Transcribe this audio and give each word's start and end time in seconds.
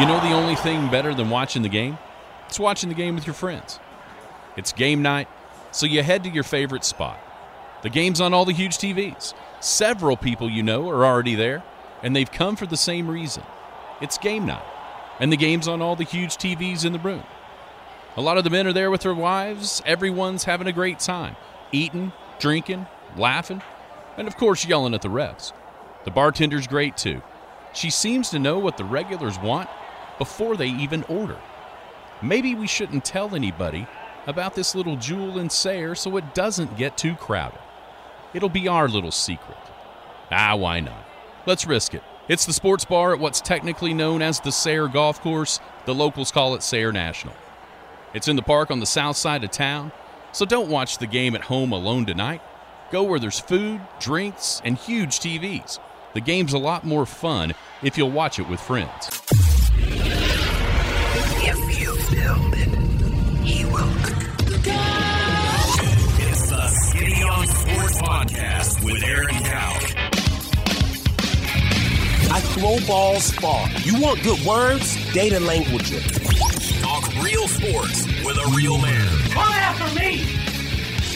You 0.00 0.06
know 0.06 0.18
the 0.18 0.32
only 0.32 0.56
thing 0.56 0.90
better 0.90 1.14
than 1.14 1.30
watching 1.30 1.62
the 1.62 1.68
game? 1.68 1.98
It's 2.48 2.58
watching 2.58 2.88
the 2.88 2.96
game 2.96 3.14
with 3.14 3.28
your 3.28 3.34
friends. 3.34 3.78
It's 4.56 4.72
game 4.72 5.02
night, 5.02 5.28
so 5.70 5.86
you 5.86 6.02
head 6.02 6.24
to 6.24 6.30
your 6.30 6.42
favorite 6.42 6.84
spot. 6.84 7.16
The 7.82 7.90
game's 7.90 8.20
on 8.20 8.34
all 8.34 8.44
the 8.44 8.52
huge 8.52 8.76
TVs. 8.76 9.34
Several 9.60 10.16
people 10.16 10.50
you 10.50 10.64
know 10.64 10.88
are 10.88 11.04
already 11.04 11.36
there, 11.36 11.62
and 12.02 12.14
they've 12.14 12.30
come 12.30 12.56
for 12.56 12.66
the 12.66 12.76
same 12.76 13.08
reason. 13.08 13.44
It's 14.00 14.18
game 14.18 14.46
night, 14.46 14.64
and 15.20 15.30
the 15.30 15.36
game's 15.36 15.68
on 15.68 15.80
all 15.80 15.94
the 15.94 16.02
huge 16.02 16.38
TVs 16.38 16.84
in 16.84 16.92
the 16.92 16.98
room. 16.98 17.22
A 18.16 18.20
lot 18.20 18.36
of 18.36 18.42
the 18.42 18.50
men 18.50 18.66
are 18.66 18.72
there 18.72 18.90
with 18.90 19.02
their 19.02 19.14
wives. 19.14 19.80
Everyone's 19.86 20.42
having 20.42 20.66
a 20.66 20.72
great 20.72 20.98
time, 20.98 21.36
eating, 21.70 22.10
drinking, 22.40 22.88
laughing, 23.16 23.62
and 24.16 24.26
of 24.26 24.36
course, 24.36 24.66
yelling 24.66 24.92
at 24.92 25.02
the 25.02 25.08
refs. 25.08 25.52
The 26.04 26.10
bartender's 26.10 26.66
great 26.66 26.96
too. 26.96 27.22
She 27.72 27.90
seems 27.90 28.30
to 28.30 28.40
know 28.40 28.58
what 28.58 28.76
the 28.76 28.84
regulars 28.84 29.38
want 29.38 29.68
before 30.18 30.56
they 30.56 30.68
even 30.68 31.02
order. 31.04 31.38
Maybe 32.22 32.54
we 32.54 32.66
shouldn't 32.66 33.04
tell 33.04 33.34
anybody 33.34 33.86
about 34.26 34.54
this 34.54 34.74
little 34.74 34.96
jewel 34.96 35.38
in 35.38 35.50
Sayre 35.50 35.94
so 35.94 36.16
it 36.16 36.34
doesn't 36.34 36.76
get 36.76 36.96
too 36.96 37.14
crowded. 37.14 37.58
It'll 38.32 38.48
be 38.48 38.68
our 38.68 38.88
little 38.88 39.10
secret. 39.10 39.58
Ah, 40.30 40.56
why 40.56 40.80
not? 40.80 41.04
Let's 41.46 41.66
risk 41.66 41.94
it. 41.94 42.02
It's 42.26 42.46
the 42.46 42.54
sports 42.54 42.84
bar 42.84 43.12
at 43.12 43.20
what's 43.20 43.40
technically 43.40 43.92
known 43.92 44.22
as 44.22 44.40
the 44.40 44.50
Sayre 44.50 44.88
Golf 44.88 45.20
Course. 45.20 45.60
The 45.84 45.94
locals 45.94 46.32
call 46.32 46.54
it 46.54 46.62
Sayre 46.62 46.90
National. 46.90 47.34
It's 48.14 48.28
in 48.28 48.36
the 48.36 48.42
park 48.42 48.70
on 48.70 48.80
the 48.80 48.86
south 48.86 49.16
side 49.16 49.44
of 49.44 49.50
town, 49.50 49.92
so 50.32 50.46
don't 50.46 50.70
watch 50.70 50.98
the 50.98 51.06
game 51.06 51.34
at 51.34 51.42
home 51.42 51.72
alone 51.72 52.06
tonight. 52.06 52.40
Go 52.90 53.02
where 53.02 53.18
there's 53.18 53.40
food, 53.40 53.80
drinks, 54.00 54.62
and 54.64 54.78
huge 54.78 55.20
TVs. 55.20 55.78
The 56.14 56.20
game's 56.20 56.52
a 56.52 56.58
lot 56.58 56.84
more 56.84 57.06
fun 57.06 57.54
if 57.82 57.98
you'll 57.98 58.10
watch 58.10 58.38
it 58.38 58.48
with 58.48 58.60
friends. 58.60 59.53
If 61.46 61.80
you 61.80 61.92
build 62.16 62.54
it, 62.54 62.68
he 63.44 63.64
will. 63.64 63.90
It's 66.26 66.48
the 66.50 66.68
Skinny 66.68 67.22
on 67.22 67.46
Sports 67.46 67.98
Podcast 68.02 68.84
with 68.84 69.02
Aaron 69.04 69.28
Cow. 69.44 69.72
I 72.32 72.40
throw 72.40 72.78
balls 72.86 73.30
far. 73.32 73.68
You 73.82 74.00
want 74.00 74.22
good 74.22 74.40
words? 74.46 74.96
Data 75.12 75.38
language. 75.40 75.90
Talk 76.82 77.04
real 77.22 77.46
sports 77.48 78.06
with 78.24 78.36
a 78.36 78.52
real 78.56 78.78
man. 78.78 79.06
Come 79.30 79.52
after 79.52 80.00
me! 80.00 80.24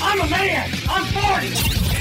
I'm 0.00 0.20
a 0.20 0.28
man! 0.30 0.70
I'm 0.88 1.04
40! 1.04 1.48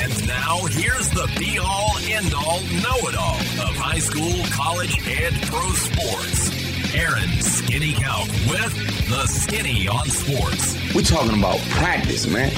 And 0.04 0.28
now 0.28 0.60
here's 0.66 1.10
the 1.10 1.28
be 1.40 1.58
all, 1.58 1.98
end 2.08 2.32
all, 2.36 2.62
know 2.62 3.10
it 3.10 3.16
all 3.18 3.40
of 3.68 3.76
high 3.76 3.98
school, 4.00 4.36
college, 4.52 4.96
and 5.08 5.36
pro 5.48 5.68
sports. 5.72 6.57
Aaron 6.96 7.30
Skinny 7.42 7.94
Cow 7.94 8.24
with 8.50 8.74
the 9.10 9.26
Skinny 9.28 9.88
on 9.88 10.08
Sports. 10.08 10.78
We're 10.96 11.02
talking 11.02 11.38
about 11.38 11.60
practice, 11.72 12.26
man. 12.28 12.52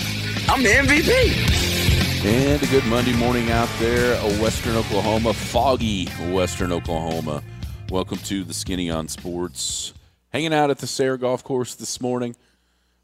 I'm 0.48 0.62
the 0.62 0.70
MVP. 0.70 2.26
And 2.26 2.62
a 2.62 2.68
good 2.68 2.86
Monday 2.86 3.16
morning 3.16 3.50
out 3.50 3.70
there, 3.80 4.16
Western 4.40 4.76
Oklahoma, 4.76 5.34
foggy 5.34 6.06
Western 6.32 6.72
Oklahoma. 6.72 7.42
Welcome 7.90 8.20
to 8.20 8.44
the 8.44 8.54
Skinny 8.54 8.92
on 8.92 9.08
Sports. 9.08 9.94
Hanging 10.32 10.54
out 10.54 10.70
at 10.70 10.78
the 10.78 10.88
Sayre 10.88 11.18
Golf 11.18 11.44
Course 11.44 11.74
this 11.76 12.00
morning, 12.00 12.36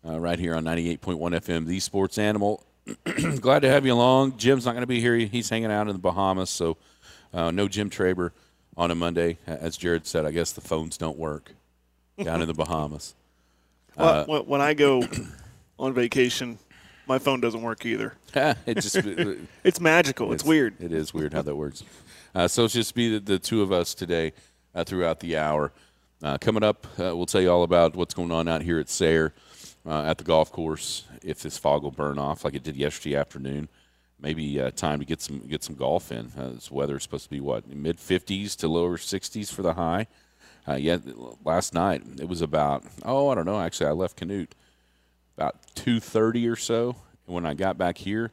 uh, 0.08 0.20
right 0.20 0.38
here 0.38 0.54
on 0.56 0.64
98.1 0.64 1.18
FM, 1.18 1.66
the 1.66 1.80
Sports 1.80 2.18
Animal. 2.20 2.64
Glad 3.42 3.62
to 3.64 3.70
have 3.70 3.86
you 3.86 3.94
along. 3.94 4.38
Jim's 4.38 4.66
not 4.66 4.74
going 4.74 4.84
to 4.84 4.88
be 4.88 5.02
here. 5.02 5.16
He's 5.16 5.50
hanging 5.50 5.72
out 5.72 5.88
in 5.88 5.94
the 5.94 6.00
Bahamas, 6.00 6.52
so 6.52 6.78
uh, 7.34 7.50
no 7.50 7.68
Jim 7.68 7.90
Traber 7.90 8.32
on 8.78 8.92
a 8.92 8.96
Monday. 8.96 9.38
As 9.48 9.78
Jared 9.78 10.06
said, 10.06 10.26
I 10.26 10.32
guess 10.32 10.52
the 10.52 10.62
phones 10.62 10.98
don't 10.98 11.18
work 11.18 11.52
down 12.22 12.42
in 12.42 12.48
the 12.48 12.54
Bahamas. 12.54 13.14
Well, 13.98 14.26
when- 14.26 14.42
when 14.46 14.62
I 14.62 14.74
go 14.74 15.04
on 15.80 15.94
vacation, 15.94 16.60
my 17.08 17.18
phone 17.18 17.40
doesn't 17.40 17.62
work 17.62 17.86
either. 17.86 18.14
it 18.36 18.74
just 18.82 18.96
It's 19.64 19.80
magical. 19.80 20.34
It's, 20.34 20.44
weird. 20.44 20.76
It 20.82 20.92
is 20.92 21.14
weird 21.14 21.32
how 21.34 21.44
that 21.44 21.56
works. 21.56 21.84
Uh, 22.34 22.50
so 22.50 22.66
it's 22.66 22.74
just 22.74 22.94
be 22.94 23.14
the, 23.14 23.20
the 23.22 23.40
two 23.40 23.62
of 23.62 23.72
us 23.72 23.94
today 23.94 24.34
uh, 24.74 24.84
throughout 24.84 25.22
the 25.22 25.38
hour. 25.38 25.72
Uh, 26.22 26.38
coming 26.38 26.62
up, 26.62 26.86
uh, 27.00 27.16
we'll 27.16 27.26
tell 27.26 27.40
you 27.40 27.50
all 27.50 27.64
about 27.64 27.96
what's 27.96 28.14
going 28.14 28.32
on 28.32 28.50
out 28.50 28.62
here 28.62 28.80
at 28.80 28.90
Sayre 28.90 29.34
uh, 29.86 30.04
at 30.04 30.18
the 30.18 30.26
golf 30.26 30.52
course. 30.52 31.06
If 31.24 31.42
this 31.42 31.58
fog 31.58 31.84
will 31.84 31.92
burn 31.92 32.20
off 32.20 32.44
like 32.44 32.54
it 32.54 32.64
did 32.64 32.76
yesterday 32.76 33.16
afternoon, 33.16 33.70
maybe 34.20 34.60
uh, 34.60 34.72
time 34.72 35.00
to 35.00 35.06
get 35.06 35.22
some 35.22 35.40
get 35.40 35.64
some 35.64 35.76
golf 35.76 36.12
in. 36.12 36.32
Uh, 36.38 36.50
this 36.50 36.72
weather 36.72 36.98
is 36.98 37.04
supposed 37.04 37.26
to 37.26 37.30
be 37.30 37.40
what 37.40 37.68
mid 37.68 37.98
50s 37.98 38.56
to 38.58 38.68
lower 38.68 38.98
60s 38.98 39.52
for 39.52 39.62
the 39.62 39.74
high. 39.74 40.08
Uh, 40.68 40.74
yeah, 40.76 40.98
last 41.44 41.74
night 41.74 42.02
it 42.20 42.28
was 42.28 42.42
about 42.42 42.84
oh 43.04 43.30
I 43.30 43.36
don't 43.36 43.46
know. 43.46 43.60
Actually, 43.60 43.88
I 43.88 43.92
left 43.92 44.18
Canute 44.18 44.56
about 45.38 45.56
2:30 45.76 46.52
or 46.52 46.56
so. 46.56 46.96
And 47.28 47.36
when 47.36 47.46
I 47.46 47.54
got 47.54 47.78
back 47.78 47.98
here, 47.98 48.32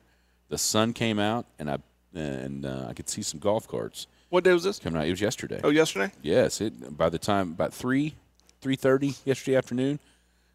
the 0.48 0.59
sun 0.59 0.92
came 0.92 1.19
out 1.19 1.47
and 1.59 1.71
I 1.71 1.78
and 2.15 2.65
uh, 2.66 2.87
I 2.88 2.92
could 2.92 3.09
see 3.09 3.22
some 3.22 3.41
golf 3.41 3.66
carts 3.66 4.06
What 4.28 4.44
day 4.44 4.53
was 4.53 4.65
this? 4.65 4.78
coming 4.78 5.00
out. 5.00 5.06
It 5.06 5.10
was 5.10 5.21
yesterday. 5.22 5.60
Oh, 5.65 5.71
yesterday? 5.71 6.12
Yes, 6.22 6.60
it 6.60 6.97
by 6.97 7.09
the 7.09 7.19
time 7.19 7.53
about 7.53 7.72
3 7.75 8.15
3:30 8.62 9.19
yesterday 9.26 9.56
afternoon, 9.56 9.98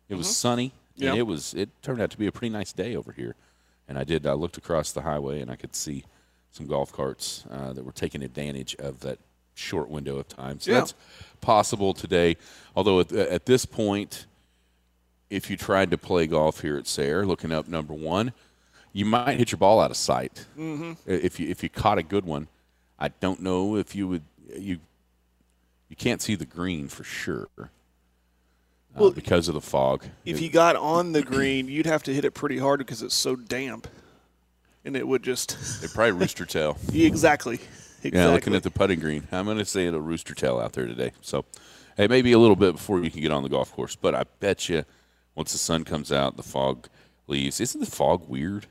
it 0.09 0.15
was 0.15 0.35
sunny 0.35 0.71
Yeah. 0.95 1.09
and 1.09 1.19
it 1.19 1.23
was 1.23 1.53
it 1.53 1.69
turned 1.83 1.99
out 2.01 2.09
to 2.11 2.17
be 2.17 2.25
a 2.27 2.31
pretty 2.31 2.49
nice 2.53 2.71
day 2.73 2.95
over 2.95 3.11
here. 3.11 3.35
And 3.87 3.97
I 3.97 4.03
did 4.03 4.25
I 4.27 4.33
looked 4.33 4.57
across 4.57 4.91
the 4.91 5.01
highway 5.01 5.41
and 5.41 5.49
I 5.49 5.55
could 5.55 5.75
see 5.75 6.03
some 6.51 6.65
golf 6.67 6.91
carts 6.91 7.45
uh, 7.51 7.73
that 7.73 7.83
were 7.83 7.91
taking 7.91 8.23
advantage 8.23 8.75
of 8.79 8.99
that 9.01 9.19
short 9.53 9.89
window 9.89 10.17
of 10.17 10.27
time. 10.27 10.59
So 10.59 10.71
Yeah. 10.71 10.79
that's 10.79 10.93
possible 11.41 11.93
today. 11.93 12.37
Although 12.75 12.99
at, 12.99 13.11
at 13.11 13.45
this 13.45 13.65
point, 13.65 14.25
if 15.29 15.49
you 15.49 15.57
tried 15.57 15.91
to 15.91 15.97
play 15.97 16.27
golf 16.27 16.61
here 16.61 16.77
at 16.77 16.87
Sayre, 16.87 17.25
looking 17.25 17.51
up 17.51 17.67
number 17.67 17.93
one, 17.93 18.33
you 18.93 19.05
might 19.05 19.37
hit 19.37 19.51
your 19.51 19.59
ball 19.59 19.79
out 19.79 19.91
of 19.91 19.97
sight. 19.97 20.45
Mm-hmm. 20.57 20.93
If 21.05 21.39
you 21.39 21.49
if 21.49 21.61
you 21.63 21.69
caught 21.69 21.97
a 21.97 22.03
good 22.03 22.25
one, 22.25 22.47
I 22.99 23.09
don't 23.09 23.41
know 23.41 23.75
if 23.75 23.95
you 23.95 24.07
would 24.07 24.23
you 24.57 24.79
you 25.89 25.95
can't 25.95 26.21
see 26.21 26.35
the 26.35 26.45
green 26.45 26.87
for 26.87 27.03
sure 27.03 27.49
uh, 28.97 29.01
Well, 29.01 29.11
because 29.11 29.47
of 29.47 29.53
the 29.53 29.61
fog. 29.61 30.05
If 30.25 30.41
you 30.41 30.49
got 30.49 30.75
on 30.75 31.11
the 31.11 31.21
green, 31.21 31.67
you'd 31.67 31.85
have 31.85 32.03
to 32.03 32.13
hit 32.13 32.25
it 32.25 32.31
pretty 32.31 32.57
hard 32.57 32.79
because 32.79 33.01
it's 33.01 33.15
so 33.15 33.35
damp. 33.35 33.87
And 34.85 34.95
it 34.95 35.07
would 35.07 35.23
just. 35.23 35.57
It 35.83 35.93
probably 35.93 36.13
rooster 36.13 36.45
tail. 36.45 36.77
exactly. 36.93 37.55
exactly. 38.03 38.11
Yeah, 38.11 38.27
looking 38.29 38.55
at 38.55 38.63
the 38.63 38.71
putting 38.71 38.99
green. 38.99 39.27
I'm 39.31 39.45
going 39.45 39.57
to 39.57 39.65
say 39.65 39.87
it'll 39.87 39.99
rooster 40.01 40.33
tail 40.33 40.59
out 40.59 40.73
there 40.73 40.85
today. 40.87 41.11
So, 41.21 41.45
hey, 41.97 42.07
maybe 42.07 42.31
a 42.31 42.39
little 42.39 42.55
bit 42.55 42.73
before 42.73 43.01
you 43.01 43.11
can 43.11 43.21
get 43.21 43.31
on 43.31 43.43
the 43.43 43.49
golf 43.49 43.71
course. 43.73 43.95
But 43.95 44.15
I 44.15 44.23
bet 44.39 44.69
you 44.69 44.85
once 45.35 45.51
the 45.51 45.57
sun 45.57 45.83
comes 45.83 46.11
out, 46.11 46.37
the 46.37 46.43
fog 46.43 46.87
leaves. 47.27 47.59
Isn't 47.61 47.79
the 47.81 47.89
fog 47.91 48.27
weird? 48.27 48.65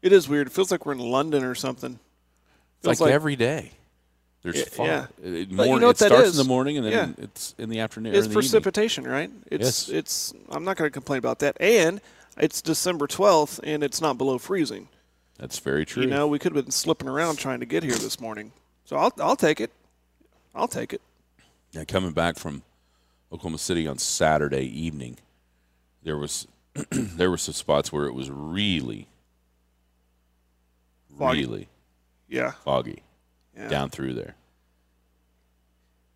It 0.00 0.12
is 0.12 0.28
weird. 0.28 0.46
It 0.46 0.52
feels 0.52 0.70
like 0.70 0.86
we're 0.86 0.92
in 0.92 0.98
London 1.00 1.42
or 1.44 1.54
something. 1.54 1.98
It's 2.78 2.86
like, 2.86 3.00
like- 3.00 3.12
every 3.12 3.36
day. 3.36 3.72
There's 4.42 4.58
Yeah, 4.58 4.64
fog. 4.66 4.86
yeah. 4.86 5.06
It, 5.22 5.56
But 5.56 5.68
you 5.68 5.78
know 5.80 5.86
what 5.88 6.00
it 6.00 6.04
starts 6.06 6.28
is? 6.28 6.38
in 6.38 6.44
the 6.44 6.48
morning 6.48 6.76
and 6.76 6.86
then 6.86 6.92
Yeah. 6.92 7.24
it's 7.24 7.54
in 7.58 7.68
the 7.68 7.80
afternoon. 7.80 8.14
It's 8.14 8.18
in 8.26 8.32
the 8.32 8.38
evening. 8.38 8.42
precipitation, 8.42 9.04
right? 9.04 9.30
It's 9.50 9.88
Yes. 9.88 9.88
it's 9.88 10.32
I'm 10.50 10.64
not 10.64 10.76
going 10.76 10.88
to 10.88 10.92
complain 10.92 11.18
about 11.18 11.40
that. 11.40 11.56
And 11.60 12.00
it's 12.36 12.62
December 12.62 13.06
12th 13.08 13.58
and 13.64 13.82
it's 13.82 14.00
not 14.00 14.18
below 14.18 14.38
freezing. 14.38 14.88
That's 15.38 15.58
very 15.58 15.84
true. 15.84 16.04
You 16.04 16.08
know, 16.08 16.26
we 16.28 16.38
could 16.38 16.54
have 16.54 16.64
been 16.64 16.70
slipping 16.70 17.08
around 17.08 17.36
trying 17.36 17.60
to 17.60 17.66
get 17.66 17.82
here 17.82 17.94
this 17.96 18.20
morning. 18.20 18.52
So 18.84 18.96
I'll 18.96 19.12
I'll 19.18 19.36
take 19.36 19.60
it. 19.60 19.70
I'll 20.54 20.68
take 20.68 20.92
it. 20.92 21.00
Yeah, 21.72 21.84
coming 21.84 22.12
back 22.12 22.38
from 22.38 22.62
Oklahoma 23.32 23.58
City 23.58 23.86
on 23.88 23.98
Saturday 23.98 24.62
evening, 24.64 25.18
there 26.04 26.16
was 26.16 26.46
there 26.90 27.30
were 27.30 27.36
some 27.38 27.52
spots 27.54 27.92
where 27.92 28.06
it 28.06 28.12
was 28.14 28.30
really, 28.30 29.08
Foggy. 31.18 31.40
really 31.44 31.68
Yeah. 32.28 32.52
foggy 32.64 33.02
Yeah. 33.56 33.68
down 33.68 33.90
through 33.90 34.14
there. 34.14 34.34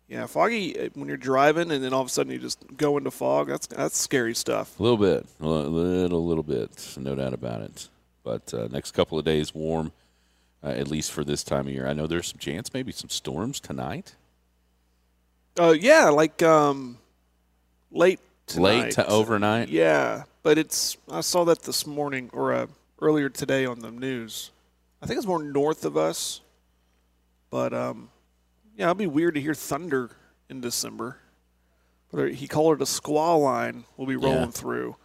Yeah, 0.07 0.25
foggy 0.25 0.77
uh, 0.77 0.89
when 0.93 1.07
you're 1.07 1.17
driving 1.17 1.71
and 1.71 1.83
then 1.83 1.93
all 1.93 2.01
of 2.01 2.07
a 2.07 2.09
sudden 2.09 2.33
you 2.33 2.37
just 2.37 2.59
go 2.75 2.97
into 2.97 3.11
fog. 3.11 3.47
That's 3.47 3.67
that's 3.67 3.97
scary 3.97 4.35
stuff. 4.35 4.77
A 4.79 4.83
little 4.83 4.97
bit, 4.97 5.25
a 5.39 5.47
little, 5.47 6.25
little 6.25 6.43
bit, 6.43 6.95
no 6.97 7.15
doubt 7.15 7.33
about 7.33 7.61
it. 7.61 7.87
But 8.23 8.53
uh, 8.53 8.67
next 8.69 8.91
couple 8.91 9.17
of 9.17 9.25
days, 9.25 9.55
warm, 9.55 9.91
uh, 10.63 10.67
at 10.67 10.89
least 10.89 11.11
for 11.11 11.23
this 11.23 11.43
time 11.43 11.67
of 11.67 11.73
year. 11.73 11.87
I 11.87 11.93
know 11.93 12.07
there's 12.07 12.27
some 12.27 12.39
chance, 12.39 12.73
maybe 12.73 12.91
some 12.91 13.09
storms 13.09 13.59
tonight. 13.59 14.15
Uh, 15.59 15.71
yeah, 15.71 16.09
like 16.09 16.41
um, 16.43 16.97
late 17.91 18.19
tonight. 18.47 18.83
Late 18.83 18.91
to 18.93 19.07
overnight. 19.07 19.69
Yeah, 19.69 20.23
but 20.43 20.57
it's 20.57 20.97
I 21.09 21.21
saw 21.21 21.43
that 21.45 21.63
this 21.63 21.87
morning 21.87 22.29
or 22.33 22.53
uh, 22.53 22.67
earlier 23.01 23.29
today 23.29 23.65
on 23.65 23.79
the 23.79 23.91
news. 23.91 24.51
I 25.01 25.07
think 25.07 25.17
it's 25.17 25.27
more 25.27 25.41
north 25.41 25.83
of 25.83 25.97
us, 25.97 26.41
but 27.51 27.71
um, 27.75 28.09
yeah, 28.75 28.85
it'll 28.85 28.95
be 28.95 29.05
weird 29.05 29.35
to 29.35 29.41
hear 29.41 29.53
thunder 29.53 30.09
in 30.49 30.59
December. 30.61 31.17
But 32.11 32.33
he 32.33 32.47
called 32.47 32.77
it 32.77 32.81
a 32.81 32.85
squall 32.87 33.41
line. 33.41 33.85
Will 33.95 34.07
be 34.07 34.15
rolling 34.15 34.39
Yeah. 34.45 34.49
through. 34.51 34.95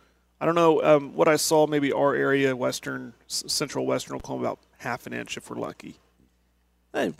I 0.41 0.47
don't 0.47 0.55
know 0.55 0.83
um, 0.83 1.15
what 1.15 1.29
I 1.29 1.37
saw. 1.37 1.67
Maybe 1.67 1.93
our 1.93 2.15
area, 2.15 2.57
western, 2.57 3.13
central 3.27 3.87
western 3.87 4.17
Oklahoma, 4.17 4.45
about 4.45 4.59
half 4.79 5.07
an 5.07 5.13
inch 5.13 5.37
if 5.37 5.49
we're 5.51 5.57
lucky. 5.59 5.97
Hey, 6.93 7.13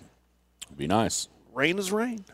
It'd 0.65 0.77
be 0.79 0.87
nice. 0.87 1.29
rain 1.55 1.79
is 1.79 1.93
rain. 1.93 2.25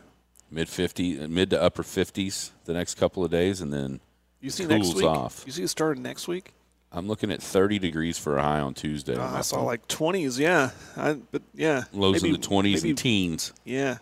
mid 0.49 0.67
50, 0.69 1.27
mid 1.27 1.49
to 1.51 1.61
upper 1.61 1.83
50s 1.83 2.51
the 2.65 2.73
next 2.73 2.95
couple 2.95 3.23
of 3.23 3.29
days, 3.31 3.61
and 3.61 3.71
then 3.71 3.99
You 4.41 4.49
see 4.49 4.65
cools 4.65 4.87
next 4.87 4.95
week? 4.95 5.05
off. 5.05 5.43
You 5.45 5.51
see 5.51 5.63
it 5.63 5.67
starting 5.69 6.01
next 6.03 6.27
week? 6.27 6.53
I'm 6.95 7.07
looking 7.07 7.31
at 7.31 7.41
30 7.41 7.79
degrees 7.79 8.19
for 8.19 8.37
a 8.37 8.43
high 8.43 8.59
on 8.59 8.75
Tuesday. 8.75 9.15
Uh, 9.15 9.37
I 9.37 9.41
saw 9.41 9.63
like 9.63 9.87
20s. 9.87 10.37
Yeah, 10.37 10.69
I, 10.95 11.13
but 11.31 11.41
yeah, 11.55 11.85
lows 11.91 12.21
maybe- 12.21 12.35
in 12.35 12.39
the 12.41 12.47
20s 12.47 12.73
maybe- 12.75 12.89
and 12.89 12.97
teens. 12.97 13.53
Yeah. 13.65 13.97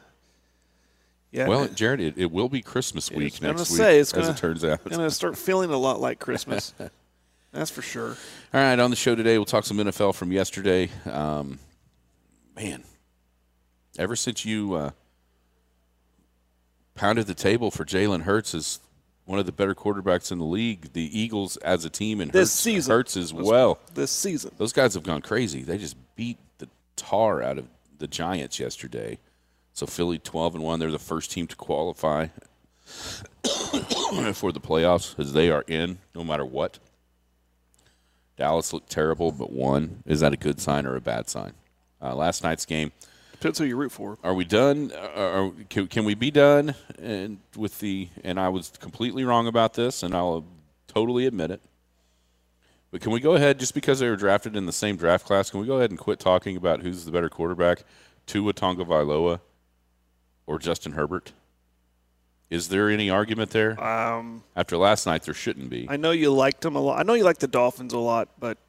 Yeah. 1.32 1.48
Well, 1.48 1.70
Jared, 1.70 2.02
it, 2.02 2.18
it 2.18 2.30
will 2.30 2.50
be 2.50 2.62
Christmas 2.62 3.10
week 3.10 3.42
next 3.42 3.68
say, 3.68 3.94
week, 3.94 4.02
it's 4.02 4.12
as 4.14 4.20
gonna- 4.20 4.32
it 4.32 4.38
turns 4.38 4.66
out. 4.66 4.84
gonna 4.84 5.10
start 5.10 5.38
feeling 5.38 5.70
a 5.72 5.78
lot 5.78 6.02
like 6.02 6.20
Christmas. 6.20 6.74
That's 7.54 7.72
for 7.72 7.82
sure. 7.82 8.18
All 8.54 8.62
right, 8.62 8.78
on 8.78 8.90
the 8.90 8.96
show 8.98 9.16
today, 9.16 9.38
we'll 9.38 9.46
talk 9.46 9.64
some 9.64 9.78
NFL 9.78 10.14
from 10.16 10.34
yesterday. 10.34 10.90
Um, 11.10 11.60
man, 12.56 12.84
ever 13.98 14.18
since 14.18 14.44
you 14.44 14.74
uh, 14.74 14.92
pounded 16.96 17.28
the 17.28 17.34
table 17.34 17.72
for 17.72 17.86
Jalen 17.86 18.24
Hurts 18.24 18.80
one 19.25 19.39
of 19.39 19.45
the 19.45 19.51
better 19.51 19.75
quarterbacks 19.75 20.31
in 20.31 20.39
the 20.39 20.45
league, 20.45 20.94
the 20.94 21.19
Eagles 21.19 21.57
as 21.57 21.85
a 21.85 21.89
team 21.89 22.19
and 22.21 22.31
This 22.31 22.50
Hurts, 22.50 22.51
season. 22.51 22.91
Hurts 22.91 23.18
as 23.18 23.33
well. 23.33 23.79
This 23.94 24.12
season. 24.12 24.51
Those 24.57 24.73
guys 24.73 24.94
have 24.95 25.03
gone 25.03 25.21
crazy. 25.21 25.62
They 25.62 25.77
just 25.77 25.95
beat 26.15 26.38
the 26.57 26.68
tar 26.95 27.41
out 27.41 27.57
of 27.57 27.68
the 27.97 28.07
Giants 28.07 28.59
yesterday. 28.59 29.19
So 29.73 29.85
Philly 29.85 30.19
12 30.19 30.56
and 30.56 30.63
1, 30.63 30.79
they're 30.79 30.91
the 30.91 31.00
first 31.00 31.31
team 31.31 31.47
to 31.47 31.56
qualify 31.56 32.27
for 32.83 34.51
the 34.51 34.59
playoffs 34.62 35.18
as 35.18 35.33
they 35.33 35.50
are 35.50 35.63
in 35.68 36.00
no 36.13 36.23
matter 36.23 36.45
what. 36.45 36.79
Dallas 38.38 38.73
looked 38.73 38.89
terrible 38.89 39.31
but 39.31 39.51
won. 39.51 40.03
Is 40.06 40.19
that 40.21 40.33
a 40.33 40.38
good 40.38 40.59
sign 40.59 40.85
or 40.85 40.95
a 40.95 41.01
bad 41.01 41.29
sign? 41.29 41.53
Uh, 42.01 42.15
last 42.15 42.44
night's 42.44 42.65
game, 42.65 42.91
Depends 43.42 43.58
who 43.58 43.66
you 43.66 43.76
root 43.76 43.92
for. 43.92 44.20
are 44.24 44.36
we 44.36 44.46
done? 44.46 44.92
Uh, 44.94 45.20
Are, 45.20 45.52
can, 45.68 45.88
can 45.88 46.06
we 46.06 46.14
be 46.14 46.30
done? 46.30 46.76
And 47.02 47.40
with 47.58 47.80
the 47.80 48.08
and 48.24 48.40
I 48.40 48.50
was 48.50 48.72
completely 48.80 49.24
wrong 49.26 49.48
about 49.48 49.74
this, 49.74 50.04
and 50.04 50.14
I'll 50.14 50.46
totally 50.88 51.26
admit 51.26 51.50
it. 51.50 51.60
But 52.92 53.02
can 53.02 53.12
we 53.12 53.20
go 53.20 53.34
ahead 53.34 53.58
just 53.58 53.74
because 53.74 53.98
they 53.98 54.08
were 54.08 54.16
drafted 54.16 54.56
in 54.56 54.68
the 54.68 54.72
same 54.72 54.96
draft 54.96 55.26
class? 55.26 55.50
Can 55.50 55.60
we 55.60 55.66
go 55.66 55.78
ahead 55.78 55.90
and 55.90 55.98
quit 55.98 56.20
talking 56.20 56.56
about 56.56 56.82
who's 56.84 57.04
the 57.04 57.12
better 57.12 57.30
quarterback, 57.30 57.84
Tua 58.28 58.54
Tagovailoa 58.54 59.40
or 60.46 60.60
Justin 60.60 60.92
Herbert? 60.92 61.32
Is 62.52 62.70
there 62.70 62.92
any 62.92 63.10
argument 63.10 63.50
there? 63.50 63.84
Um, 63.84 64.44
After 64.56 64.78
last 64.78 65.08
night, 65.08 65.24
there 65.24 65.34
shouldn't 65.34 65.72
be. 65.72 65.88
I 65.90 65.98
know 65.98 66.12
you 66.12 66.32
liked 66.32 66.64
him 66.64 66.76
a 66.76 66.80
lot. 66.80 67.00
I 67.00 67.04
know 67.04 67.16
you 67.16 67.24
like 67.24 67.40
the 67.40 67.48
Dolphins 67.48 67.94
a 67.94 67.98
lot, 67.98 68.30
but 68.40 68.60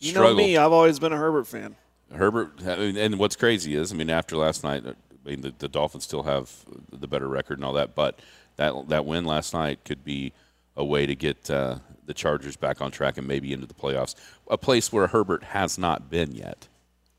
you 0.00 0.12
know 0.12 0.34
me. 0.34 0.58
I've 0.58 0.72
always 0.72 0.98
been 0.98 1.14
a 1.14 1.16
Herbert 1.16 1.46
fan. 1.46 1.76
Herbert, 2.14 2.60
and 2.62 3.18
what's 3.18 3.36
crazy 3.36 3.74
is, 3.74 3.92
I 3.92 3.96
mean, 3.96 4.10
after 4.10 4.36
last 4.36 4.64
night, 4.64 4.84
I 4.86 5.28
mean, 5.28 5.40
the, 5.40 5.54
the 5.58 5.68
Dolphins 5.68 6.04
still 6.04 6.22
have 6.24 6.50
the 6.90 7.06
better 7.08 7.28
record 7.28 7.58
and 7.58 7.64
all 7.64 7.72
that, 7.74 7.94
but 7.94 8.18
that 8.56 8.88
that 8.88 9.06
win 9.06 9.24
last 9.24 9.54
night 9.54 9.80
could 9.84 10.04
be 10.04 10.32
a 10.76 10.84
way 10.84 11.06
to 11.06 11.14
get 11.14 11.50
uh, 11.50 11.78
the 12.06 12.14
Chargers 12.14 12.56
back 12.56 12.80
on 12.80 12.90
track 12.90 13.18
and 13.18 13.26
maybe 13.26 13.52
into 13.52 13.66
the 13.66 13.74
playoffs, 13.74 14.14
a 14.50 14.58
place 14.58 14.92
where 14.92 15.06
Herbert 15.06 15.42
has 15.44 15.78
not 15.78 16.10
been 16.10 16.32
yet. 16.32 16.68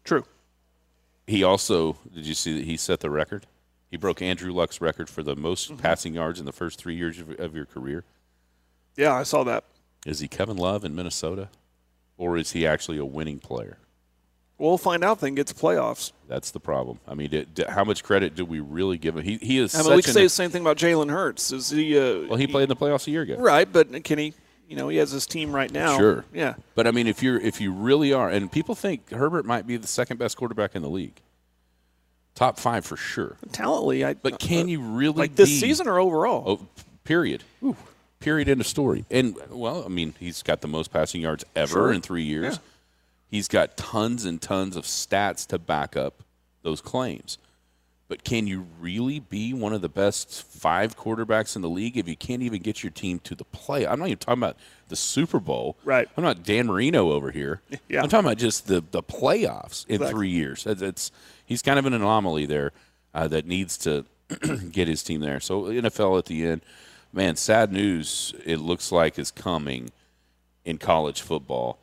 True. 0.03 0.25
He 1.27 1.43
also, 1.43 1.97
did 2.13 2.25
you 2.25 2.33
see 2.33 2.57
that 2.57 2.65
he 2.65 2.75
set 2.77 2.99
the 2.99 3.09
record? 3.09 3.45
He 3.89 3.97
broke 3.97 4.21
Andrew 4.21 4.51
Luck's 4.51 4.81
record 4.81 5.09
for 5.09 5.23
the 5.23 5.35
most 5.35 5.69
Mm-hmm. 5.69 5.81
passing 5.81 6.13
yards 6.15 6.39
in 6.39 6.45
the 6.45 6.51
first 6.51 6.79
three 6.79 6.95
years 6.95 7.19
of, 7.19 7.29
of 7.39 7.55
your 7.55 7.65
career. 7.65 8.03
Yeah, 8.97 9.13
I 9.13 9.23
saw 9.23 9.43
that. 9.43 9.63
Is 10.05 10.19
he 10.19 10.27
Kevin 10.27 10.57
Love 10.57 10.83
in 10.83 10.93
Minnesota, 10.95 11.47
or 12.17 12.37
is 12.37 12.51
he 12.51 12.67
actually 12.67 12.97
a 12.97 13.05
winning 13.05 13.39
player? 13.39 13.77
We'll 14.59 14.77
find 14.77 15.03
out. 15.03 15.19
Then 15.19 15.35
Gets 15.35 15.51
to 15.53 15.59
playoffs. 15.59 16.11
That's 16.27 16.51
the 16.51 16.59
problem. 16.59 16.99
I 17.07 17.15
mean, 17.15 17.29
did, 17.31 17.53
did- 17.55 17.67
how 17.67 17.83
much 17.83 18.03
credit 18.03 18.35
do 18.35 18.45
we 18.45 18.59
really 18.59 18.97
give 18.97 19.17
him? 19.17 19.23
He 19.23 19.37
he 19.37 19.57
is 19.57 19.75
I 19.75 19.81
mean, 19.83 19.95
we 19.95 20.01
could 20.01 20.13
say 20.13 20.23
the 20.23 20.29
same 20.29 20.49
thing 20.51 20.61
about 20.61 20.77
Jalen 20.77 21.09
Hurts. 21.09 21.51
Is 21.51 21.69
he? 21.69 21.97
Uh, 21.97 22.27
well, 22.27 22.35
he 22.37 22.47
played 22.47 22.63
in 22.63 22.69
the 22.69 22.75
playoffs 22.75 23.07
a 23.07 23.11
year 23.11 23.23
ago. 23.23 23.35
right, 23.37 23.69
but 23.71 24.03
can 24.03 24.19
he? 24.19 24.33
You 24.69 24.77
know, 24.77 24.87
he 24.89 24.97
has 24.97 25.11
his 25.11 25.27
team 25.27 25.53
right 25.53 25.71
now. 25.71 25.97
Sure. 25.97 26.23
Yeah. 26.33 26.55
But 26.73 26.87
I 26.87 26.91
mean, 26.91 27.07
if 27.07 27.21
you're 27.21 27.39
if 27.39 27.59
you 27.59 27.71
really 27.73 28.13
are, 28.13 28.29
and 28.29 28.51
people 28.51 28.73
think 28.75 29.09
Herbert 29.11 29.45
might 29.45 29.67
be 29.67 29.75
the 29.77 29.87
second 29.87 30.17
best 30.17 30.37
quarterback 30.37 30.75
in 30.75 30.81
the 30.81 30.89
league, 30.89 31.19
top 32.35 32.57
five 32.59 32.85
for 32.85 32.95
sure. 32.97 33.37
Talently, 33.51 34.05
I. 34.05 34.13
But 34.13 34.39
can 34.39 34.67
you 34.67 34.81
really 34.81 35.13
like 35.17 35.35
this 35.35 35.49
be- 35.49 35.59
season 35.59 35.87
or 35.87 35.99
overall? 35.99 36.43
Oh, 36.47 36.85
period. 37.03 37.43
Period. 38.19 38.47
End 38.47 38.61
of 38.61 38.67
story. 38.67 39.03
And 39.11 39.35
well, 39.49 39.83
I 39.83 39.89
mean, 39.89 40.13
he's 40.19 40.41
got 40.43 40.61
the 40.61 40.67
most 40.69 40.91
passing 40.93 41.21
yards 41.21 41.43
ever 41.55 41.73
Sure. 41.73 41.93
in 41.93 42.01
three 42.01 42.23
years. 42.23 42.55
Yeah. 42.55 42.59
He's 43.33 43.47
got 43.47 43.75
tons 43.75 44.25
and 44.25 44.39
tons 44.39 44.75
of 44.75 44.83
stats 44.83 45.47
to 45.47 45.57
back 45.57 45.97
up 45.97 46.21
those 46.61 46.81
claims. 46.81 47.39
But 48.07 48.23
can 48.23 48.45
you 48.45 48.67
really 48.79 49.19
be 49.19 49.55
one 49.55 49.73
of 49.73 49.81
the 49.81 49.89
best 49.89 50.43
five 50.43 50.95
quarterbacks 50.95 51.55
in 51.55 51.63
the 51.63 51.69
league 51.69 51.97
if 51.97 52.07
you 52.07 52.15
can't 52.15 52.43
even 52.43 52.61
get 52.61 52.83
your 52.83 52.91
team 52.91 53.17
to 53.23 53.33
the 53.33 53.43
play? 53.45 53.87
I'm 53.87 53.97
not 53.97 54.05
even 54.09 54.19
talking 54.19 54.43
about 54.43 54.57
the 54.89 54.95
Super 54.95 55.39
Bowl. 55.39 55.77
Right. 55.83 56.07
I'm 56.15 56.23
not 56.23 56.43
Dan 56.43 56.67
Marino 56.67 57.11
over 57.11 57.31
here. 57.31 57.61
Yeah. 57.89 58.03
I'm 58.03 58.07
talking 58.09 58.27
about 58.27 58.37
just 58.37 58.67
the, 58.67 58.83
the 58.91 59.01
playoffs 59.01 59.87
in 59.87 59.95
Exactly. 59.95 60.11
three 60.11 60.29
years. 60.29 60.67
It's, 60.67 60.83
it's 60.83 61.11
he's 61.43 61.63
kind 61.63 61.79
of 61.79 61.87
an 61.87 61.93
anomaly 61.93 62.45
there 62.45 62.71
uh, 63.15 63.27
that 63.29 63.47
needs 63.47 63.79
to 63.79 64.05
get 64.71 64.87
his 64.87 65.01
team 65.01 65.21
there. 65.21 65.39
So 65.39 65.63
NFL 65.63 66.19
at 66.19 66.25
the 66.25 66.45
end, 66.45 66.61
man, 67.11 67.35
sad 67.35 67.71
news. 67.71 68.35
It 68.45 68.57
looks 68.59 68.91
like 68.91 69.17
is 69.17 69.31
coming 69.31 69.89
in 70.65 70.77
college 70.77 71.21
football 71.21 71.79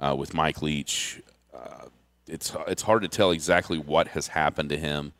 uh, 0.00 0.14
with 0.16 0.34
Mike 0.34 0.62
Leach. 0.62 1.20
Uh, 1.54 1.86
it's 2.26 2.54
it's 2.68 2.82
hard 2.82 3.02
to 3.02 3.08
tell 3.08 3.30
exactly 3.30 3.78
what 3.78 4.08
has 4.08 4.28
happened 4.28 4.68
to 4.70 4.76
him. 4.76 5.12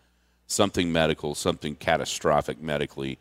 Something 0.46 0.90
medical, 0.92 1.34
something 1.34 1.76
catastrophic 1.76 2.60
medically, 2.60 3.18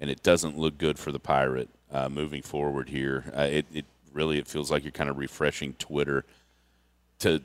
and 0.00 0.10
it 0.10 0.22
doesn't 0.22 0.58
look 0.58 0.78
good 0.78 0.98
for 0.98 1.12
the 1.12 1.20
pirate 1.20 1.68
uh, 1.92 2.08
moving 2.08 2.42
forward 2.42 2.88
here. 2.88 3.24
Uh, 3.36 3.42
it, 3.42 3.66
it 3.72 3.84
really 4.12 4.38
it 4.38 4.46
feels 4.48 4.70
like 4.70 4.82
you're 4.82 4.90
kind 4.92 5.10
of 5.10 5.16
refreshing 5.18 5.74
Twitter 5.74 6.24
to 7.20 7.42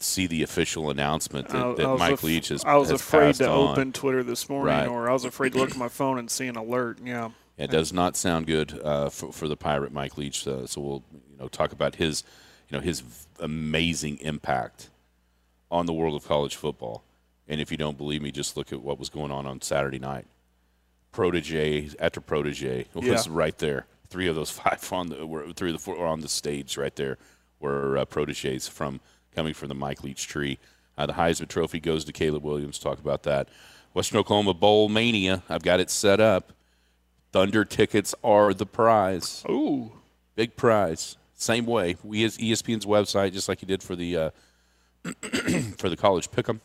see 0.00 0.26
the 0.26 0.42
official 0.42 0.90
announcement 0.90 1.48
that, 1.48 1.76
that 1.76 1.96
Mike 1.96 2.14
af- 2.14 2.24
Leach 2.24 2.48
has. 2.48 2.64
I 2.64 2.74
was 2.74 2.90
has 2.90 3.00
afraid 3.00 3.36
to 3.36 3.48
on. 3.48 3.68
open 3.70 3.92
Twitter 3.92 4.24
this 4.24 4.48
morning, 4.48 4.74
Right. 4.74 4.88
or 4.88 5.08
I 5.08 5.12
was 5.12 5.24
afraid 5.24 5.52
to 5.52 5.58
look 5.58 5.70
at 5.70 5.76
my 5.76 5.88
phone 5.88 6.18
and 6.18 6.28
see 6.30 6.48
an 6.48 6.56
alert. 6.56 6.98
Yeah. 7.04 7.30
It 7.56 7.70
does 7.70 7.92
not 7.92 8.16
sound 8.16 8.46
good 8.46 8.80
uh, 8.82 9.10
for, 9.10 9.30
for 9.32 9.46
the 9.46 9.56
pirate 9.56 9.92
Mike 9.92 10.18
Leach. 10.18 10.48
Uh, 10.48 10.66
so 10.66 10.80
we'll 10.80 11.02
you 11.12 11.38
know 11.38 11.48
talk 11.48 11.70
about 11.70 11.96
his 11.96 12.24
you 12.72 12.78
know 12.78 12.82
his 12.82 13.00
v- 13.00 13.26
amazing 13.40 14.16
impact 14.20 14.88
on 15.70 15.84
the 15.84 15.92
world 15.92 16.14
of 16.16 16.26
college 16.26 16.56
football. 16.56 17.04
And 17.46 17.60
if 17.60 17.70
you 17.70 17.76
don't 17.76 17.98
believe 17.98 18.22
me, 18.22 18.30
just 18.32 18.56
look 18.56 18.72
at 18.72 18.80
what 18.80 18.98
was 18.98 19.10
going 19.10 19.30
on 19.30 19.46
on 19.46 19.60
Saturday 19.60 19.98
night. 19.98 20.24
Protege 21.12 21.90
after 21.98 22.20
protege 22.22 22.86
was 22.94 23.04
Yeah. 23.04 23.22
right 23.28 23.56
there. 23.58 23.86
Three 24.08 24.26
of 24.26 24.34
those 24.36 24.50
five 24.60 24.90
on 24.92 25.08
the 25.08 25.26
were 25.26 25.52
three 25.52 25.68
of 25.70 25.74
the 25.74 25.78
four 25.82 25.98
were 25.98 26.06
on 26.06 26.20
the 26.20 26.28
stage 26.28 26.76
right 26.78 26.94
there 26.96 27.18
were 27.60 27.98
uh, 27.98 28.04
proteges 28.06 28.66
from 28.68 29.00
coming 29.34 29.52
from 29.54 29.68
the 29.68 29.74
Mike 29.74 30.02
Leach 30.02 30.26
tree. 30.26 30.58
Uh, 30.96 31.06
the 31.06 31.12
Heisman 31.12 31.48
Trophy 31.48 31.78
goes 31.80 32.04
to 32.06 32.12
Caleb 32.12 32.42
Williams. 32.42 32.78
Talk 32.78 32.98
about 32.98 33.22
that. 33.24 33.48
Western 33.92 34.18
Oklahoma 34.18 34.54
Bowl 34.54 34.88
mania. 34.88 35.42
I've 35.48 35.62
got 35.62 35.78
it 35.80 35.90
set 35.90 36.20
up. 36.20 36.52
Thunder 37.32 37.64
tickets 37.64 38.14
are 38.24 38.52
the 38.54 38.66
prize. 38.66 39.44
Ooh. 39.48 39.92
Big 40.34 40.56
prize. 40.56 41.16
Same 41.42 41.66
way. 41.66 41.96
We 42.04 42.24
E 42.24 42.28
ESPN's 42.28 42.86
website, 42.86 43.32
just 43.32 43.48
like 43.48 43.62
you 43.62 43.68
did 43.68 43.82
for 43.82 43.96
the 43.96 44.16
uh, 44.16 44.30
for 45.76 45.88
the 45.88 45.96
college 45.96 46.30
pick'em. 46.30 46.60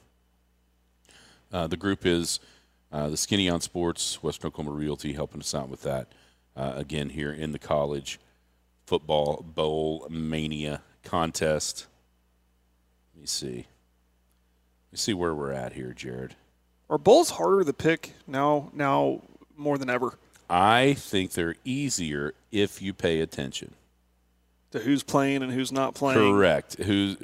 Uh, 1.51 1.65
the 1.65 1.77
group 1.77 2.05
is 2.05 2.39
uh, 2.91 3.09
the 3.09 3.17
Skinny 3.17 3.49
on 3.49 3.59
Sports, 3.59 4.21
Western 4.21 4.49
Oklahoma 4.49 4.77
Realty, 4.77 5.13
helping 5.13 5.41
us 5.41 5.55
out 5.55 5.69
with 5.69 5.81
that. 5.81 6.13
Uh, 6.55 6.73
again, 6.75 7.09
here 7.09 7.31
in 7.31 7.53
the 7.53 7.59
college 7.59 8.19
football 8.85 9.43
bowl 9.43 10.07
mania 10.11 10.81
contest. 11.03 11.87
Let 13.15 13.21
me 13.21 13.27
see. 13.27 13.55
Let 13.55 14.91
me 14.91 14.97
see 14.97 15.13
where 15.15 15.33
we're 15.33 15.53
at 15.53 15.73
here, 15.73 15.91
Jared. 15.91 16.35
Are 16.87 16.99
bowls 16.99 17.31
harder 17.31 17.63
to 17.63 17.73
pick 17.73 18.13
now? 18.27 18.69
Now 18.73 19.23
more 19.57 19.79
than 19.79 19.89
ever. 19.89 20.19
I 20.51 20.93
think 20.93 21.31
they're 21.31 21.55
easier 21.65 22.35
if 22.51 22.79
you 22.79 22.93
pay 22.93 23.21
attention. 23.21 23.73
To 24.71 24.79
who's 24.79 25.01
playing 25.01 25.43
and 25.43 25.51
who's 25.51 25.71
not 25.71 25.95
playing. 25.95 26.19
Correct. 26.19 26.75
Who's 26.75 27.15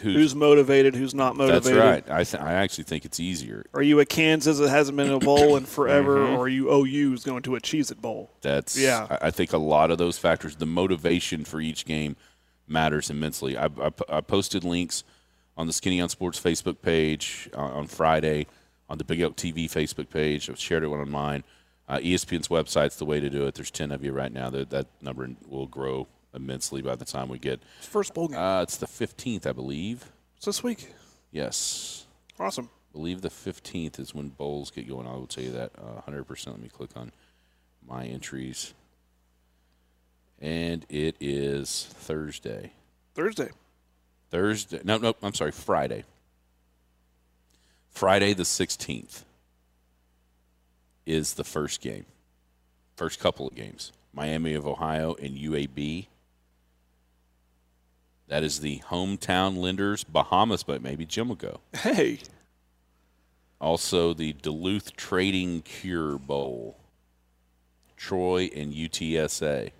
who's, 0.00 0.14
Who's 0.14 0.34
motivated? 0.34 0.94
Who's 0.94 1.14
not 1.14 1.36
motivated. 1.36 1.64
that's 1.78 2.06
right. 2.08 2.10
I 2.10 2.24
th- 2.24 2.42
I 2.42 2.54
actually 2.54 2.84
think 2.84 3.04
it's 3.04 3.20
easier. 3.20 3.66
Are 3.74 3.82
you 3.82 4.00
a 4.00 4.06
Kansas 4.06 4.58
that 4.58 4.70
hasn't 4.70 4.96
been 4.96 5.08
in 5.08 5.12
a 5.12 5.18
bowl 5.18 5.56
in 5.56 5.66
forever, 5.66 6.16
Mm-hmm. 6.20 6.34
or 6.36 6.40
are 6.44 6.48
you 6.48 6.70
OU 6.72 7.10
who's 7.10 7.22
going 7.24 7.42
to 7.42 7.54
a 7.54 7.60
Cheez 7.60 7.90
It 7.92 8.00
Bowl? 8.00 8.30
That's 8.40 8.78
Yeah. 8.78 9.06
I, 9.10 9.26
I 9.26 9.30
think 9.30 9.52
a 9.52 9.58
lot 9.58 9.90
of 9.90 9.98
those 9.98 10.16
factors, 10.16 10.56
the 10.56 10.64
motivation 10.64 11.44
for 11.44 11.60
each 11.60 11.84
game, 11.84 12.16
matters 12.66 13.10
immensely. 13.10 13.58
I, 13.58 13.66
I, 13.66 13.90
I 14.08 14.20
posted 14.22 14.64
links 14.64 15.04
on 15.54 15.66
the 15.66 15.74
Skinny 15.74 16.00
on 16.00 16.08
Sports 16.08 16.40
Facebook 16.40 16.80
page 16.80 17.50
uh, 17.54 17.60
on 17.60 17.88
Friday, 17.88 18.46
on 18.88 18.96
the 18.96 19.04
Big 19.04 19.20
Elk 19.20 19.36
TV 19.36 19.66
Facebook 19.66 20.08
page. 20.08 20.48
I've 20.48 20.58
shared 20.58 20.82
it 20.82 20.86
on 20.86 21.10
mine. 21.10 21.44
Uh, 21.88 21.98
ESPN's 21.98 22.48
website's 22.48 22.96
the 22.96 23.04
way 23.04 23.20
to 23.20 23.28
do 23.28 23.46
it. 23.46 23.54
There's 23.54 23.70
ten 23.70 23.92
of 23.92 24.02
you 24.02 24.12
right 24.12 24.32
now. 24.32 24.48
That 24.48 24.70
that 24.70 24.86
number 25.02 25.28
will 25.46 25.66
grow 25.66 26.08
immensely 26.36 26.82
by 26.82 26.94
the 26.94 27.04
time 27.04 27.28
we 27.28 27.38
get. 27.38 27.60
It's 27.78 27.86
first 27.88 28.14
bowl 28.14 28.28
game. 28.28 28.38
Uh, 28.38 28.62
it's 28.62 28.76
the 28.76 28.86
15th, 28.86 29.46
I 29.46 29.52
believe. 29.52 30.10
it's 30.36 30.46
this 30.46 30.62
week. 30.62 30.92
Yes. 31.32 32.06
Awesome. 32.38 32.68
believe 32.92 33.22
the 33.22 33.30
15th 33.30 33.98
is 33.98 34.14
when 34.14 34.28
bowls 34.28 34.70
get 34.70 34.88
going. 34.88 35.06
I 35.06 35.14
will 35.14 35.26
tell 35.26 35.44
you 35.44 35.52
that 35.52 35.72
uh, 35.78 36.08
100%. 36.10 36.46
Let 36.46 36.60
me 36.60 36.68
click 36.68 36.90
on 36.96 37.12
my 37.86 38.04
entries. 38.06 38.74
And 40.40 40.84
it 40.88 41.16
is 41.18 41.88
Thursday. 41.90 42.72
Thursday. 43.14 43.50
Thursday. 44.30 44.80
No, 44.84 44.98
no, 44.98 45.14
I'm 45.22 45.34
sorry, 45.34 45.52
Friday. 45.52 46.04
Friday 47.90 48.34
the 48.34 48.42
16th 48.42 49.22
is 51.06 51.34
the 51.34 51.44
first 51.44 51.80
game. 51.80 52.04
First 52.96 53.20
couple 53.20 53.46
of 53.46 53.54
games. 53.54 53.92
Miami 54.12 54.54
of 54.54 54.66
Ohio 54.66 55.14
and 55.14 55.36
UAB. 55.36 56.06
That 58.28 58.42
is 58.42 58.60
the 58.60 58.80
hometown 58.90 59.56
lenders, 59.56 60.02
Bahamas, 60.04 60.62
but 60.62 60.82
maybe 60.82 61.06
Jim 61.06 61.28
will 61.28 61.36
go. 61.36 61.60
Hey, 61.74 62.18
Also, 63.60 64.12
the 64.14 64.32
Duluth 64.34 64.96
Trading 64.96 65.62
Cure 65.62 66.18
Bowl, 66.18 66.76
Troy 67.96 68.50
and 68.54 68.74
UTSA. 68.74 69.70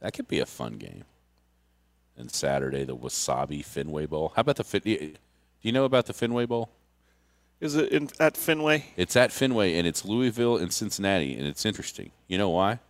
That 0.00 0.12
could 0.14 0.28
be 0.28 0.40
a 0.40 0.46
fun 0.46 0.74
game. 0.74 1.04
And 2.16 2.30
Saturday, 2.30 2.84
the 2.84 2.96
Wasabi 2.96 3.64
Fenway 3.64 4.06
Bowl. 4.06 4.32
How 4.36 4.40
about 4.40 4.56
the 4.56 4.64
Fin- 4.64 4.82
Do 4.84 5.12
you 5.62 5.72
know 5.72 5.84
about 5.84 6.06
the 6.06 6.12
Fenway 6.12 6.46
Bowl? 6.46 6.70
is 7.60 7.76
it 7.76 7.90
in, 7.92 8.10
at 8.20 8.36
Fenway? 8.36 8.84
It's 8.96 9.16
at 9.16 9.32
Fenway, 9.32 9.74
and 9.78 9.86
it's 9.86 10.04
Louisville 10.04 10.56
and 10.58 10.72
Cincinnati, 10.72 11.34
and 11.36 11.46
it's 11.46 11.64
interesting. 11.64 12.10
You 12.28 12.36
know 12.38 12.50
why? 12.50 12.80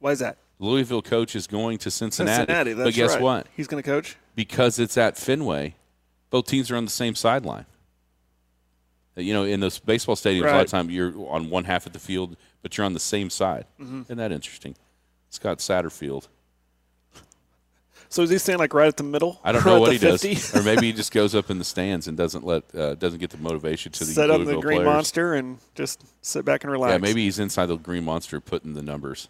Why 0.00 0.12
is 0.12 0.18
that? 0.20 0.36
Louisville 0.58 1.02
coach 1.02 1.36
is 1.36 1.46
going 1.46 1.78
to 1.78 1.90
Cincinnati. 1.90 2.36
Cincinnati. 2.38 2.72
That's 2.72 2.86
but 2.86 2.94
guess 2.94 3.12
right. 3.14 3.22
what? 3.22 3.46
He's 3.56 3.66
going 3.66 3.82
to 3.82 3.88
coach. 3.88 4.16
because 4.34 4.78
it's 4.78 4.96
at 4.96 5.16
Fenway, 5.16 5.74
both 6.30 6.46
teams 6.46 6.70
are 6.70 6.76
on 6.76 6.84
the 6.84 6.90
same 6.90 7.14
sideline. 7.14 7.66
Uh, 9.16 9.20
You 9.20 9.34
know, 9.34 9.44
in 9.44 9.60
those 9.60 9.78
baseball 9.78 10.16
stadiums, 10.16 10.42
a 10.48 10.52
lot 10.52 10.62
of 10.62 10.70
time 10.70 10.90
you're 10.90 11.12
on 11.28 11.50
one 11.50 11.64
half 11.64 11.86
of 11.86 11.92
the 11.92 11.98
field, 11.98 12.36
but 12.62 12.76
you're 12.76 12.86
on 12.86 12.94
the 12.94 13.00
same 13.00 13.28
side. 13.30 13.66
Mm-hmm. 13.80 14.02
Isn't 14.02 14.16
that 14.18 14.32
interesting? 14.32 14.76
Scott 15.30 15.58
Satterfield. 15.58 16.28
So 18.08 18.22
is 18.22 18.30
he 18.30 18.38
staying 18.38 18.58
like 18.58 18.72
right 18.72 18.86
at 18.86 18.96
the 18.96 19.02
middle? 19.02 19.40
I 19.42 19.52
don't 19.52 19.66
know 19.66 19.80
what 19.80 19.92
he 19.92 19.98
the 19.98 20.16
does, 20.16 20.54
or 20.56 20.62
maybe 20.62 20.86
he 20.86 20.92
just 21.02 21.12
goes 21.12 21.34
up 21.34 21.50
in 21.50 21.58
the 21.58 21.64
stands 21.64 22.06
and 22.06 22.16
doesn't 22.16 22.46
let 22.46 22.62
uh, 22.74 22.94
doesn't 22.94 23.18
get 23.18 23.30
the 23.30 23.36
motivation 23.38 23.92
to 23.92 24.04
the 24.04 24.12
Set 24.12 24.30
up 24.30 24.38
the 24.44 24.60
Green 24.60 24.78
players. 24.78 24.84
Monster 24.86 25.34
and 25.34 25.58
just 25.74 26.02
sit 26.24 26.44
back 26.44 26.62
and 26.62 26.70
relax. 26.72 26.92
Yeah, 26.92 26.98
maybe 26.98 27.24
he's 27.24 27.38
inside 27.40 27.66
the 27.66 27.76
Green 27.76 28.04
Monster 28.04 28.40
putting 28.40 28.74
the 28.74 28.82
numbers. 28.82 29.28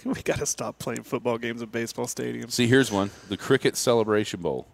we 0.04 0.22
got 0.22 0.38
to 0.38 0.46
stop 0.46 0.78
playing 0.78 1.02
football 1.02 1.38
games 1.38 1.62
at 1.62 1.70
baseball 1.72 2.06
stadiums. 2.06 2.52
See, 2.52 2.66
here's 2.66 2.90
one: 2.90 3.10
the 3.28 3.36
Cricket 3.36 3.76
Celebration 3.76 4.40
Bowl, 4.40 4.68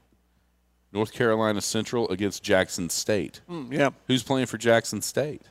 North 0.93 1.13
Carolina 1.13 1.61
Central 1.61 2.09
against 2.11 2.43
Jackson 2.43 2.89
State. 2.91 3.41
Mm, 3.49 3.73
yeah. 3.73 3.91
Who's 4.07 4.23
playing 4.23 4.47
for 4.47 4.59
Jackson 4.59 5.03
State? 5.03 5.43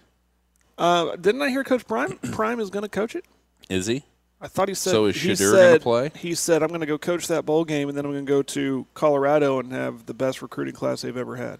Uh, 0.77 1.15
didn't 1.15 1.41
I 1.41 1.49
hear 1.49 1.63
Coach 1.63 1.87
Prime? 1.87 2.17
Prime 2.31 2.59
is 2.59 2.69
going 2.69 2.83
to 2.83 2.89
coach 2.89 3.15
it. 3.15 3.25
Is 3.69 3.85
he? 3.87 4.03
I 4.41 4.47
thought 4.47 4.67
he 4.67 4.75
said. 4.75 4.91
So 4.91 5.05
is 5.05 5.15
he 5.15 5.31
Shedeur 5.31 5.53
gonna 5.53 5.79
play? 5.79 6.11
He 6.15 6.35
said, 6.35 6.61
"I'm 6.61 6.67
going 6.69 6.81
to 6.81 6.85
go 6.85 6.97
coach 6.97 7.27
that 7.27 7.45
bowl 7.45 7.63
game, 7.65 7.87
and 7.89 7.97
then 7.97 8.05
I'm 8.05 8.11
going 8.11 8.25
to 8.25 8.29
go 8.29 8.41
to 8.43 8.85
Colorado 8.93 9.59
and 9.59 9.71
have 9.71 10.05
the 10.05 10.13
best 10.13 10.41
recruiting 10.41 10.73
class 10.75 11.01
they've 11.01 11.15
ever 11.15 11.35
had." 11.37 11.59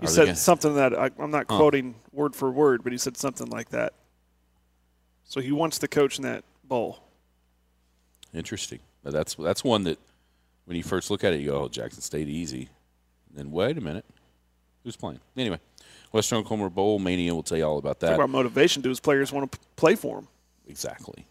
He 0.00 0.06
Are 0.06 0.10
said 0.10 0.38
something 0.38 0.74
that 0.76 0.98
I, 0.98 1.10
I'm 1.18 1.30
not 1.30 1.46
Huh. 1.48 1.56
quoting 1.58 1.94
word 2.12 2.34
for 2.34 2.50
word, 2.50 2.82
but 2.82 2.92
he 2.92 2.98
said 2.98 3.16
something 3.16 3.48
like 3.48 3.70
that. 3.70 3.94
So 5.24 5.40
he 5.40 5.52
wants 5.52 5.78
to 5.78 5.88
coach 5.88 6.18
in 6.18 6.24
that 6.24 6.44
bowl. 6.64 7.02
Interesting. 8.34 8.80
That's 9.04 9.34
that's 9.34 9.64
one 9.64 9.84
that 9.84 9.98
when 10.64 10.76
you 10.76 10.82
first 10.82 11.10
look 11.10 11.24
at 11.24 11.32
it, 11.32 11.40
you 11.40 11.50
go, 11.50 11.62
"Oh, 11.62 11.68
Jackson 11.68 12.02
State 12.02 12.28
easy." 12.28 12.68
And 13.28 13.38
then 13.38 13.50
wait 13.50 13.76
a 13.78 13.80
minute, 13.80 14.04
who's 14.84 14.96
playing? 14.96 15.20
Anyway, 15.36 15.58
Western 16.12 16.38
Oklahoma 16.38 16.70
Bowl 16.70 16.98
Mania 16.98 17.34
will 17.34 17.42
tell 17.42 17.58
you 17.58 17.64
all 17.64 17.78
about 17.78 18.00
Talk 18.00 18.10
that. 18.10 18.14
about 18.14 18.30
motivation. 18.30 18.82
Do 18.82 18.88
his 18.90 19.00
players 19.00 19.32
want 19.32 19.50
to 19.50 19.58
play 19.76 19.94
for 19.94 20.18
him? 20.18 20.28
exactly. 20.68 21.26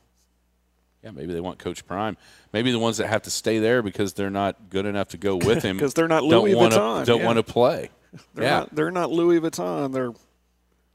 Yeah, 1.03 1.09
maybe 1.09 1.33
they 1.33 1.39
want 1.41 1.57
Coach 1.57 1.87
Prime. 1.87 2.15
Maybe 2.53 2.71
the 2.71 2.77
ones 2.77 2.97
that 2.97 3.07
have 3.07 3.23
to 3.23 3.31
stay 3.31 3.57
there 3.57 3.81
because 3.81 4.13
they're 4.13 4.29
not 4.29 4.69
good 4.69 4.85
enough 4.85 5.07
to 5.09 5.17
go 5.17 5.35
with 5.35 5.63
him 5.65 5.77
because 5.77 5.95
they're 5.95 6.07
not 6.07 6.19
don't 6.21 6.43
Louis 6.43 6.53
wanna, 6.53 6.75
Vuitton, 6.75 7.05
Don't 7.05 7.21
yeah. 7.21 7.25
want 7.25 7.37
to 7.37 7.43
play. 7.43 7.89
They're 8.35 8.43
yeah, 8.43 8.59
not. 8.59 8.75
They're 8.75 8.91
not 8.91 9.11
Louis 9.11 9.39
Vuitton. 9.39 9.93
They're. 9.93 10.11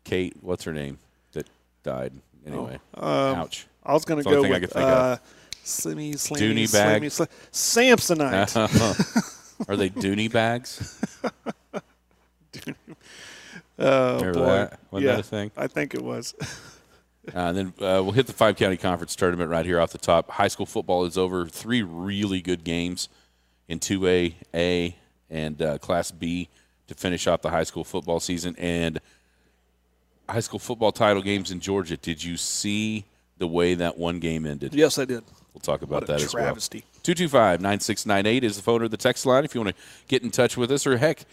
Kate, 0.05 0.37
what's 0.41 0.63
her 0.63 0.73
name 0.73 0.99
that 1.33 1.49
died? 1.83 2.13
Anyway, 2.47 2.79
um, 2.95 3.07
ouch. 3.37 3.67
I 3.85 3.93
was 3.93 4.05
going 4.05 4.23
to 4.23 4.29
go 4.29 4.37
only 4.37 4.49
thing 4.49 4.53
I 4.53 4.59
with 4.61 4.71
could 4.71 4.73
think 4.73 4.89
of. 4.89 4.93
uh, 4.93 5.17
Slimmy, 5.65 6.15
Slimmy, 6.15 6.39
Dooney 6.39 6.73
bag. 6.73 7.03
Slimmy, 7.03 7.11
Slim- 7.53 7.97
Samsonite. 7.97 9.69
Are 9.69 9.77
they 9.77 9.91
Dooney 9.91 10.31
bags? 10.31 11.01
Oh 13.79 14.17
Remember 14.17 14.33
boy, 14.33 14.47
that? 14.47 14.81
Wasn't 14.91 15.07
yeah, 15.07 15.17
that 15.17 15.21
a 15.21 15.23
thing? 15.23 15.51
I 15.57 15.67
think 15.67 15.95
it 15.95 16.03
was. 16.03 16.35
Uh, 17.29 17.39
and 17.39 17.57
then 17.57 17.67
uh, 17.81 18.01
we'll 18.03 18.13
hit 18.13 18.27
the 18.27 18.33
five 18.33 18.57
county 18.57 18.77
conference 18.77 19.15
tournament 19.15 19.51
right 19.51 19.67
here 19.67 19.81
off 19.81 19.93
the 19.93 19.99
top. 19.99 20.31
High 20.31 20.49
school 20.49 20.65
football 20.65 21.05
is 21.05 21.19
over. 21.19 21.45
Three 21.47 21.83
really 21.83 22.41
good 22.41 22.65
games 22.65 23.09
in 23.69 23.79
2A, 23.79 24.35
A, 24.55 24.97
and 25.29 25.61
uh, 25.61 25.77
Class 25.79 26.11
B 26.11 26.49
to 26.87 26.95
finish 26.95 27.27
off 27.27 27.43
the 27.43 27.51
high 27.51 27.65
school 27.65 27.85
football 27.85 28.21
season. 28.21 28.55
And 28.59 29.01
high 30.29 30.41
school 30.41 30.59
football 30.59 30.93
title 30.93 31.23
games 31.23 31.51
in 31.51 31.61
Georgia. 31.61 31.97
Did 31.97 32.23
you 32.23 32.37
see 32.37 33.05
the 33.39 33.47
way 33.47 33.75
that 33.75 33.97
one 33.99 34.19
game 34.19 34.47
ended? 34.47 34.75
yes, 34.75 34.99
I 34.99 35.05
did. 35.05 35.23
We'll 35.53 35.61
talk 35.61 35.83
about 35.83 36.03
What 36.03 36.07
that 36.09 36.23
as 36.23 36.35
well. 36.35 36.45
travesty. 36.45 36.81
225 37.03 37.61
9698 37.61 38.45
is 38.45 38.57
the 38.57 38.63
phone 38.63 38.83
or 38.83 38.89
the 38.89 38.97
text 38.97 39.25
line 39.25 39.45
if 39.45 39.55
you 39.55 39.61
want 39.63 39.75
to 39.77 39.83
get 40.09 40.23
in 40.23 40.31
touch 40.31 40.57
with 40.57 40.71
us, 40.73 40.87
or 40.87 40.97
heck, 40.99 41.25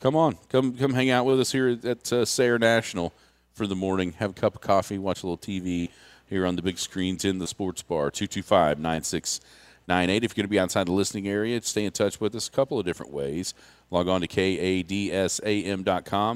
come 0.00 0.14
on, 0.14 0.36
come 0.48 0.76
come 0.76 0.92
hang 0.94 1.10
out 1.10 1.24
with 1.26 1.40
us 1.40 1.52
here 1.52 1.76
at 1.84 2.12
uh, 2.12 2.24
Sayre 2.24 2.58
National 2.58 3.12
for 3.54 3.66
the 3.66 3.74
morning. 3.74 4.12
Have 4.18 4.30
a 4.30 4.34
cup 4.34 4.54
of 4.54 4.60
coffee, 4.60 4.98
watch 4.98 5.22
a 5.22 5.26
little 5.26 5.38
TV 5.38 5.88
here 6.28 6.44
on 6.46 6.54
the 6.56 6.62
big 6.62 6.78
screens 6.78 7.24
in 7.24 7.38
the 7.38 7.46
sports 7.46 7.82
bar. 7.82 8.10
225 8.10 8.78
9698. 8.78 10.24
If 10.24 10.30
you're 10.36 10.42
going 10.42 10.48
to 10.48 10.48
be 10.50 10.58
outside 10.58 10.86
the 10.86 10.92
listening 10.92 11.26
area, 11.28 11.60
stay 11.62 11.84
in 11.84 11.92
touch 11.92 12.20
with 12.20 12.34
us 12.34 12.48
a 12.48 12.50
couple 12.52 12.78
of 12.78 12.84
different 12.84 13.12
ways. 13.12 13.54
Log 13.90 14.08
on 14.08 14.20
to 14.20 14.28
kadsam.com, 14.28 14.80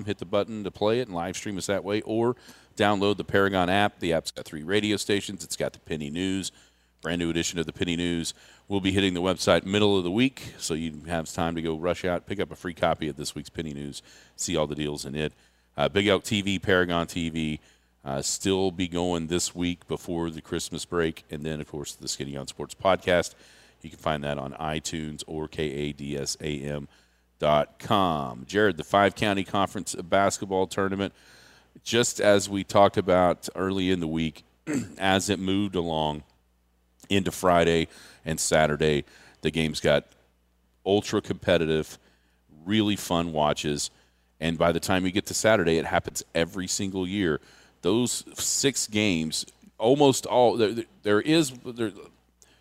hit 0.04 0.18
the 0.18 0.24
button 0.24 0.64
to 0.64 0.70
play 0.70 1.00
it, 1.00 1.08
and 1.08 1.16
live 1.16 1.36
stream 1.36 1.58
us 1.58 1.66
that 1.66 1.82
way, 1.82 2.00
or 2.02 2.36
download 2.76 3.16
the 3.16 3.24
Paragon 3.24 3.68
app. 3.68 3.98
The 3.98 4.12
app's 4.12 4.30
got 4.30 4.44
three 4.44 4.62
radio 4.62 4.96
stations, 4.96 5.42
it's 5.42 5.56
got 5.56 5.72
the 5.72 5.80
Penny 5.80 6.10
News 6.10 6.52
brand 7.00 7.18
new 7.18 7.30
edition 7.30 7.58
of 7.58 7.66
the 7.66 7.72
Penny 7.72 7.96
News. 7.96 8.34
We'll 8.68 8.80
be 8.80 8.92
hitting 8.92 9.14
the 9.14 9.22
website 9.22 9.64
middle 9.64 9.96
of 9.96 10.04
the 10.04 10.10
week, 10.10 10.54
so 10.58 10.74
you 10.74 10.92
have 11.06 11.32
time 11.32 11.54
to 11.54 11.62
go 11.62 11.76
rush 11.76 12.04
out, 12.04 12.26
pick 12.26 12.40
up 12.40 12.50
a 12.50 12.56
free 12.56 12.74
copy 12.74 13.08
of 13.08 13.16
this 13.16 13.34
week's 13.34 13.48
Penny 13.48 13.72
News, 13.72 14.02
see 14.36 14.56
all 14.56 14.66
the 14.66 14.74
deals 14.74 15.04
in 15.04 15.14
it. 15.14 15.32
Uh, 15.76 15.88
Big 15.88 16.06
Elk 16.06 16.24
TV, 16.24 16.60
Paragon 16.60 17.06
TV, 17.06 17.58
uh, 18.04 18.22
still 18.22 18.70
be 18.70 18.86
going 18.86 19.28
this 19.28 19.54
week 19.54 19.86
before 19.88 20.30
the 20.30 20.42
Christmas 20.42 20.84
break, 20.84 21.24
and 21.30 21.42
then 21.42 21.60
of 21.60 21.68
course 21.68 21.94
the 21.94 22.08
Skinny 22.08 22.36
on 22.36 22.46
Sports 22.46 22.74
podcast. 22.74 23.34
You 23.82 23.88
can 23.88 23.98
find 23.98 24.22
that 24.24 24.36
on 24.36 24.52
iTunes 24.54 25.24
or 25.26 25.48
kadsam.com. 25.48 26.88
Jared, 28.46 28.76
the 28.76 28.84
five 28.84 29.14
county 29.14 29.44
conference 29.44 29.94
basketball 29.94 30.66
tournament, 30.66 31.12
just 31.82 32.20
as 32.20 32.48
we 32.48 32.62
talked 32.62 32.96
about 32.96 33.48
early 33.56 33.90
in 33.90 34.00
the 34.00 34.06
week, 34.06 34.44
as 34.98 35.30
it 35.30 35.38
moved 35.38 35.74
along 35.74 36.22
into 37.08 37.32
Friday 37.32 37.88
and 38.24 38.38
Saturday. 38.38 39.04
The 39.40 39.50
games 39.50 39.80
got 39.80 40.06
ultra 40.84 41.22
competitive, 41.22 41.98
really 42.64 42.96
fun 42.96 43.32
watches. 43.32 43.90
And 44.38 44.58
by 44.58 44.72
the 44.72 44.80
time 44.80 45.04
you 45.04 45.10
get 45.10 45.26
to 45.26 45.34
Saturday, 45.34 45.78
it 45.78 45.86
happens 45.86 46.22
every 46.34 46.66
single 46.66 47.08
year. 47.08 47.40
Those 47.82 48.24
six 48.34 48.86
games, 48.86 49.46
almost 49.78 50.26
all 50.26 50.58
there, 50.58 50.74
there 51.02 51.20
is 51.22 51.52
there, 51.64 51.92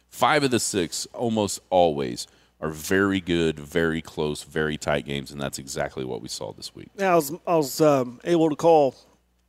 five 0.10 0.44
of 0.44 0.52
the 0.52 0.60
six, 0.60 1.06
almost 1.14 1.60
always 1.70 2.28
are 2.62 2.70
very 2.70 3.22
good, 3.22 3.60
very 3.60 4.02
close, 4.02 4.44
very 4.44 4.78
tight 4.78 5.06
games, 5.06 5.32
and 5.32 5.40
that's 5.40 5.60
exactly 5.60 6.04
what 6.04 6.22
we 6.22 6.28
saw 6.28 6.52
this 6.52 6.76
week. 6.76 6.90
Yeah, 6.98 7.14
I 7.14 7.16
was 7.16 7.32
I 7.48 7.56
was 7.56 7.82
um, 7.82 8.20
able 8.24 8.50
to 8.50 8.56
call 8.56 8.96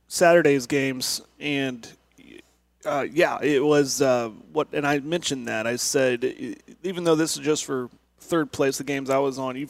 Saturday's 0.07 0.65
games, 0.65 1.21
and 1.39 1.87
uh, 2.85 3.05
yeah, 3.11 3.41
it 3.41 3.63
was 3.63 4.01
uh, 4.01 4.29
what. 4.51 4.69
And 4.73 4.87
I 4.87 4.99
mentioned 4.99 5.47
that 5.47 5.67
I 5.67 5.75
said, 5.75 6.23
even 6.83 7.03
though 7.03 7.15
this 7.15 7.35
is 7.35 7.43
just 7.43 7.65
for 7.65 7.89
third 8.19 8.51
place, 8.51 8.77
the 8.77 8.83
games 8.83 9.09
I 9.09 9.17
was 9.17 9.37
on, 9.37 9.57
you 9.57 9.67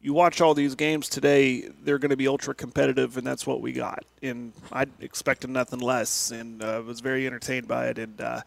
you 0.00 0.12
watch 0.12 0.40
all 0.40 0.52
these 0.52 0.74
games 0.74 1.08
today, 1.08 1.68
they're 1.82 1.98
going 1.98 2.10
to 2.10 2.16
be 2.16 2.26
ultra 2.26 2.54
competitive, 2.54 3.16
and 3.18 3.26
that's 3.26 3.46
what 3.46 3.60
we 3.60 3.72
got. 3.72 4.04
And 4.20 4.52
I 4.72 4.86
expected 5.00 5.50
nothing 5.50 5.78
less, 5.78 6.32
and 6.32 6.62
uh, 6.62 6.82
was 6.84 7.00
very 7.00 7.26
entertained 7.26 7.68
by 7.68 7.88
it. 7.88 7.98
And 7.98 8.20
uh, 8.20 8.40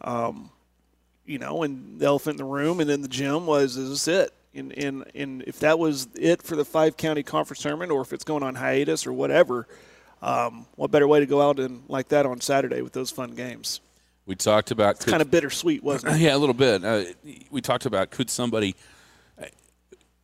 um, 0.00 0.50
you 1.26 1.38
know, 1.38 1.62
and 1.62 1.98
the 1.98 2.06
elephant 2.06 2.34
in 2.34 2.38
the 2.38 2.50
room, 2.50 2.80
and 2.80 2.88
then 2.88 3.02
the 3.02 3.08
gym 3.08 3.46
was, 3.46 3.76
is 3.76 3.90
this 3.90 4.08
it? 4.08 4.32
And, 4.54 4.72
and, 4.78 5.04
and 5.14 5.44
if 5.46 5.58
that 5.60 5.78
was 5.78 6.08
it 6.18 6.42
for 6.42 6.56
the 6.56 6.64
five 6.64 6.96
county 6.96 7.22
conference 7.22 7.62
tournament, 7.62 7.90
or 7.90 8.00
if 8.00 8.12
it's 8.12 8.24
going 8.24 8.42
on 8.42 8.54
hiatus 8.54 9.06
or 9.06 9.12
whatever, 9.12 9.66
um, 10.22 10.66
what 10.76 10.90
better 10.90 11.06
way 11.06 11.20
to 11.20 11.26
go 11.26 11.42
out 11.42 11.58
and 11.58 11.82
like 11.88 12.08
that 12.08 12.24
on 12.24 12.40
Saturday 12.40 12.80
with 12.80 12.92
those 12.92 13.10
fun 13.10 13.32
games? 13.32 13.80
We 14.24 14.34
talked 14.34 14.70
about 14.70 14.98
Kind 15.00 15.22
of 15.22 15.30
bittersweet, 15.30 15.82
wasn't 15.84 16.14
it? 16.14 16.20
Yeah, 16.20 16.34
a 16.34 16.38
little 16.38 16.54
bit. 16.54 16.84
Uh, 16.84 17.04
we 17.50 17.60
talked 17.60 17.86
about 17.86 18.10
could 18.10 18.30
somebody. 18.30 18.74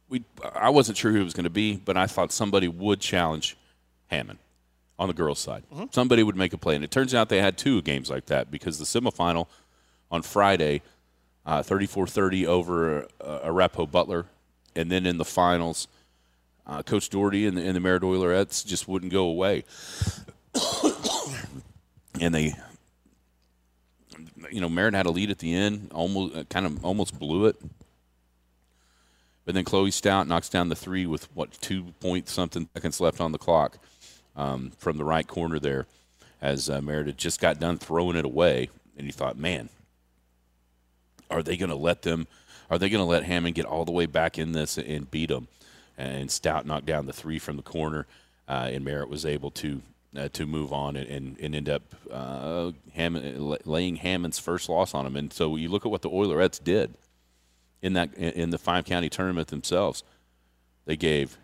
we 0.09 0.25
I 0.54 0.71
wasn't 0.71 0.99
sure 0.99 1.12
who 1.12 1.21
it 1.21 1.25
was 1.25 1.35
going 1.35 1.44
to 1.44 1.50
be, 1.50 1.76
but 1.76 1.97
I 1.97 2.06
thought 2.06 2.32
somebody 2.32 2.68
would 2.68 3.00
challenge 3.00 3.56
Hammond 4.09 4.38
on 4.99 5.09
the 5.09 5.14
girls' 5.14 5.38
side. 5.38 5.64
Somebody 5.90 6.23
would 6.23 6.37
make 6.37 6.52
a 6.52 6.59
play, 6.59 6.75
and 6.75 6.85
it 6.85 6.90
turns 6.90 7.14
out 7.14 7.28
they 7.28 7.40
had 7.40 7.56
two 7.59 7.82
games 7.82 8.11
like 8.11 8.26
that 8.26 8.50
because 8.50 8.78
the 8.78 8.85
semifinal 8.85 9.47
on 10.12 10.23
Friday, 10.23 10.83
uh, 11.47 11.62
34-30 11.62 12.47
over 12.47 13.09
uh, 13.21 13.40
Arapaho 13.42 13.87
Butler, 13.87 14.26
and 14.76 14.92
then 14.92 15.07
in 15.07 15.16
the 15.16 15.25
finals, 15.25 15.88
uh, 16.66 16.83
Coach 16.83 17.09
Doherty 17.09 17.47
and 17.47 17.57
the, 17.57 17.62
and 17.62 17.75
the 17.75 17.81
Merritt 17.81 18.02
Oilerettes 18.02 18.64
just 18.64 18.87
wouldn't 18.87 19.11
go 19.11 19.25
away, 19.25 19.64
and 22.21 22.35
they. 22.35 22.54
You 24.50 24.61
know, 24.61 24.69
Merritt 24.69 24.92
had 24.92 25.07
a 25.07 25.11
lead 25.11 25.31
at 25.31 25.38
the 25.38 25.54
end, 25.54 25.90
almost 25.95 26.37
uh, 26.37 26.45
kind 26.45 26.66
of 26.66 26.85
almost 26.85 27.19
blew 27.19 27.47
it. 27.47 27.57
But 29.47 29.54
then 29.54 29.64
Chloe 29.64 29.90
Stout 29.90 30.28
knocks 30.28 30.50
down 30.50 30.69
the 30.69 30.75
three 30.75 31.07
with 31.07 31.35
what 31.35 31.52
two 31.61 31.85
point 32.00 32.28
something 32.28 32.69
seconds 32.75 33.00
left 33.00 33.21
on 33.21 33.33
the 33.33 33.38
clock 33.38 33.78
um, 34.37 34.73
from 34.76 34.99
the 34.99 35.04
right 35.04 35.26
corner 35.26 35.59
there, 35.59 35.87
as 36.40 36.69
uh, 36.69 36.83
Merritt 36.83 37.07
had 37.07 37.19
just 37.19 37.40
got 37.40 37.59
done 37.61 37.78
throwing 37.78 38.16
it 38.16 38.26
away, 38.26 38.69
and 38.97 39.07
you 39.07 39.12
thought, 39.12 39.38
man, 39.38 39.71
are 41.32 41.42
they 41.42 41.56
going 41.56 41.70
to 41.70 41.76
let 41.76 42.02
them? 42.02 42.26
Are 42.70 42.78
they 42.78 42.88
going 42.88 43.04
to 43.04 43.10
let 43.10 43.24
Hammond 43.24 43.54
get 43.54 43.66
all 43.66 43.84
the 43.84 43.92
way 43.92 44.06
back 44.06 44.38
in 44.38 44.52
this 44.52 44.78
and 44.78 45.10
beat 45.10 45.28
them? 45.28 45.48
And 45.98 46.30
Stout 46.30 46.66
knocked 46.66 46.86
down 46.86 47.06
the 47.06 47.12
three 47.12 47.38
from 47.38 47.56
the 47.56 47.62
corner, 47.62 48.06
uh, 48.48 48.70
and 48.72 48.84
Merritt 48.84 49.08
was 49.08 49.26
able 49.26 49.50
to 49.52 49.82
uh, 50.16 50.28
to 50.28 50.46
move 50.46 50.72
on 50.72 50.96
and, 50.96 51.08
and, 51.08 51.40
and 51.40 51.54
end 51.54 51.68
up 51.68 51.82
uh, 52.10 52.72
Hammond, 52.94 53.58
laying 53.64 53.96
Hammond's 53.96 54.38
first 54.38 54.68
loss 54.68 54.94
on 54.94 55.06
him. 55.06 55.16
And 55.16 55.32
so 55.32 55.56
you 55.56 55.68
look 55.68 55.86
at 55.86 55.92
what 55.92 56.02
the 56.02 56.10
Oilerettes 56.10 56.62
did 56.62 56.94
in 57.80 57.94
that 57.94 58.14
in 58.14 58.50
the 58.50 58.58
five 58.58 58.84
county 58.84 59.08
tournament 59.08 59.48
themselves. 59.48 60.02
They 60.84 60.96
gave 60.96 61.38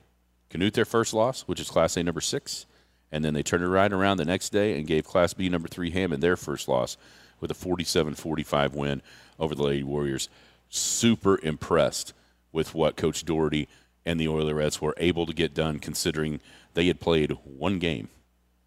Canute 0.51 0.75
their 0.75 0.85
first 0.85 1.13
loss, 1.15 1.43
which 1.43 1.61
is 1.61 1.69
Class 1.69 1.97
A 1.97 2.03
number 2.03 2.21
six, 2.21 2.67
and 3.13 3.25
then 3.25 3.35
they 3.35 3.43
turned 3.43 3.63
it 3.63 3.69
right 3.69 3.93
around 3.93 4.17
the 4.17 4.25
next 4.25 4.51
day 4.51 4.79
and 4.79 4.87
gave 4.87 5.05
Class 5.05 5.35
B 5.35 5.49
number 5.49 5.69
three 5.69 5.91
Hammond 5.91 6.23
their 6.23 6.37
first 6.37 6.69
loss 6.69 6.97
with 7.41 7.51
a 7.51 7.55
47-45 7.55 8.73
win 8.73 9.03
over 9.39 9.55
the 9.55 9.63
Lady 9.63 9.83
Warriors. 9.83 10.29
Super 10.69 11.39
impressed 11.43 12.13
with 12.53 12.75
what 12.75 12.97
Coach 12.97 13.25
Doherty 13.25 13.69
and 14.05 14.19
the 14.19 14.27
Oilerettes 14.27 14.81
were 14.81 14.95
able 14.97 15.27
to 15.27 15.33
get 15.33 15.55
done, 15.55 15.79
considering 15.79 16.41
they 16.75 16.87
had 16.87 17.01
played 17.01 17.33
one 17.45 17.79
game 17.79 18.09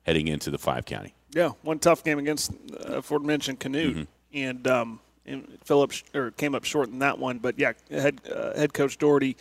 heading 0.04 0.28
into 0.28 0.52
the 0.52 0.58
five 0.58 0.86
county. 0.86 1.14
Yeah, 1.32 1.52
one 1.62 1.80
tough 1.80 2.04
game 2.04 2.20
against 2.20 2.52
uh, 2.52 2.98
aforementioned 2.98 3.60
Canute, 3.60 4.08
and 4.34 4.68
um, 4.68 5.00
and 5.26 5.58
Phillips 5.64 6.04
or 6.14 6.32
came 6.32 6.56
up 6.56 6.64
short 6.64 6.90
in 6.90 7.00
that 7.00 7.20
one. 7.20 7.40
But 7.40 7.58
yeah, 7.58 7.74
head 7.90 8.22
uh, 8.30 8.56
head 8.58 8.74
coach 8.74 8.98
Doherty 8.98 9.38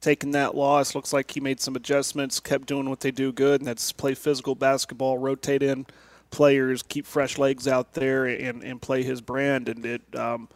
taking 0.00 0.32
that 0.32 0.54
loss 0.54 0.94
looks 0.94 1.12
like 1.12 1.30
he 1.30 1.40
made 1.40 1.60
some 1.60 1.76
adjustments, 1.76 2.40
kept 2.40 2.66
doing 2.66 2.90
what 2.90 3.00
they 3.00 3.10
do 3.10 3.32
good, 3.32 3.60
and 3.60 3.68
that's 3.68 3.92
play 3.92 4.14
physical 4.14 4.54
basketball, 4.54 5.16
rotate 5.16 5.62
in 5.62 5.86
players, 6.32 6.82
keep 6.82 7.06
fresh 7.06 7.38
legs 7.38 7.68
out 7.68 7.92
there, 7.92 8.26
and 8.26 8.64
and 8.64 8.82
play 8.82 9.04
his 9.04 9.20
brand. 9.20 9.68
And 9.68 9.86
it 9.86 10.02
um, 10.16 10.48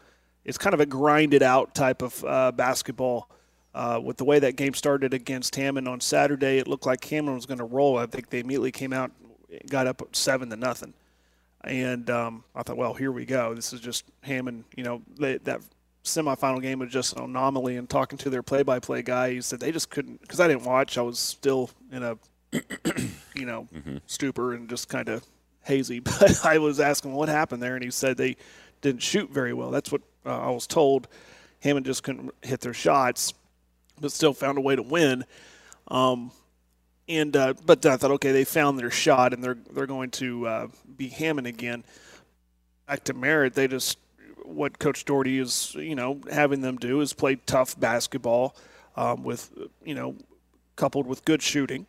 it's 0.44 0.58
kind 0.58 0.74
of 0.74 0.80
a 0.80 0.86
grinded 0.86 1.42
out 1.42 1.74
type 1.74 2.02
of 2.02 2.24
uh, 2.24 2.52
basketball. 2.52 3.30
Uh, 3.74 4.00
with 4.02 4.16
the 4.16 4.24
way 4.24 4.38
that 4.38 4.56
game 4.56 4.72
started 4.72 5.12
against 5.12 5.54
Hammond 5.54 5.86
on 5.86 6.00
Saturday, 6.00 6.56
it 6.56 6.66
looked 6.66 6.86
like 6.86 7.04
Hammond 7.04 7.36
was 7.36 7.44
going 7.44 7.58
to 7.58 7.64
roll. 7.64 7.98
I 7.98 8.06
think 8.06 8.30
they 8.30 8.40
immediately 8.40 8.72
came 8.72 8.94
out, 8.94 9.12
got 9.68 9.86
up 9.86 10.02
seven 10.16 10.48
to 10.48 10.56
nothing, 10.56 10.94
and 11.62 12.08
um, 12.08 12.44
I 12.54 12.62
thought, 12.62 12.78
well, 12.78 12.94
here 12.94 13.12
we 13.12 13.26
go. 13.26 13.54
This 13.54 13.74
is 13.74 13.80
just 13.80 14.04
Hammond. 14.22 14.64
You 14.76 14.84
know, 14.84 15.02
they, 15.18 15.36
that 15.38 15.60
semifinal 16.04 16.62
game 16.62 16.78
was 16.78 16.90
just 16.90 17.16
an 17.16 17.24
anomaly. 17.24 17.76
And 17.76 17.88
talking 17.88 18.16
to 18.18 18.30
their 18.30 18.42
play-by-play 18.42 19.02
guy, 19.02 19.32
he 19.32 19.40
said 19.42 19.60
they 19.60 19.72
just 19.72 19.90
couldn't 19.90 20.20
because 20.22 20.40
I 20.40 20.48
didn't 20.48 20.64
watch. 20.64 20.96
I 20.96 21.02
was 21.02 21.18
still 21.18 21.70
in 21.92 22.02
a, 22.02 22.16
you 23.34 23.44
know, 23.44 23.68
stupor 24.06 24.54
and 24.54 24.68
just 24.68 24.88
kind 24.88 25.08
of 25.08 25.24
hazy. 25.66 26.00
But 26.04 26.44
I 26.44 26.58
was 26.58 26.80
asking 26.80 27.12
what 27.12 27.28
happened 27.28 27.62
there, 27.62 27.74
and 27.74 27.84
he 27.84 27.90
said 27.90 28.16
they 28.16 28.36
didn't 28.80 29.02
shoot 29.02 29.30
very 29.30 29.52
well. 29.52 29.70
That's 29.70 29.92
what 29.92 30.02
uh, 30.24 30.38
I 30.38 30.50
was 30.50 30.66
told. 30.66 31.08
Hammond 31.60 31.86
just 31.86 32.02
couldn't 32.02 32.32
hit 32.42 32.60
their 32.60 32.74
shots 32.74 33.34
but 34.00 34.12
still 34.12 34.32
found 34.32 34.58
a 34.58 34.60
way 34.60 34.76
to 34.76 34.82
win. 34.82 35.24
Um, 35.88 36.30
and 37.08 37.36
uh, 37.36 37.54
but 37.64 37.84
I 37.86 37.96
thought, 37.96 38.10
okay, 38.12 38.32
they 38.32 38.44
found 38.44 38.78
their 38.78 38.90
shot, 38.90 39.32
and 39.32 39.42
they're 39.42 39.58
they're 39.72 39.86
going 39.86 40.10
to 40.12 40.46
uh, 40.46 40.66
be 40.96 41.08
Hammond 41.08 41.46
again. 41.46 41.84
Back 42.86 43.04
to 43.04 43.14
Merritt, 43.14 43.54
they 43.54 43.68
just 43.68 43.98
what 44.42 44.78
Coach 44.78 45.04
Doherty 45.04 45.38
is, 45.38 45.74
you 45.74 45.94
know, 45.94 46.20
having 46.30 46.60
them 46.60 46.76
do 46.76 47.00
is 47.00 47.12
play 47.12 47.34
tough 47.34 47.78
basketball 47.78 48.54
um, 48.94 49.24
with, 49.24 49.50
you 49.84 49.94
know, 49.94 50.14
coupled 50.76 51.06
with 51.06 51.24
good 51.24 51.42
shooting, 51.42 51.86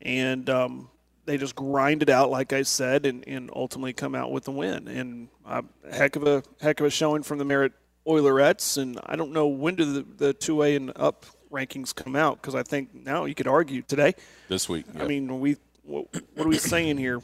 and 0.00 0.48
um, 0.48 0.88
they 1.26 1.36
just 1.36 1.54
grind 1.54 2.02
it 2.02 2.08
out, 2.08 2.30
like 2.30 2.52
I 2.52 2.62
said, 2.62 3.06
and, 3.06 3.26
and 3.26 3.50
ultimately 3.54 3.92
come 3.92 4.14
out 4.14 4.32
with 4.32 4.44
the 4.44 4.52
win. 4.52 4.88
And 4.88 5.28
uh, 5.46 5.62
heck 5.90 6.16
of 6.16 6.26
a 6.26 6.42
heck 6.60 6.80
of 6.80 6.86
a 6.86 6.90
showing 6.90 7.22
from 7.22 7.38
the 7.38 7.44
Merritt 7.44 7.72
Oilerettes, 8.06 8.78
and 8.78 8.98
I 9.04 9.16
don't 9.16 9.32
know 9.32 9.46
when 9.46 9.76
do 9.76 9.84
the 9.84 10.02
the 10.02 10.32
two 10.32 10.62
A 10.62 10.74
and 10.74 10.92
up 10.96 11.26
rankings 11.50 11.94
come 11.94 12.16
out 12.16 12.40
because 12.40 12.54
I 12.54 12.62
think 12.62 12.94
now 12.94 13.24
you 13.24 13.34
could 13.34 13.48
argue 13.48 13.82
today. 13.82 14.14
This 14.48 14.68
week, 14.68 14.86
I 14.98 15.06
mean, 15.06 15.40
we 15.40 15.56
what, 15.84 16.06
what 16.34 16.46
are 16.46 16.48
we 16.48 16.58
saying 16.58 16.98
here? 16.98 17.20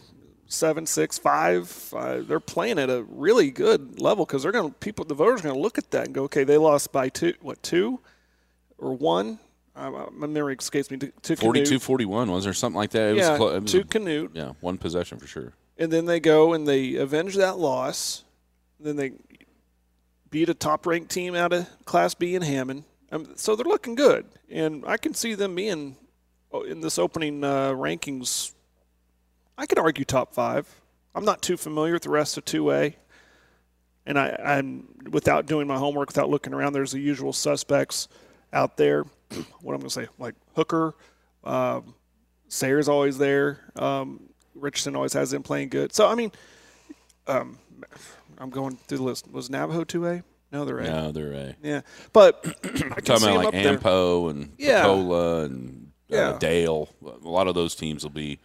Seven, 0.49 0.87
six, 0.87 1.19
five. 1.19 1.93
Uh, 1.95 2.19
they're 2.21 2.39
playing 2.39 2.79
at 2.79 2.89
a 2.89 3.03
really 3.03 3.51
good 3.51 4.01
level 4.01 4.25
because 4.25 4.45
they're 4.45 4.53
going 4.53 4.71
to 4.71 4.79
people. 4.79 5.05
The 5.05 5.15
voters 5.15 5.41
are 5.41 5.45
going 5.45 5.57
to 5.57 5.61
look 5.61 5.77
at 5.77 5.91
that 5.91 6.07
and 6.07 6.15
go, 6.15 6.25
okay, 6.25 6.45
they 6.45 6.57
lost 6.57 6.93
by 6.93 7.09
two, 7.09 7.35
what 7.41 7.63
two, 7.65 8.01
or 8.79 8.93
one? 8.95 9.41
Uh, 9.77 10.07
my 10.13 10.27
memory 10.27 10.57
escapes 10.59 10.91
me. 10.91 10.97
To, 10.97 11.13
to 11.23 11.37
42 11.37 11.65
Canute. 11.67 11.83
41 11.83 12.31
was 12.31 12.45
there 12.45 12.55
something 12.55 12.77
like 12.77 12.91
that 12.91 13.11
it 13.11 13.17
Yeah, 13.19 13.37
was, 13.37 13.55
it 13.55 13.63
was 13.63 13.73
to 13.73 13.81
a- 13.81 13.85
Canute. 13.85 14.31
yeah 14.35 14.53
one 14.61 14.79
possession 14.79 15.19
for 15.19 15.27
sure 15.27 15.53
and 15.79 15.93
then 15.93 16.07
they 16.07 16.21
go 16.21 16.55
and 16.55 16.67
they 16.67 16.95
avenge 16.97 17.35
that 17.37 17.59
loss. 17.59 18.25
Then 18.81 18.97
they 18.97 19.13
beat 20.31 20.49
a 20.49 20.55
top-ranked 20.55 21.11
team 21.11 21.35
out 21.35 21.53
of 21.53 21.67
Class 21.85 22.15
B 22.15 22.35
in 22.35 22.43
Hammond. 22.43 22.85
Um, 23.13 23.33
so 23.37 23.55
they're 23.55 23.65
looking 23.67 23.95
good, 23.95 24.27
and 24.51 24.85
I 24.87 24.97
can 24.97 25.15
see 25.15 25.35
them 25.35 25.55
being 25.55 25.97
oh, 26.53 26.63
in 26.63 26.81
this 26.81 26.99
opening 26.99 27.45
uh, 27.45 27.71
rankings. 27.73 28.53
I 29.57 29.67
could 29.67 29.79
argue 29.79 30.05
top 30.05 30.35
five. 30.35 30.67
I'm 31.15 31.25
not 31.25 31.41
too 31.41 31.57
familiar 31.57 31.95
with 31.95 32.03
the 32.03 32.11
rest 32.11 32.37
of 32.37 32.45
2A, 32.45 32.95
and 34.07 34.19
I, 34.19 34.37
I'm 34.45 34.89
without 35.11 35.47
doing 35.47 35.67
my 35.67 35.79
homework, 35.79 36.09
without 36.09 36.29
looking 36.29 36.53
around. 36.53 36.73
There's 36.73 36.93
the 36.93 37.01
usual 37.01 37.33
suspects 37.33 38.09
out 38.53 38.77
there. 38.77 39.05
what 39.61 39.75
I'm 39.75 39.81
going 39.81 39.83
to 39.83 39.91
say, 39.91 40.09
like 40.19 40.35
Hooker, 40.55 40.95
um, 41.45 41.95
Sayre's 42.49 42.89
always 42.89 43.19
there. 43.19 43.61
Um, 43.77 44.29
Richardson 44.55 44.97
always 44.97 45.13
has 45.13 45.31
them 45.31 45.43
playing 45.43 45.69
good. 45.69 45.93
So 45.95 46.07
I 46.09 46.15
mean, 46.15 46.33
um, 47.27 47.59
I'm 48.39 48.51
going 48.51 48.77
through 48.77 48.99
the 48.99 49.05
list. 49.05 49.31
Was 49.31 49.51
Navajo 49.51 49.85
two 49.85 50.07
A? 50.07 50.23
No, 50.53 50.65
they're 50.65 50.79
A. 50.79 50.85
no 50.85 51.13
they're 51.13 51.33
a 51.33 51.57
Yeah, 51.63 51.81
but 52.13 52.43
I 52.65 52.69
can 52.69 52.85
talking 53.05 53.17
see 53.19 53.27
about 53.27 53.37
like 53.37 53.47
up 53.49 53.53
there. 53.53 53.79
Ampo 53.79 54.31
and 54.31 54.53
Yeah. 54.59 54.83
Cola 54.83 55.45
and 55.45 55.93
uh, 56.11 56.17
Yeah. 56.17 56.37
Dale 56.39 56.89
a 57.05 57.29
lot 57.29 57.49
of 57.49 57.55
those 57.55 57.75
teams 57.75 58.03
will 58.05 58.11
be 58.11 58.39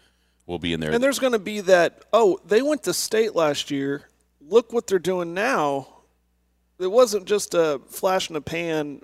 will 0.48 0.60
be 0.60 0.74
in 0.74 0.80
there 0.80 0.92
And 0.92 1.04
there's 1.04 1.20
going 1.20 1.34
to 1.34 1.40
be 1.40 1.62
that. 1.62 2.04
Oh, 2.12 2.40
they 2.46 2.62
went 2.62 2.84
to 2.84 2.94
state 2.94 3.36
last 3.36 3.72
year. 3.72 4.04
Look 4.42 4.74
what 4.74 4.88
they're 4.88 5.00
doing 5.00 5.34
now. 5.34 5.88
It 6.80 6.92
wasn't 6.92 7.26
just 7.26 7.54
a 7.54 7.80
flash 7.88 8.30
in 8.30 8.34
the 8.34 8.42
pan. 8.42 9.02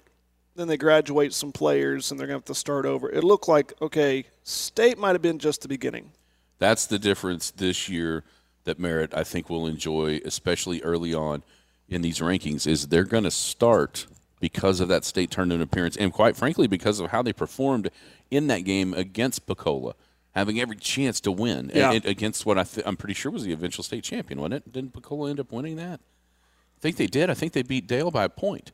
Then 0.57 0.67
they 0.67 0.75
graduate 0.77 1.33
some 1.33 1.51
players, 1.51 2.09
and 2.09 2.19
they're 2.19 2.25
going 2.25 2.33
to 2.35 2.39
have 2.41 2.45
to 2.45 2.55
start 2.55 2.87
over. 2.87 3.11
It 3.11 3.23
looked 3.23 3.47
like 3.47 3.79
okay, 3.79 4.25
state 4.43 4.97
might 4.97 5.11
have 5.13 5.21
been 5.21 5.37
just 5.37 5.61
the 5.61 5.67
beginning. 5.67 6.11
That's 6.57 6.87
the 6.87 6.97
difference 6.97 7.51
this 7.51 7.87
year 7.87 8.23
that 8.63 8.79
Merritt 8.79 9.13
I 9.15 9.23
think 9.23 9.51
will 9.51 9.67
enjoy, 9.67 10.19
especially 10.25 10.81
early 10.81 11.13
on 11.13 11.43
in 11.87 12.01
these 12.01 12.19
rankings, 12.19 12.65
is 12.65 12.87
they're 12.87 13.03
going 13.03 13.23
to 13.23 13.31
start 13.31 14.07
because 14.39 14.79
of 14.79 14.87
that 14.87 15.05
state 15.05 15.29
tournament 15.29 15.61
appearance, 15.61 15.95
and 15.95 16.11
quite 16.11 16.35
frankly, 16.35 16.65
because 16.65 16.99
of 16.99 17.11
how 17.11 17.21
they 17.21 17.33
performed 17.33 17.91
in 18.31 18.47
that 18.47 18.61
game 18.61 18.95
against 18.95 19.45
Pocola, 19.45 19.93
having 20.33 20.59
every 20.59 20.75
chance 20.75 21.19
to 21.21 21.31
win 21.31 21.71
Yeah. 21.73 21.91
against 21.93 22.47
what 22.47 22.57
I 22.57 22.63
th- 22.63 22.85
I'm 22.85 22.97
pretty 22.97 23.13
sure 23.13 23.31
was 23.31 23.43
the 23.43 23.53
eventual 23.53 23.83
state 23.83 24.03
champion, 24.03 24.39
wasn't 24.41 24.55
it? 24.55 24.73
Didn't 24.73 24.93
Pocola 24.93 25.29
end 25.29 25.39
up 25.39 25.51
winning 25.51 25.75
that? 25.75 25.99
I 25.99 26.79
think 26.79 26.97
they 26.97 27.07
did. 27.07 27.29
I 27.29 27.35
think 27.35 27.53
they 27.53 27.61
beat 27.61 27.85
Dale 27.87 28.09
by 28.09 28.23
a 28.23 28.29
point. 28.29 28.71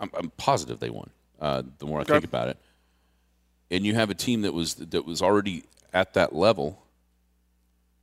I'm, 0.00 0.10
I'm 0.14 0.30
positive 0.30 0.80
they 0.80 0.90
won. 0.90 1.10
Uh, 1.40 1.62
the 1.78 1.86
more 1.86 2.00
I 2.00 2.04
think 2.04 2.24
about 2.24 2.48
it, 2.48 2.58
and 3.70 3.86
you 3.86 3.94
have 3.94 4.10
a 4.10 4.14
team 4.14 4.42
that 4.42 4.52
was 4.52 4.74
that 4.74 5.06
was 5.06 5.22
already 5.22 5.64
at 5.92 6.14
that 6.14 6.34
level 6.34 6.82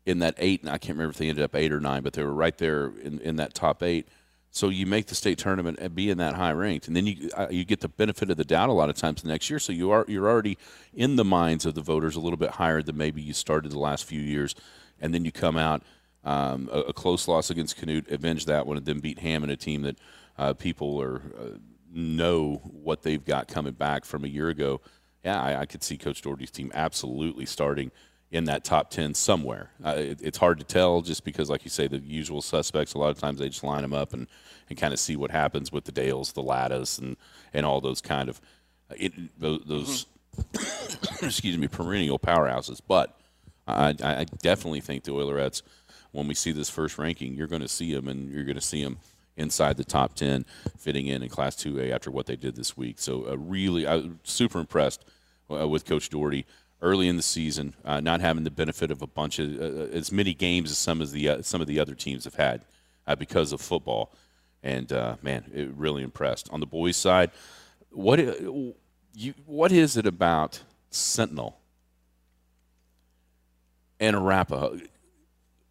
in 0.05 0.19
that 0.19 0.35
eight, 0.37 0.61
and 0.61 0.69
I 0.69 0.77
can't 0.77 0.97
remember 0.97 1.11
if 1.11 1.17
they 1.17 1.29
ended 1.29 1.43
up 1.43 1.53
eight 1.55 1.71
or 1.71 1.79
nine, 1.79 2.01
but 2.01 2.13
they 2.13 2.23
were 2.23 2.33
right 2.33 2.57
there 2.57 2.91
in, 3.03 3.19
in 3.19 3.35
that 3.35 3.53
top 3.53 3.83
eight. 3.83 4.07
So 4.49 4.69
you 4.69 4.85
make 4.85 5.07
the 5.07 5.15
state 5.15 5.37
tournament 5.37 5.77
and 5.79 5.93
be 5.93 6.09
in 6.09 6.17
that 6.17 6.33
high 6.35 6.53
ranked, 6.53 6.87
and 6.87 6.95
then 6.95 7.05
you 7.05 7.29
uh, 7.35 7.47
you 7.51 7.63
get 7.65 7.81
the 7.81 7.89
benefit 7.89 8.31
of 8.31 8.37
the 8.37 8.45
doubt 8.45 8.69
a 8.69 8.73
lot 8.73 8.89
of 8.89 8.95
times 8.95 9.21
the 9.21 9.27
next 9.27 9.49
year. 9.49 9.59
So 9.59 9.71
you 9.73 9.91
are 9.91 10.05
you're 10.07 10.27
already 10.27 10.57
in 10.93 11.15
the 11.15 11.25
minds 11.25 11.65
of 11.65 11.75
the 11.75 11.81
voters 11.81 12.15
a 12.15 12.19
little 12.19 12.37
bit 12.37 12.51
higher 12.51 12.81
than 12.81 12.97
maybe 12.97 13.21
you 13.21 13.33
started 13.33 13.71
the 13.71 13.79
last 13.79 14.05
few 14.05 14.21
years, 14.21 14.55
and 14.99 15.13
then 15.13 15.25
you 15.25 15.31
come 15.31 15.57
out 15.57 15.83
um, 16.23 16.69
a, 16.71 16.79
a 16.79 16.93
close 16.93 17.27
loss 17.27 17.49
against 17.49 17.75
Canute, 17.75 18.09
avenge 18.09 18.45
that 18.45 18.65
one, 18.65 18.77
and 18.77 18.85
then 18.85 18.99
beat 18.99 19.19
Hammond, 19.19 19.51
a 19.51 19.57
team 19.57 19.81
that 19.83 19.97
uh, 20.37 20.53
people 20.53 21.01
are 21.01 21.17
uh, 21.17 21.57
know 21.93 22.61
what 22.63 23.03
they've 23.03 23.23
got 23.23 23.47
coming 23.47 23.73
back 23.73 24.05
from 24.05 24.25
a 24.25 24.27
year 24.27 24.49
ago, 24.49 24.81
yeah, 25.23 25.41
I, 25.41 25.61
I 25.61 25.65
could 25.65 25.83
see 25.83 25.97
Coach 25.97 26.21
Doherty's 26.21 26.51
team 26.51 26.71
absolutely 26.73 27.45
starting 27.45 27.91
in 28.31 28.45
that 28.45 28.63
top 28.63 28.89
10 28.89 29.13
somewhere. 29.13 29.71
Uh, 29.83 29.95
it, 29.97 30.21
it's 30.21 30.37
hard 30.37 30.59
to 30.59 30.65
tell 30.65 31.01
just 31.01 31.23
because, 31.23 31.49
like 31.49 31.63
you 31.63 31.69
say, 31.69 31.87
the 31.87 31.99
usual 31.99 32.41
suspects, 32.41 32.93
a 32.93 32.97
lot 32.97 33.09
of 33.09 33.19
times 33.19 33.39
they 33.39 33.47
just 33.47 33.63
line 33.63 33.81
them 33.81 33.93
up 33.93 34.13
and, 34.13 34.27
and 34.69 34.77
kind 34.77 34.93
of 34.93 34.99
see 34.99 35.15
what 35.15 35.31
happens 35.31 35.71
with 35.71 35.85
the 35.85 35.91
Dales, 35.91 36.33
the 36.33 36.43
Lattas, 36.43 36.99
and, 36.99 37.15
and 37.53 37.65
all 37.65 37.79
those 37.79 38.01
kind 38.01 38.29
of 38.29 38.41
uh, 38.91 38.95
it, 38.97 39.13
those, 39.39 39.61
those 39.65 40.05
excuse 41.21 41.57
me, 41.57 41.67
perennial 41.67 42.19
powerhouses. 42.19 42.81
But 42.85 43.17
I, 43.67 43.95
I 44.01 44.25
definitely 44.41 44.81
think 44.81 45.03
the 45.03 45.11
Oilerettes, 45.11 45.61
when 46.11 46.27
we 46.27 46.33
see 46.33 46.51
this 46.51 46.69
first 46.69 46.97
ranking, 46.97 47.33
you're 47.33 47.47
going 47.47 47.61
to 47.61 47.67
see 47.67 47.93
them, 47.93 48.07
and 48.07 48.29
you're 48.31 48.45
going 48.45 48.55
to 48.55 48.61
see 48.61 48.83
them 48.83 48.97
inside 49.37 49.77
the 49.77 49.85
top 49.85 50.15
10 50.15 50.45
fitting 50.77 51.07
in 51.07 51.23
in 51.23 51.29
Class 51.29 51.55
2A 51.55 51.91
after 51.91 52.11
what 52.11 52.25
they 52.25 52.35
did 52.35 52.55
this 52.55 52.75
week. 52.75 52.99
So, 52.99 53.29
uh, 53.29 53.37
really, 53.37 53.87
I 53.87 53.95
was 53.95 54.07
super 54.23 54.59
impressed 54.59 55.05
uh, 55.49 55.67
with 55.67 55.85
Coach 55.85 56.09
Doherty 56.09 56.45
early 56.81 57.07
in 57.07 57.15
the 57.15 57.23
season, 57.23 57.75
uh, 57.85 57.99
not 57.99 58.21
having 58.21 58.43
the 58.43 58.51
benefit 58.51 58.91
of 58.91 59.01
a 59.01 59.07
bunch 59.07 59.39
of 59.39 59.59
uh, 59.59 59.95
as 59.95 60.11
many 60.11 60.33
games 60.33 60.71
as 60.71 60.77
some 60.77 61.01
of 61.01 61.11
the 61.11 61.29
uh, 61.29 61.41
some 61.41 61.61
of 61.61 61.67
the 61.67 61.79
other 61.79 61.95
teams 61.95 62.25
have 62.25 62.35
had 62.35 62.65
uh, 63.05 63.15
because 63.15 63.53
of 63.53 63.61
football. 63.61 64.11
And 64.63 64.91
man, 65.21 65.45
it 65.53 65.69
really 65.75 66.03
impressed. 66.03 66.49
On 66.51 66.59
the 66.59 66.65
boys' 66.65 66.97
side, 66.97 67.31
what 67.91 68.19
you, 68.19 69.33
what 69.45 69.71
is 69.71 69.95
it 69.95 70.05
about 70.05 70.61
Sentinel 70.89 71.57
and 73.99 74.15
Arapaho? 74.15 74.79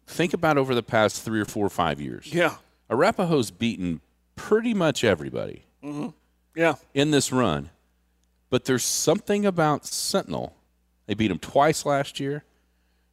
Think 0.07 0.33
about 0.33 0.57
over 0.57 0.73
the 0.73 0.81
past 0.81 1.21
three 1.21 1.39
or 1.39 1.45
four 1.45 1.65
or 1.65 1.69
five 1.69 1.99
years. 2.01 2.33
Yeah. 2.33 2.55
Arapaho's 2.89 3.51
beaten 3.51 4.01
pretty 4.35 4.73
much 4.73 5.03
everybody. 5.03 5.65
Mm-hmm. 5.83 6.09
Yeah. 6.55 6.75
In 6.93 7.11
this 7.11 7.31
run, 7.31 7.69
but 8.49 8.65
there's 8.65 8.83
something 8.83 9.45
about 9.45 9.85
Sentinel. 9.85 10.55
They 11.05 11.13
beat 11.13 11.27
them 11.27 11.39
twice 11.39 11.85
last 11.85 12.19
year. 12.19 12.43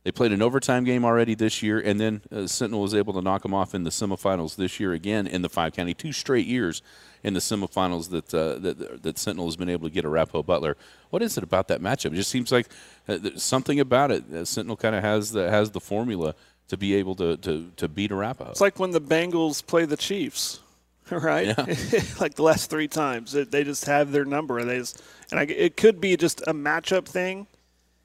They 0.05 0.13
played 0.13 0.33
an 0.33 0.43
overtime 0.43 0.85
game 0.85 1.03
already 1.03 1.35
this 1.35 1.63
year, 1.63 1.81
and 1.81 1.99
then 1.99 2.21
uh, 2.31 2.47
Sentinel 2.47 2.83
was 2.83 2.95
able 2.95 3.15
to 3.15 3.23
knock 3.23 3.43
them 3.43 3.55
off 3.55 3.75
in 3.75 3.85
the 3.85 3.91
semifinals 3.91 4.55
this 4.55 4.79
year 4.79 4.93
again 4.93 5.27
in 5.27 5.41
the 5.41 5.49
five 5.49 5.73
county. 5.73 5.95
Two 5.95 6.13
straight 6.13 6.47
years 6.47 6.83
in 7.23 7.33
the 7.33 7.41
semifinals 7.41 8.11
that 8.11 8.35
uh, 8.35 8.59
that, 8.59 9.03
that 9.03 9.19
Sentinel 9.19 9.47
has 9.47 9.57
been 9.57 9.71
able 9.71 9.89
to 9.89 9.95
get 9.95 10.05
Arapaho 10.05 10.43
Butler. 10.43 10.77
What 11.09 11.23
is 11.23 11.39
it 11.39 11.43
about 11.43 11.69
that 11.69 11.81
matchup? 11.81 12.13
It 12.13 12.17
just 12.17 12.31
seems 12.31 12.53
like 12.53 12.69
uh, 13.09 13.19
something 13.37 13.81
about 13.81 14.11
it. 14.11 14.31
Uh, 14.31 14.45
Sentinel 14.45 14.77
kind 14.77 14.95
of 14.95 15.03
has 15.03 15.33
the 15.33 15.51
has 15.51 15.71
the 15.71 15.81
formula 15.81 16.35
to 16.69 16.77
be 16.77 16.95
able 16.95 17.15
to, 17.17 17.37
to, 17.39 17.71
to 17.77 17.89
beat 17.89 18.11
Arapaho. 18.11 18.51
It's 18.51 18.61
like 18.61 18.79
when 18.79 18.91
the 18.91 19.01
Bengals 19.01 19.65
play 19.65 19.85
the 19.85 19.97
Chiefs, 19.97 20.61
right? 21.11 21.47
Yeah. 21.47 21.55
like 22.21 22.35
the 22.35 22.43
last 22.43 22.71
three 22.71 22.89
times, 22.89 23.33
they 23.33 23.65
just 23.65 23.85
have 23.87 24.13
their 24.13 24.25
number. 24.25 24.63
They 24.65 24.79
just, 24.79 25.03
and 25.31 25.41
I, 25.41 25.45
it 25.45 25.77
could 25.77 26.01
be 26.01 26.17
just 26.17 26.41
a 26.43 26.55
matchup 26.55 27.07
thing, 27.07 27.47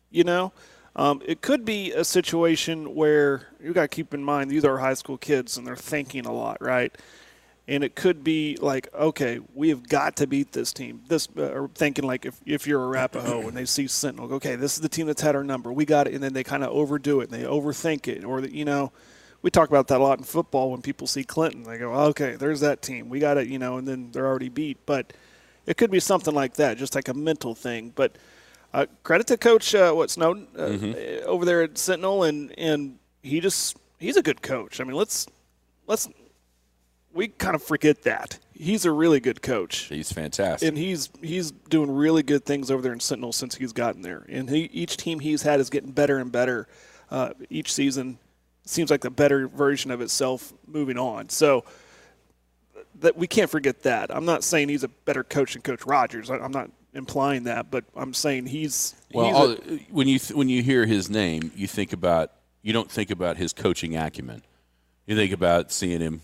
you 0.09 0.23
know. 0.23 0.51
Um, 0.95 1.21
it 1.25 1.41
could 1.41 1.63
be 1.63 1.93
a 1.93 2.03
situation 2.03 2.95
where 2.95 3.47
you 3.61 3.73
got 3.73 3.83
to 3.83 3.87
keep 3.87 4.13
in 4.13 4.23
mind 4.23 4.49
these 4.51 4.65
are 4.65 4.77
high 4.77 4.95
school 4.95 5.17
kids 5.17 5.57
and 5.57 5.65
they're 5.65 5.75
thinking 5.75 6.25
a 6.25 6.33
lot, 6.33 6.57
right? 6.61 6.93
And 7.69 7.83
it 7.83 7.95
could 7.95 8.23
be 8.23 8.57
like, 8.59 8.91
okay, 8.95 9.39
we 9.53 9.69
have 9.69 9.87
got 9.87 10.15
to 10.17 10.27
beat 10.27 10.53
this 10.53 10.73
team. 10.73 11.03
This, 11.07 11.27
uh, 11.37 11.51
or 11.51 11.69
thinking 11.75 12.03
like 12.03 12.25
if, 12.25 12.41
if 12.43 12.65
you're 12.65 12.83
Arapaho 12.83 13.47
and 13.47 13.55
they 13.55 13.65
see 13.65 13.85
Sentinel, 13.85 14.33
okay, 14.33 14.55
this 14.55 14.73
is 14.73 14.81
the 14.81 14.89
team 14.89 15.05
that's 15.05 15.21
had 15.21 15.35
our 15.35 15.43
number. 15.43 15.71
We 15.71 15.85
got 15.85 16.07
it, 16.07 16.15
and 16.15 16.23
then 16.23 16.33
they 16.33 16.43
kind 16.43 16.63
of 16.63 16.71
overdo 16.71 17.21
it 17.21 17.29
and 17.29 17.39
they 17.39 17.45
overthink 17.45 18.07
it, 18.07 18.23
or 18.23 18.39
you 18.41 18.65
know, 18.65 18.91
we 19.43 19.51
talk 19.51 19.69
about 19.69 19.87
that 19.89 20.01
a 20.01 20.03
lot 20.03 20.17
in 20.17 20.23
football 20.23 20.71
when 20.71 20.81
people 20.81 21.05
see 21.05 21.23
Clinton. 21.23 21.63
They 21.63 21.77
go, 21.77 21.93
okay, 21.93 22.35
there's 22.35 22.61
that 22.61 22.81
team. 22.81 23.07
We 23.07 23.19
got 23.19 23.37
it, 23.37 23.47
you 23.47 23.59
know, 23.59 23.77
and 23.77 23.87
then 23.87 24.09
they're 24.11 24.25
already 24.25 24.49
beat. 24.49 24.79
But 24.87 25.13
it 25.67 25.77
could 25.77 25.91
be 25.91 25.99
something 25.99 26.33
like 26.33 26.55
that, 26.55 26.77
just 26.79 26.95
like 26.95 27.07
a 27.07 27.13
mental 27.13 27.53
thing. 27.53 27.93
But 27.95 28.15
uh, 28.73 28.87
credit 29.03 29.27
to 29.27 29.37
Coach 29.37 29.75
uh, 29.75 29.93
what 29.93 30.09
Snowden 30.09 30.47
uh, 30.57 30.61
mm-hmm. 30.61 31.29
over 31.29 31.45
there 31.45 31.61
at 31.61 31.77
Sentinel, 31.77 32.23
and 32.23 32.57
and 32.57 32.97
he 33.21 33.39
just 33.39 33.77
he's 33.99 34.17
a 34.17 34.23
good 34.23 34.41
coach. 34.41 34.81
I 34.81 34.83
mean, 34.83 34.95
let's 34.95 35.27
let's 35.87 36.09
we 37.13 37.27
kind 37.27 37.55
of 37.55 37.63
forget 37.63 38.03
that 38.03 38.39
he's 38.53 38.85
a 38.85 38.91
really 38.91 39.19
good 39.19 39.41
coach. 39.41 39.85
He's 39.85 40.11
fantastic, 40.11 40.67
and 40.67 40.77
he's 40.77 41.09
he's 41.21 41.51
doing 41.51 41.89
really 41.89 42.23
good 42.23 42.45
things 42.45 42.69
over 42.69 42.81
there 42.81 42.93
in 42.93 42.99
Sentinel 42.99 43.33
since 43.33 43.55
he's 43.55 43.73
gotten 43.73 44.01
there. 44.01 44.25
And 44.29 44.49
he, 44.49 44.69
each 44.73 44.97
team 44.97 45.19
he's 45.19 45.41
had 45.41 45.59
is 45.59 45.69
getting 45.69 45.91
better 45.91 46.19
and 46.19 46.31
better 46.31 46.67
uh, 47.09 47.31
each 47.49 47.73
season. 47.73 48.19
Seems 48.65 48.91
like 48.91 49.01
the 49.01 49.09
better 49.09 49.47
version 49.47 49.89
of 49.89 50.01
itself 50.01 50.53
moving 50.67 50.97
on. 50.97 51.29
So 51.29 51.63
that 52.99 53.17
we 53.17 53.27
can't 53.27 53.49
forget 53.49 53.83
that. 53.83 54.15
I'm 54.15 54.25
not 54.25 54.43
saying 54.43 54.69
he's 54.69 54.83
a 54.83 54.89
better 54.89 55.23
coach 55.23 55.53
than 55.53 55.61
Coach 55.61 55.85
Rogers. 55.85 56.29
I, 56.29 56.37
I'm 56.37 56.51
not 56.51 56.69
implying 56.93 57.43
that, 57.43 57.71
but 57.71 57.85
I'm 57.95 58.13
saying 58.13 58.47
he's 58.47 58.95
well. 59.13 59.55
He's 59.55 59.59
a, 59.59 59.83
when 59.89 60.07
you 60.07 60.19
th- 60.19 60.37
when 60.37 60.49
you 60.49 60.61
hear 60.61 60.85
his 60.85 61.09
name, 61.09 61.51
you 61.55 61.67
think 61.67 61.93
about 61.93 62.31
you 62.61 62.73
don't 62.73 62.91
think 62.91 63.09
about 63.09 63.37
his 63.37 63.53
coaching 63.53 63.95
acumen. 63.95 64.43
You 65.07 65.15
think 65.15 65.31
about 65.31 65.71
seeing 65.71 66.01
him 66.01 66.21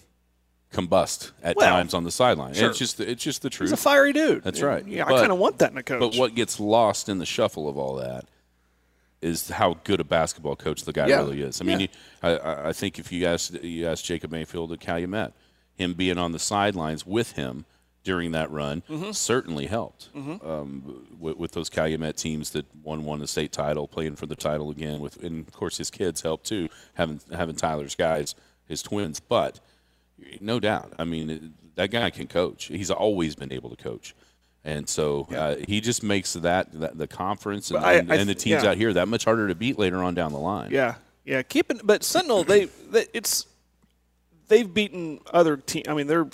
combust 0.76 1.32
at 1.42 1.56
well, 1.56 1.70
times 1.70 1.94
on 1.94 2.04
the 2.04 2.12
sideline. 2.12 2.54
Sure. 2.54 2.70
It's 2.70 2.80
just 2.80 3.00
it's 3.00 3.24
just 3.24 3.42
the 3.42 3.50
truth. 3.50 3.70
He's 3.70 3.80
a 3.80 3.82
fiery 3.82 4.14
dude. 4.14 4.44
That's 4.44 4.62
right. 4.62 4.86
Yeah, 4.86 5.06
but, 5.06 5.16
I 5.16 5.20
kind 5.22 5.32
of 5.32 5.38
want 5.38 5.60
that 5.60 5.72
in 5.72 5.78
a 5.78 5.84
coach. 5.84 6.00
But 6.00 6.16
what 6.16 6.36
gets 6.36 6.60
lost 6.60 7.10
in 7.10 7.18
the 7.18 7.26
shuffle 7.26 7.70
of 7.70 7.78
all 7.78 7.96
that 7.96 8.26
is 9.22 9.50
how 9.50 9.78
good 9.84 10.00
a 10.00 10.04
basketball 10.04 10.56
coach 10.56 10.84
the 10.84 10.94
guy 10.94 11.08
yeah. 11.08 11.18
really 11.18 11.42
is. 11.42 11.62
I 11.62 11.64
mean, 11.64 11.80
yeah. 11.80 11.88
you, 12.24 12.40
I, 12.40 12.70
I 12.70 12.74
think 12.74 13.00
if 13.00 13.12
you 13.12 13.26
ask 13.26 13.54
you 13.64 13.88
ask 13.88 14.04
Jacob 14.04 14.32
Mayfield 14.32 14.72
at 14.72 14.80
Calumet, 14.80 15.34
him 15.76 15.94
being 15.94 16.18
on 16.18 16.32
the 16.32 16.40
sidelines 16.40 17.06
with 17.06 17.34
him 17.34 17.66
during 18.04 18.34
that 18.34 18.52
run 18.52 18.84
mm-hmm. 18.88 19.12
certainly 19.12 19.66
helped 19.66 20.14
mm-hmm. 20.14 20.48
um, 20.48 21.08
with, 21.20 21.38
with, 21.38 21.52
those 21.54 21.70
Calumet 21.70 22.16
teams 22.16 22.52
that 22.52 22.66
won 22.84 23.04
won 23.04 23.20
the 23.20 23.28
state 23.28 23.52
title, 23.52 23.88
playing 23.88 24.16
for 24.16 24.28
the 24.28 24.36
title 24.36 24.70
again. 24.70 25.00
With 25.00 25.22
and 25.24 25.48
of 25.48 25.54
course 25.54 25.78
his 25.78 25.90
kids 25.90 26.22
helped 26.22 26.46
too, 26.46 26.70
having 26.94 27.20
having 27.32 27.56
Tyler's 27.56 27.96
guys, 27.96 28.36
his 28.68 28.84
twins. 28.84 29.20
But 29.20 29.60
no 30.40 30.60
doubt, 30.60 30.94
I 30.98 31.04
mean 31.04 31.54
that 31.76 31.92
guy 31.92 32.10
can 32.10 32.28
coach. 32.28 32.66
He's 32.66 32.92
always 32.92 33.36
been 33.36 33.52
able 33.52 33.70
to 33.70 33.76
coach. 33.76 34.16
And 34.64 34.90
so 34.90 35.28
yeah. 35.30 35.44
uh, 35.44 35.56
he 35.68 35.80
just 35.80 36.02
makes 36.02 36.34
that, 36.34 36.72
that 36.80 36.98
the 36.98 37.06
conference 37.06 37.70
and, 37.70 37.86
I, 37.86 37.94
and, 37.94 38.12
I, 38.12 38.16
and, 38.16 38.28
the 38.28 38.34
teams 38.34 38.64
yeah. 38.64 38.72
out 38.72 38.78
here 38.78 38.94
that 38.94 39.08
much 39.08 39.24
harder 39.24 39.48
to 39.48 39.56
beat 39.56 39.78
later 39.78 40.02
on 40.04 40.16
down 40.16 40.32
the 40.32 40.40
line. 40.40 40.72
Yeah, 40.72 40.96
yeah. 41.24 41.44
Keeping, 41.44 41.82
but 41.84 42.04
Sentinel, 42.04 42.44
they, 42.44 42.66
they 42.90 43.06
it's 43.14 43.46
they've 44.48 44.72
beaten 44.72 45.20
other 45.32 45.58
teams. 45.58 45.88
I 45.88 45.94
mean, 45.94 46.08
they're 46.08 46.28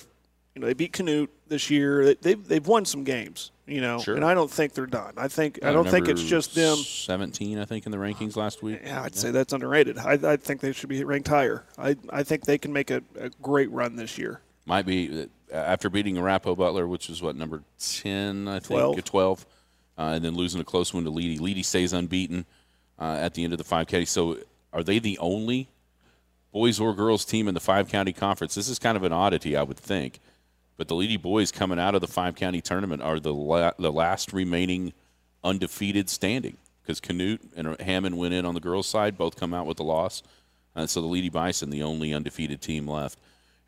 you 0.55 0.61
know 0.61 0.67
they 0.67 0.73
beat 0.73 0.93
Canute 0.93 1.29
this 1.47 1.69
year. 1.69 2.15
They've 2.15 2.45
they've 2.47 2.65
won 2.65 2.85
some 2.85 3.03
games. 3.03 3.51
You 3.67 3.79
know, 3.79 3.99
sure. 3.99 4.15
and 4.15 4.25
I 4.25 4.33
don't 4.33 4.51
think 4.51 4.73
they're 4.73 4.85
done. 4.85 5.13
I 5.15 5.29
think 5.29 5.59
I, 5.63 5.69
I 5.69 5.73
don't 5.73 5.87
think 5.87 6.09
it's 6.09 6.23
just 6.23 6.55
them. 6.55 6.75
Seventeen, 6.77 7.57
I 7.57 7.65
think, 7.65 7.85
in 7.85 7.91
the 7.91 7.97
rankings 7.97 8.35
last 8.35 8.61
week. 8.61 8.81
Yeah, 8.83 9.01
I'd 9.03 9.15
yeah. 9.15 9.21
say 9.21 9.31
that's 9.31 9.53
underrated. 9.53 9.97
I, 9.97 10.19
I 10.23 10.35
think 10.35 10.59
they 10.59 10.73
should 10.73 10.89
be 10.89 11.03
ranked 11.03 11.29
higher. 11.29 11.63
I 11.77 11.95
I 12.09 12.23
think 12.23 12.45
they 12.45 12.57
can 12.57 12.73
make 12.73 12.91
a, 12.91 13.01
a 13.17 13.29
great 13.41 13.71
run 13.71 13.95
this 13.95 14.17
year. 14.17 14.41
Might 14.65 14.85
be 14.85 15.27
after 15.53 15.89
beating 15.89 16.17
Arapaho 16.17 16.55
Butler, 16.55 16.87
which 16.87 17.07
was 17.07 17.21
what 17.21 17.35
number 17.35 17.63
ten, 17.79 18.47
I 18.47 18.59
think, 18.59 18.79
12, 18.79 19.03
12 19.03 19.45
uh, 19.97 20.13
and 20.15 20.25
then 20.25 20.35
losing 20.35 20.59
a 20.59 20.63
close 20.63 20.93
one 20.93 21.03
to 21.03 21.11
Leedey. 21.11 21.39
Leedey 21.39 21.63
stays 21.63 21.93
unbeaten 21.93 22.45
uh, 22.99 23.17
at 23.19 23.33
the 23.33 23.43
end 23.43 23.53
of 23.53 23.57
the 23.57 23.63
five 23.63 23.87
county. 23.87 24.05
So, 24.05 24.37
are 24.73 24.83
they 24.83 24.99
the 24.99 25.17
only 25.19 25.69
boys 26.51 26.79
or 26.79 26.93
girls 26.93 27.25
team 27.25 27.47
in 27.47 27.53
the 27.53 27.59
five 27.59 27.87
county 27.87 28.13
conference? 28.13 28.55
This 28.55 28.67
is 28.69 28.79
kind 28.79 28.97
of 28.97 29.03
an 29.03 29.11
oddity, 29.11 29.55
I 29.55 29.63
would 29.63 29.77
think. 29.77 30.19
But 30.77 30.87
the 30.87 30.95
Leedey 30.95 31.21
boys 31.21 31.51
coming 31.51 31.79
out 31.79 31.95
of 31.95 32.01
the 32.01 32.07
five 32.07 32.35
county 32.35 32.61
tournament 32.61 33.01
are 33.01 33.19
the 33.19 33.33
la- 33.33 33.73
the 33.77 33.91
last 33.91 34.33
remaining 34.33 34.93
undefeated 35.43 36.09
standing 36.09 36.57
because 36.81 36.99
Canute 36.99 37.41
and 37.55 37.79
Hammond 37.79 38.17
went 38.17 38.33
in 38.33 38.45
on 38.45 38.53
the 38.53 38.59
girls' 38.59 38.87
side, 38.87 39.17
both 39.17 39.35
come 39.39 39.53
out 39.53 39.65
with 39.65 39.79
a 39.79 39.83
loss. 39.83 40.23
And 40.75 40.89
so 40.89 41.01
the 41.01 41.07
Leedey 41.07 41.31
Bison, 41.31 41.69
the 41.69 41.83
only 41.83 42.13
undefeated 42.13 42.61
team 42.61 42.87
left 42.87 43.19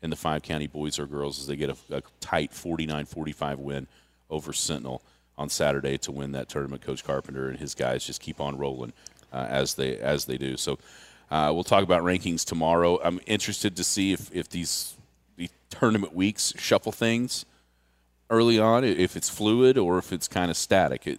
in 0.02 0.10
the 0.10 0.16
five 0.16 0.42
county 0.42 0.66
boys 0.66 0.98
or 0.98 1.06
girls, 1.06 1.38
as 1.38 1.46
they 1.46 1.56
get 1.56 1.70
a, 1.70 1.76
a 1.90 2.02
tight 2.20 2.52
49 2.52 3.04
45 3.06 3.58
win 3.58 3.86
over 4.30 4.52
Sentinel 4.52 5.02
on 5.36 5.48
Saturday 5.48 5.98
to 5.98 6.12
win 6.12 6.32
that 6.32 6.48
tournament. 6.48 6.82
Coach 6.82 7.04
Carpenter 7.04 7.48
and 7.48 7.58
his 7.58 7.74
guys 7.74 8.04
just 8.04 8.20
keep 8.20 8.40
on 8.40 8.56
rolling 8.56 8.92
uh, 9.32 9.46
as 9.48 9.74
they 9.74 9.98
as 9.98 10.24
they 10.24 10.38
do. 10.38 10.56
So 10.56 10.78
uh, 11.30 11.50
we'll 11.52 11.64
talk 11.64 11.82
about 11.82 12.02
rankings 12.02 12.44
tomorrow. 12.44 13.00
I'm 13.02 13.20
interested 13.26 13.76
to 13.76 13.84
see 13.84 14.12
if, 14.12 14.34
if 14.34 14.48
these 14.48 14.94
the 15.36 15.48
tournament 15.70 16.14
weeks 16.14 16.52
shuffle 16.56 16.92
things 16.92 17.44
early 18.30 18.58
on, 18.58 18.84
if 18.84 19.16
it's 19.16 19.28
fluid 19.28 19.76
or 19.78 19.98
if 19.98 20.12
it's 20.12 20.28
kind 20.28 20.50
of 20.50 20.56
static. 20.56 21.06
It, 21.06 21.18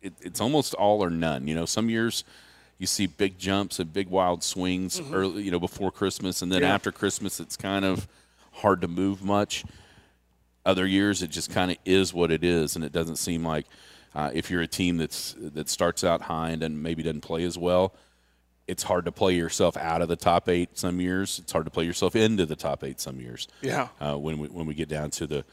it, 0.00 0.12
it's 0.20 0.40
almost 0.40 0.74
all 0.74 1.02
or 1.02 1.10
none. 1.10 1.46
You 1.46 1.54
know, 1.54 1.64
some 1.66 1.88
years 1.88 2.24
you 2.78 2.86
see 2.86 3.06
big 3.06 3.38
jumps 3.38 3.78
and 3.78 3.92
big 3.92 4.08
wild 4.08 4.42
swings 4.42 4.98
Mm-hmm. 5.00 5.14
early, 5.14 5.42
you 5.44 5.50
know, 5.50 5.60
before 5.60 5.90
Christmas, 5.92 6.42
and 6.42 6.50
then 6.50 6.62
Yeah. 6.62 6.74
after 6.74 6.90
Christmas, 6.92 7.38
it's 7.40 7.56
kind 7.56 7.84
of 7.84 8.08
hard 8.52 8.80
to 8.82 8.88
move 8.88 9.22
much. 9.22 9.64
Other 10.64 10.86
years, 10.86 11.22
it 11.22 11.30
just 11.30 11.50
kind 11.50 11.70
of 11.72 11.76
is 11.84 12.12
what 12.14 12.30
it 12.30 12.44
is, 12.44 12.76
and 12.76 12.84
it 12.84 12.92
doesn't 12.92 13.16
seem 13.16 13.44
like 13.44 13.66
uh, 14.14 14.30
if 14.34 14.50
you're 14.50 14.62
a 14.62 14.66
team 14.68 14.96
that's 14.98 15.34
that 15.38 15.68
starts 15.68 16.04
out 16.04 16.22
high 16.22 16.50
and 16.50 16.60
then 16.62 16.82
maybe 16.82 17.02
doesn't 17.02 17.22
play 17.22 17.44
as 17.44 17.56
well, 17.58 17.92
it's 18.66 18.82
hard 18.82 19.04
to 19.04 19.12
play 19.12 19.34
yourself 19.34 19.76
out 19.76 20.02
of 20.02 20.08
the 20.08 20.16
top 20.16 20.48
eight 20.48 20.78
some 20.78 21.00
years. 21.00 21.38
It's 21.38 21.52
hard 21.52 21.64
to 21.64 21.70
play 21.70 21.84
yourself 21.84 22.14
into 22.16 22.46
the 22.46 22.56
top 22.56 22.84
eight 22.84 23.00
some 23.00 23.20
years. 23.20 23.48
Yeah. 23.60 23.88
Uh, 24.00 24.16
when 24.16 24.38
we 24.38 24.48
when 24.48 24.66
we 24.66 24.74
get 24.74 24.88
down 24.88 25.10
to 25.10 25.26
the 25.26 25.44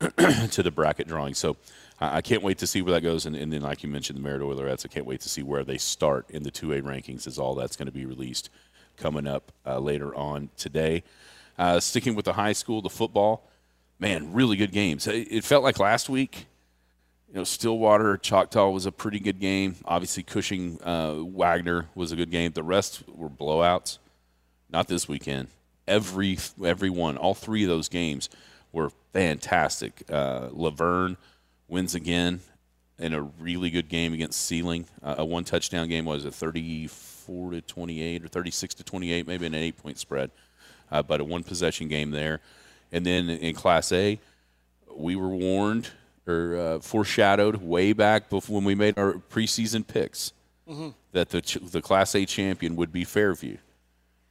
to 0.50 0.62
the 0.62 0.70
bracket 0.70 1.08
drawing. 1.08 1.34
So 1.34 1.56
I 2.00 2.16
I 2.16 2.20
can't 2.20 2.42
wait 2.42 2.58
to 2.58 2.66
see 2.66 2.82
where 2.82 2.94
that 2.94 3.02
goes. 3.02 3.26
And, 3.26 3.36
and 3.36 3.52
then, 3.52 3.62
like 3.62 3.82
you 3.82 3.88
mentioned, 3.88 4.18
the 4.18 4.22
Merritt 4.22 4.42
Oilerettes, 4.42 4.84
I 4.84 4.88
can't 4.88 5.06
wait 5.06 5.20
to 5.20 5.28
see 5.28 5.42
where 5.42 5.64
they 5.64 5.78
start 5.78 6.26
in 6.30 6.42
the 6.42 6.50
2A 6.50 6.82
rankings, 6.82 7.26
as 7.26 7.38
all 7.38 7.54
that's 7.54 7.76
going 7.76 7.86
to 7.86 7.92
be 7.92 8.06
released 8.06 8.50
coming 8.96 9.26
up 9.26 9.52
uh, 9.66 9.78
later 9.78 10.14
on 10.14 10.50
today. 10.56 11.02
Uh, 11.58 11.78
sticking 11.78 12.14
with 12.14 12.24
the 12.24 12.32
high 12.32 12.52
school, 12.52 12.82
the 12.82 12.90
football, 12.90 13.48
man, 13.98 14.32
really 14.32 14.56
good 14.56 14.72
games. 14.72 15.06
It 15.06 15.44
felt 15.44 15.62
like 15.62 15.78
last 15.78 16.08
week, 16.08 16.46
you 17.34 17.40
know, 17.40 17.44
Stillwater, 17.44 18.16
Choctaw 18.16 18.70
was 18.70 18.86
a 18.86 18.92
pretty 18.92 19.18
good 19.18 19.40
game. 19.40 19.74
Obviously, 19.86 20.22
Cushing, 20.22 20.80
uh, 20.84 21.16
Wagoner 21.18 21.88
was 21.96 22.12
a 22.12 22.16
good 22.16 22.30
game. 22.30 22.52
The 22.52 22.62
rest 22.62 23.02
were 23.08 23.28
blowouts. 23.28 23.98
Not 24.70 24.86
this 24.86 25.08
weekend. 25.08 25.48
Every 25.88 26.38
every 26.64 26.90
one, 26.90 27.16
all 27.16 27.34
three 27.34 27.64
of 27.64 27.68
those 27.68 27.88
games 27.88 28.30
were 28.70 28.90
fantastic. 29.12 30.04
Uh, 30.08 30.48
Laverne 30.52 31.16
wins 31.66 31.96
again 31.96 32.38
in 33.00 33.12
a 33.12 33.22
really 33.22 33.68
good 33.68 33.88
game 33.88 34.14
against 34.14 34.40
Seiling. 34.40 34.86
Uh, 35.02 35.16
a 35.18 35.24
one 35.24 35.42
touchdown 35.42 35.88
game 35.88 36.04
was 36.04 36.24
a 36.24 36.30
34 36.30 37.50
to 37.50 37.60
28 37.60 38.24
or 38.24 38.28
36 38.28 38.74
to 38.76 38.84
28, 38.84 39.26
maybe 39.26 39.46
an 39.46 39.54
eight 39.54 39.76
point 39.76 39.98
spread, 39.98 40.30
uh, 40.92 41.02
but 41.02 41.20
a 41.20 41.24
one 41.24 41.42
possession 41.42 41.88
game 41.88 42.12
there. 42.12 42.38
And 42.92 43.04
then 43.04 43.28
in 43.28 43.56
Class 43.56 43.90
A, 43.90 44.20
we 44.96 45.16
were 45.16 45.28
warned 45.28 45.90
or 46.26 46.56
uh, 46.56 46.80
foreshadowed 46.80 47.56
way 47.56 47.92
back 47.92 48.30
before 48.30 48.56
when 48.56 48.64
we 48.64 48.74
made 48.74 48.98
our 48.98 49.14
preseason 49.14 49.86
picks 49.86 50.32
that 51.12 51.28
the 51.30 51.42
ch- 51.42 51.58
the 51.62 51.82
Class 51.82 52.14
A 52.14 52.24
champion 52.24 52.74
would 52.76 52.90
be 52.90 53.04
Fairview, 53.04 53.58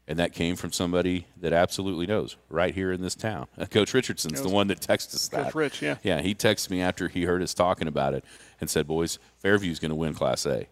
and 0.08 0.18
that 0.18 0.34
came 0.34 0.56
from 0.56 0.72
somebody 0.72 1.28
that 1.40 1.54
absolutely 1.54 2.08
knows 2.08 2.36
right 2.50 2.74
here 2.74 2.92
in 2.92 3.02
this 3.02 3.14
town. 3.14 3.46
Coach 3.70 3.94
Richardson's 3.94 4.42
the 4.42 4.50
one 4.50 4.68
that 4.68 4.80
texted 4.80 5.14
us 5.14 5.28
that. 5.30 5.46
Coach 5.46 5.56
Rich, 5.56 5.82
yeah. 5.84 5.98
Yeah, 6.02 6.22
he 6.22 6.34
texted 6.34 6.72
me 6.72 6.82
after 6.82 7.08
he 7.08 7.24
heard 7.26 7.44
us 7.44 7.54
talking 7.54 7.88
about 7.88 8.14
it 8.16 8.26
and 8.60 8.68
said, 8.70 8.88
"Boys, 8.88 9.20
Fairview's 9.38 9.80
going 9.80 9.90
to 9.92 9.96
win 9.96 10.14
Class 10.16 10.46
A." 10.48 10.68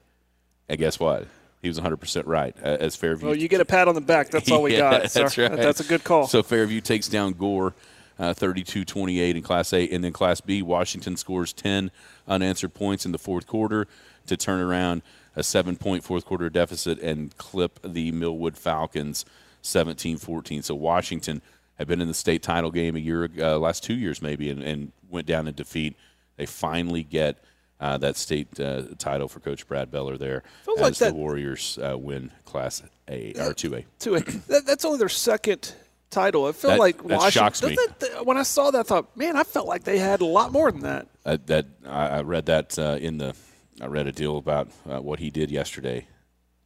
And 0.68 0.80
guess 0.80 1.00
what? 1.00 1.28
He 1.62 1.68
was 1.68 1.80
100% 1.80 2.24
right 2.26 2.56
uh, 2.64 2.78
as 2.80 2.96
Fairview. 2.96 3.28
Well, 3.28 3.36
you 3.36 3.48
get 3.48 3.62
a 3.62 3.66
pat 3.66 3.88
on 3.88 3.94
the 3.94 4.02
back. 4.02 4.32
That's 4.32 4.50
all 4.50 4.64
we 4.64 4.72
Yeah, 4.78 4.80
got. 5.02 5.12
That's 5.12 5.38
right. 5.38 5.52
That's 5.56 5.80
a 5.80 5.84
good 5.84 6.04
call. 6.04 6.26
So 6.26 6.42
Fairview 6.42 6.82
takes 6.82 7.08
down 7.08 7.34
Gore 7.34 7.76
uh, 8.22 8.36
32-28 8.36 9.36
in 9.36 9.42
Class 9.42 9.74
A, 9.74 9.90
and 9.90 10.04
then 10.04 10.14
Class 10.14 10.42
B, 10.42 10.62
Washington 10.62 11.18
scores 11.18 11.54
10 11.54 11.90
unanswered 12.28 12.76
points 12.76 13.04
in 13.04 13.12
the 13.12 13.18
fourth 13.18 13.48
quarter 13.48 13.88
to 14.28 14.38
turn 14.38 14.62
around 14.62 15.02
a 15.36 15.42
seven-point 15.42 16.04
fourth 16.04 16.24
quarter 16.24 16.48
deficit 16.48 17.00
and 17.00 17.36
clip 17.38 17.80
the 17.84 18.12
Millwood 18.12 18.58
Falcons 18.58 19.26
17-14. 19.64 20.64
So 20.64 20.76
Washington 20.76 21.42
had 21.80 21.88
been 21.88 22.00
in 22.00 22.08
the 22.08 22.14
state 22.14 22.44
title 22.44 22.70
game 22.70 22.96
a 22.96 23.00
year, 23.00 23.28
uh, 23.40 23.58
last 23.58 23.84
two 23.84 23.96
years 23.96 24.22
maybe, 24.22 24.52
and, 24.52 24.62
and 24.62 24.92
went 25.10 25.26
down 25.26 25.48
in 25.48 25.56
defeat. 25.56 25.98
They 26.38 26.46
finally 26.46 27.04
get 27.04 27.44
uh, 27.80 27.98
that 27.98 28.18
state 28.18 28.60
uh, 28.60 28.84
title 29.00 29.28
for 29.30 29.40
Coach 29.40 29.68
Brad 29.68 29.90
Beller 29.90 30.16
there 30.16 30.44
as 30.78 30.82
like 30.82 30.94
the 30.94 31.12
Warriors 31.12 31.80
uh, 31.80 31.98
win 31.98 32.32
Class 32.46 32.84
A 33.08 33.34
or 33.40 33.56
two 33.56 33.74
A. 33.74 33.86
Two 33.98 34.16
A. 34.16 34.20
That, 34.20 34.68
that's 34.68 34.86
only 34.86 35.00
their 35.00 35.10
second 35.10 35.74
title. 36.12 36.48
It 36.48 36.56
felt 36.56 36.74
That- 36.74 36.80
like 36.80 36.98
that 36.98 37.06
Washington. 37.06 37.32
shocks 37.32 37.64
me. 37.64 37.76
that- 38.00 38.26
when 38.26 38.38
I 38.38 38.44
saw 38.44 38.70
that, 38.72 38.80
I 38.80 38.84
thought, 38.84 39.16
man, 39.18 39.36
I 39.36 39.44
felt 39.44 39.68
like 39.68 39.84
they 39.84 39.98
had 39.98 40.22
a 40.22 40.26
lot 40.26 40.52
more 40.52 40.72
than 40.72 40.82
that. 40.82 41.08
Uh, 41.26 41.38
that 41.48 41.66
I, 41.86 42.08
I 42.08 42.22
read 42.22 42.46
that 42.48 42.78
uh, 42.78 42.98
in 43.02 43.18
the 43.18 43.36
I 43.82 43.88
read 43.88 44.06
a 44.08 44.12
deal 44.12 44.38
about 44.38 44.70
uh, 44.88 45.00
what 45.02 45.20
he 45.20 45.30
did 45.32 45.50
yesterday, 45.50 46.06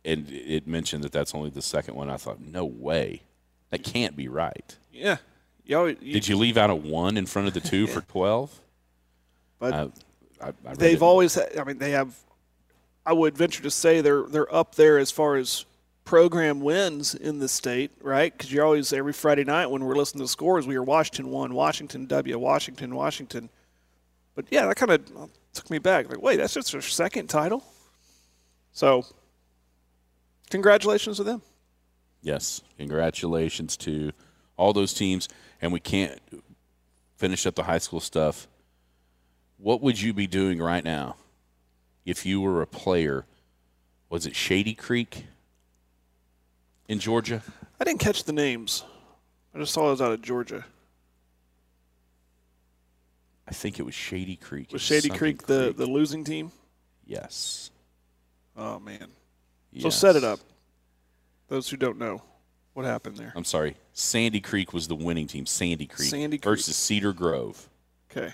and 0.03 0.29
it 0.29 0.67
mentioned 0.67 1.03
that 1.05 1.11
that's 1.13 1.33
only 1.33 1.49
the 1.49 1.61
second 1.61 1.95
one. 1.95 2.09
I 2.09 2.17
thought, 2.17 2.41
no 2.41 2.65
way, 2.65 3.21
that 3.69 3.83
can't 3.83 4.15
be 4.17 4.27
right. 4.27 4.75
Yeah. 4.91 5.17
Always, 5.73 5.97
you, 6.01 6.13
Did 6.13 6.27
you 6.27 6.35
leave 6.37 6.57
out 6.57 6.69
a 6.69 6.75
one 6.75 7.17
in 7.17 7.25
front 7.25 7.47
of 7.47 7.53
the 7.53 7.59
two 7.61 7.87
for 7.87 8.01
twelve? 8.11 8.59
But 9.59 9.73
Uh, 9.73 9.87
I, 10.41 10.47
I 10.67 10.73
they've 10.75 11.01
it. 11.01 11.05
always. 11.05 11.35
Had, 11.35 11.57
I 11.57 11.63
mean, 11.63 11.77
they 11.77 11.91
have. 11.91 12.15
I 13.05 13.13
would 13.13 13.37
venture 13.37 13.63
to 13.63 13.71
say 13.71 14.01
they're 14.01 14.23
they're 14.23 14.53
up 14.53 14.75
there 14.75 14.97
as 14.97 15.11
far 15.11 15.35
as 15.37 15.65
program 16.05 16.61
wins 16.61 17.15
in 17.15 17.39
the 17.39 17.49
state, 17.49 17.91
right? 18.01 18.31
Because 18.31 18.53
you're 18.53 18.63
always 18.63 18.93
every 18.93 19.11
Friday 19.11 19.43
night 19.43 19.65
when 19.67 19.83
we're 19.83 19.95
listening 19.95 20.23
to 20.23 20.31
scores, 20.31 20.65
we 20.65 20.75
are 20.75 20.83
Washington 20.83 21.29
one, 21.29 21.53
Washington 21.53 22.05
W, 22.05 22.37
Washington, 22.37 22.95
Washington. 22.95 23.49
But 24.35 24.45
yeah, 24.51 24.67
that 24.67 24.75
kind 24.75 24.91
of 24.91 25.29
took 25.53 25.69
me 25.69 25.79
back. 25.79 26.07
Like, 26.07 26.21
wait, 26.21 26.37
that's 26.37 26.53
just 26.53 26.71
their 26.71 26.81
second 26.81 27.27
title. 27.27 27.63
So, 28.71 29.05
congratulations 30.49 31.17
to 31.17 31.23
them. 31.23 31.41
Yes, 32.21 32.61
congratulations 32.77 33.75
to 33.77 34.11
all 34.57 34.73
those 34.73 34.93
teams, 34.93 35.27
and 35.61 35.73
we 35.73 35.79
can't 35.79 36.19
finish 37.17 37.45
up 37.45 37.55
the 37.55 37.63
high 37.63 37.77
school 37.77 37.99
stuff. 37.99 38.47
What 39.57 39.81
would 39.81 39.99
you 39.99 40.13
be 40.13 40.27
doing 40.27 40.61
right 40.61 40.83
now 40.83 41.15
if 42.05 42.25
you 42.25 42.41
were 42.41 42.61
a 42.61 42.67
player? 42.67 43.25
Was 44.09 44.25
it 44.25 44.35
Shady 44.35 44.73
Creek 44.73 45.25
in 46.87 46.99
Georgia? 46.99 47.41
I 47.79 47.83
didn't 47.83 47.99
catch 47.99 48.23
the 48.23 48.33
names. 48.33 48.83
I 49.53 49.59
just 49.59 49.73
saw 49.73 49.87
it 49.87 49.91
was 49.91 50.01
out 50.01 50.11
of 50.11 50.21
Georgia. 50.21 50.65
I 53.47 53.53
think 53.53 53.79
it 53.79 53.83
was 53.83 53.93
Shady 53.93 54.35
Creek. 54.35 54.71
Was 54.71 54.81
Shady 54.81 55.01
something 55.01 55.17
Creek 55.17 55.45
the, 55.45 55.65
Creek. 55.65 55.77
the 55.77 55.85
losing 55.85 56.23
team? 56.23 56.51
yes. 57.05 57.69
Oh 58.57 58.79
man. 58.79 59.07
So 59.79 59.89
set 59.89 60.15
it 60.15 60.23
up. 60.23 60.39
Those 61.49 61.69
who 61.69 61.75
don't 61.75 61.99
know 61.99 62.21
what 62.73 62.85
happened 62.85 63.17
there. 63.17 63.33
I'm 63.35 63.43
sorry. 63.43 63.75
Sandy 63.91 64.39
Creek 64.39 64.73
was 64.73 64.87
the 64.87 64.95
winning 64.95 65.27
team. 65.27 65.45
Sandy 65.45 65.85
Creek 65.85 66.09
Sandy 66.09 66.37
Creek. 66.37 66.43
versus 66.45 66.75
Cedar 66.77 67.11
Grove. 67.11 67.69
Okay. 68.09 68.33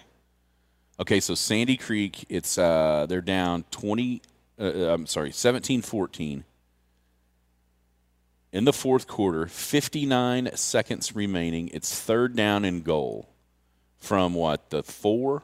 Okay, 0.99 1.19
so 1.19 1.33
Sandy 1.33 1.77
Creek, 1.77 2.25
it's 2.29 2.59
uh, 2.59 3.07
they're 3.09 3.21
down 3.21 3.63
20. 3.71 4.21
Uh, 4.59 4.63
I'm 4.65 5.07
sorry, 5.07 5.31
17-14 5.31 6.43
in 8.51 8.65
the 8.65 8.73
fourth 8.73 9.07
quarter. 9.07 9.47
59 9.47 10.55
seconds 10.55 11.15
remaining. 11.15 11.69
It's 11.73 11.99
third 11.99 12.35
down 12.35 12.65
and 12.65 12.83
goal 12.83 13.29
from 13.97 14.33
what 14.33 14.69
the 14.69 14.83
four. 14.83 15.43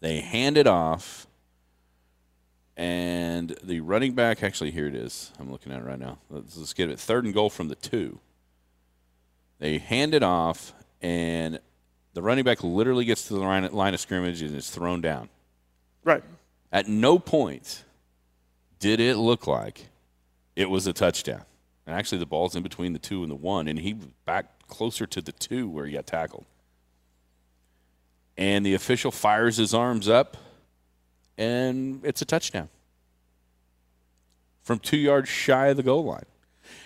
They 0.00 0.20
hand 0.20 0.56
it 0.56 0.66
off, 0.66 1.26
and 2.76 3.54
the 3.62 3.80
running 3.80 4.14
back. 4.14 4.42
Actually, 4.42 4.70
here 4.70 4.86
it 4.86 4.94
is. 4.94 5.30
I'm 5.38 5.52
looking 5.52 5.72
at 5.72 5.80
it 5.80 5.84
right 5.84 5.98
now. 5.98 6.18
Let's, 6.30 6.56
let's 6.56 6.72
get 6.72 6.88
it. 6.88 6.98
Third 6.98 7.24
and 7.24 7.34
goal 7.34 7.50
from 7.50 7.68
the 7.68 7.74
two. 7.74 8.18
They 9.58 9.76
hand 9.76 10.14
it 10.14 10.22
off, 10.22 10.72
and 11.02 11.60
the 12.14 12.22
running 12.22 12.44
back 12.44 12.64
literally 12.64 13.04
gets 13.04 13.28
to 13.28 13.34
the 13.34 13.40
line, 13.40 13.70
line 13.72 13.92
of 13.92 14.00
scrimmage 14.00 14.40
and 14.40 14.56
is 14.56 14.70
thrown 14.70 15.02
down. 15.02 15.28
Right. 16.02 16.24
At 16.72 16.88
no 16.88 17.18
point 17.18 17.84
did 18.80 18.98
it 18.98 19.16
look 19.16 19.46
like 19.46 19.88
it 20.56 20.68
was 20.68 20.86
a 20.86 20.92
touchdown. 20.92 21.44
And 21.86 21.96
actually, 21.96 22.18
the 22.18 22.26
ball's 22.26 22.56
in 22.56 22.62
between 22.62 22.92
the 22.92 22.98
two 22.98 23.22
and 23.22 23.30
the 23.30 23.36
one, 23.36 23.68
and 23.68 23.78
he 23.78 23.94
was 23.94 24.06
back 24.24 24.66
closer 24.68 25.06
to 25.06 25.20
the 25.20 25.32
two 25.32 25.68
where 25.68 25.86
he 25.86 25.92
got 25.92 26.06
tackled. 26.06 26.44
And 28.36 28.64
the 28.64 28.74
official 28.74 29.10
fires 29.10 29.56
his 29.56 29.74
arms 29.74 30.08
up, 30.08 30.36
and 31.36 32.00
it's 32.04 32.22
a 32.22 32.24
touchdown 32.24 32.68
from 34.62 34.78
two 34.78 34.96
yards 34.96 35.28
shy 35.28 35.68
of 35.68 35.76
the 35.76 35.82
goal 35.82 36.04
line. 36.04 36.26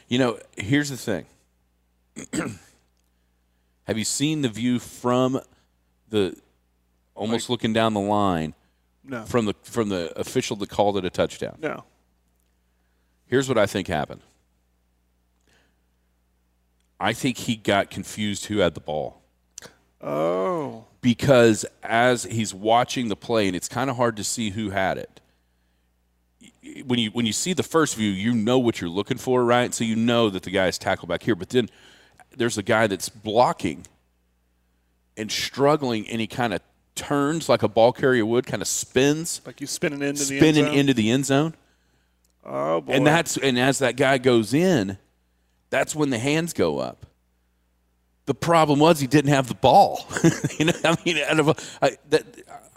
You 0.09 0.19
know, 0.19 0.39
here's 0.57 0.91
the 0.91 0.97
thing. 0.97 1.27
Have 3.85 3.99
you 3.99 4.05
seen 4.05 4.43
the 4.43 4.49
view 4.49 4.79
from 4.79 5.41
the 6.09 6.37
almost 7.15 7.51
looking 7.51 7.73
down 7.73 7.95
the 7.95 8.01
line 8.01 8.55
No. 9.07 9.25
from 9.25 9.45
the 9.47 9.55
from 9.63 9.89
the 9.91 10.13
official 10.19 10.57
that 10.57 10.69
called 10.71 10.97
it 10.97 11.05
a 11.05 11.11
touchdown? 11.11 11.57
No. 11.61 11.85
Here's 13.27 13.49
what 13.49 13.59
I 13.59 13.67
think 13.67 13.89
happened. 13.89 14.21
I 17.01 17.13
think 17.13 17.39
he 17.39 17.57
got 17.57 17.91
confused 17.91 18.47
who 18.47 18.59
had 18.59 18.75
the 18.75 18.81
ball 18.81 19.21
Oh. 20.01 20.85
because 21.01 21.65
as 21.83 22.25
he's 22.25 22.55
watching 22.55 23.09
the 23.09 23.17
play, 23.17 23.47
and 23.47 23.57
it's 23.57 23.69
kind 23.69 23.91
of 23.91 23.97
hard 23.97 24.17
to 24.17 24.25
see 24.25 24.51
who 24.51 24.71
had 24.71 24.99
it. 24.99 25.21
When 26.87 26.99
you 26.99 27.11
when 27.11 27.27
you 27.27 27.33
see 27.33 27.53
the 27.53 27.63
first 27.63 27.95
view, 27.97 28.11
you 28.11 28.33
know 28.35 28.59
what 28.59 28.81
you're 28.81 28.91
looking 28.91 29.19
for, 29.19 29.45
right? 29.45 29.73
So 29.75 29.85
you 29.85 29.97
know 29.97 30.31
that 30.31 30.43
the 30.45 30.51
guy 30.51 30.67
is 30.69 30.79
tackled 30.79 31.09
back 31.09 31.23
here, 31.23 31.35
but 31.35 31.51
then 31.51 31.69
there's 32.37 32.59
a 32.59 32.63
guy 32.63 32.87
that's 32.87 33.09
blocking 33.09 33.87
and 35.17 35.31
struggling, 35.31 36.09
and 36.09 36.21
he 36.21 36.27
kind 36.27 36.55
of 36.55 36.61
turns 36.95 37.49
like 37.49 37.63
a 37.63 37.69
ball 37.69 37.93
carrier 37.93 38.25
would, 38.27 38.47
kind 38.47 38.63
of 38.63 38.69
spins, 38.69 39.41
Like 39.47 39.61
you 39.61 39.67
spinning 39.67 40.03
into 40.03 40.21
the 40.25 40.37
spinning 40.39 40.65
end 40.65 40.73
zone? 40.73 40.79
into 40.79 40.95
the 40.95 41.11
end 41.11 41.27
zone. 41.27 41.55
Oh 42.45 42.81
boy. 42.83 42.93
And 42.93 43.07
that's 43.07 43.37
and 43.37 43.59
as 43.59 43.79
that 43.79 43.97
guy 43.97 44.19
goes 44.19 44.53
in, 44.55 44.99
that's 45.71 45.95
when 45.95 46.11
the 46.11 46.19
hands 46.19 46.53
go 46.53 46.79
up. 46.79 47.07
The 48.27 48.35
problem 48.35 48.79
was 48.79 49.01
he 49.01 49.07
didn't 49.07 49.31
have 49.31 49.49
the 49.49 49.55
ball. 49.55 50.07
you 50.59 50.67
know, 50.67 50.73
I 50.85 50.97
mean, 51.05 51.19
out 51.19 51.41
of 51.41 51.49
a, 51.49 51.55
I, 51.83 51.97
that, 52.11 52.25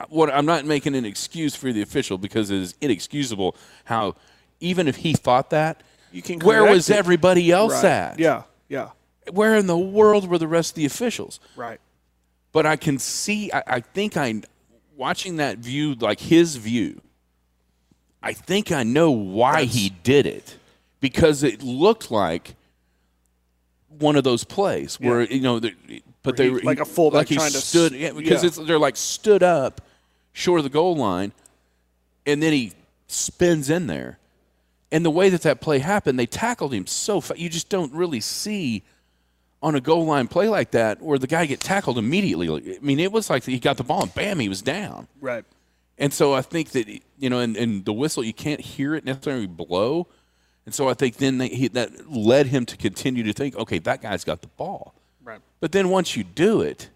what 0.09 0.29
I'm 0.33 0.45
not 0.45 0.65
making 0.65 0.93
an 0.95 1.05
excuse 1.05 1.55
for 1.55 1.71
the 1.71 1.81
official 1.81 2.17
because 2.17 2.49
it 2.51 2.57
is 2.59 2.75
inexcusable 2.81 3.55
how 3.85 4.15
even 4.59 4.87
if 4.87 4.97
he 4.97 5.13
thought 5.13 5.51
that, 5.51 5.83
You 6.11 6.21
can 6.21 6.39
where 6.39 6.65
was 6.65 6.89
it. 6.89 6.97
everybody 6.97 7.49
else 7.51 7.73
Right. 7.83 7.85
at? 7.85 8.19
Yeah. 8.19 8.43
Yeah. 8.67 8.89
Where 9.31 9.55
in 9.55 9.67
the 9.67 9.77
world 9.77 10.27
were 10.27 10.37
the 10.37 10.47
rest 10.47 10.71
of 10.71 10.75
the 10.75 10.85
officials? 10.85 11.39
Right. 11.55 11.79
But 12.57 12.65
I 12.65 12.75
can 12.75 12.97
see. 12.97 13.51
I, 13.51 13.61
I 13.67 13.79
think 13.81 14.17
I, 14.17 14.41
watching 14.95 15.35
that 15.35 15.59
view, 15.59 15.93
like 15.93 16.19
his 16.19 16.55
view. 16.55 16.99
I 18.23 18.33
think 18.33 18.71
I 18.71 18.81
know 18.81 19.11
why 19.11 19.65
he 19.65 19.89
did 19.89 20.25
it 20.25 20.57
because 20.99 21.43
it 21.43 21.61
looked 21.61 22.09
like 22.09 22.55
one 23.99 24.15
of 24.15 24.23
those 24.23 24.43
plays 24.43 24.99
where 24.99 25.21
you 25.21 25.39
know, 25.39 25.59
the, 25.59 25.75
but 26.23 26.39
Where 26.39 26.49
they 26.49 26.59
he- 26.59 26.65
like 26.65 26.79
a 26.79 26.85
fullback 26.85 27.17
like 27.19 27.27
he 27.29 27.35
trying 27.35 27.51
to 27.51 27.59
stood 27.59 27.93
s- 27.93 27.99
yeah, 27.99 28.11
because 28.13 28.41
yeah. 28.41 28.47
it's 28.47 28.57
they're 28.57 28.79
like 28.79 28.97
stood 28.97 29.43
up 29.43 29.81
short 30.33 30.57
of 30.59 30.63
the 30.63 30.71
goal 30.71 30.95
line, 30.95 31.33
and 32.25 32.41
then 32.41 32.53
he 32.53 32.71
spins 33.05 33.69
in 33.69 33.85
there, 33.85 34.17
and 34.91 35.05
the 35.05 35.11
way 35.11 35.29
that 35.29 35.43
that 35.43 35.61
play 35.61 35.77
happened, 35.77 36.17
they 36.17 36.25
tackled 36.25 36.73
him 36.73 36.87
so 36.87 37.21
fast. 37.21 37.39
You 37.39 37.49
just 37.49 37.69
don't 37.69 37.93
really 37.93 38.19
see 38.19 38.81
on 39.61 39.75
a 39.75 39.81
goal 39.81 40.05
line 40.05 40.27
play 40.27 40.47
like 40.47 40.71
that 40.71 41.01
where 41.01 41.17
the 41.17 41.27
guy 41.27 41.45
get 41.45 41.59
tackled 41.59 41.97
immediately. 41.97 42.47
I 42.49 42.79
mean, 42.81 42.99
it 42.99 43.11
was 43.11 43.29
like 43.29 43.43
he 43.43 43.59
got 43.59 43.77
the 43.77 43.83
ball 43.83 44.03
and 44.03 44.13
bam, 44.13 44.39
he 44.39 44.49
was 44.49 44.61
down. 44.61 45.07
Right. 45.19 45.43
And 45.97 46.13
so 46.13 46.33
I 46.33 46.41
think 46.41 46.69
that 46.71 46.87
you 47.17 47.29
know, 47.29 47.39
and, 47.39 47.57
and 47.57 47.83
the 47.83 47.93
whistle 47.93 48.23
you 48.23 48.33
can't 48.33 48.61
hear 48.61 48.93
it 48.93 49.03
necessarily 49.03 49.47
blow, 49.47 50.07
and 50.65 50.75
so 50.75 50.87
I 50.87 50.93
think 50.93 51.17
then 51.17 51.39
they, 51.39 51.47
he, 51.47 51.67
that 51.69 52.11
led 52.11 52.47
him 52.47 52.65
to 52.67 52.77
continue 52.77 53.23
to 53.23 53.33
think, 53.33 53.55
okay, 53.55 53.79
that 53.79 54.01
guy's 54.01 54.23
got 54.23 54.41
the 54.41 54.47
ball. 54.49 54.93
Right. 55.23 55.39
But 55.59 55.71
then 55.71 55.89
once 55.89 56.15
you 56.15 56.23
do 56.23 56.61
it 56.61 56.89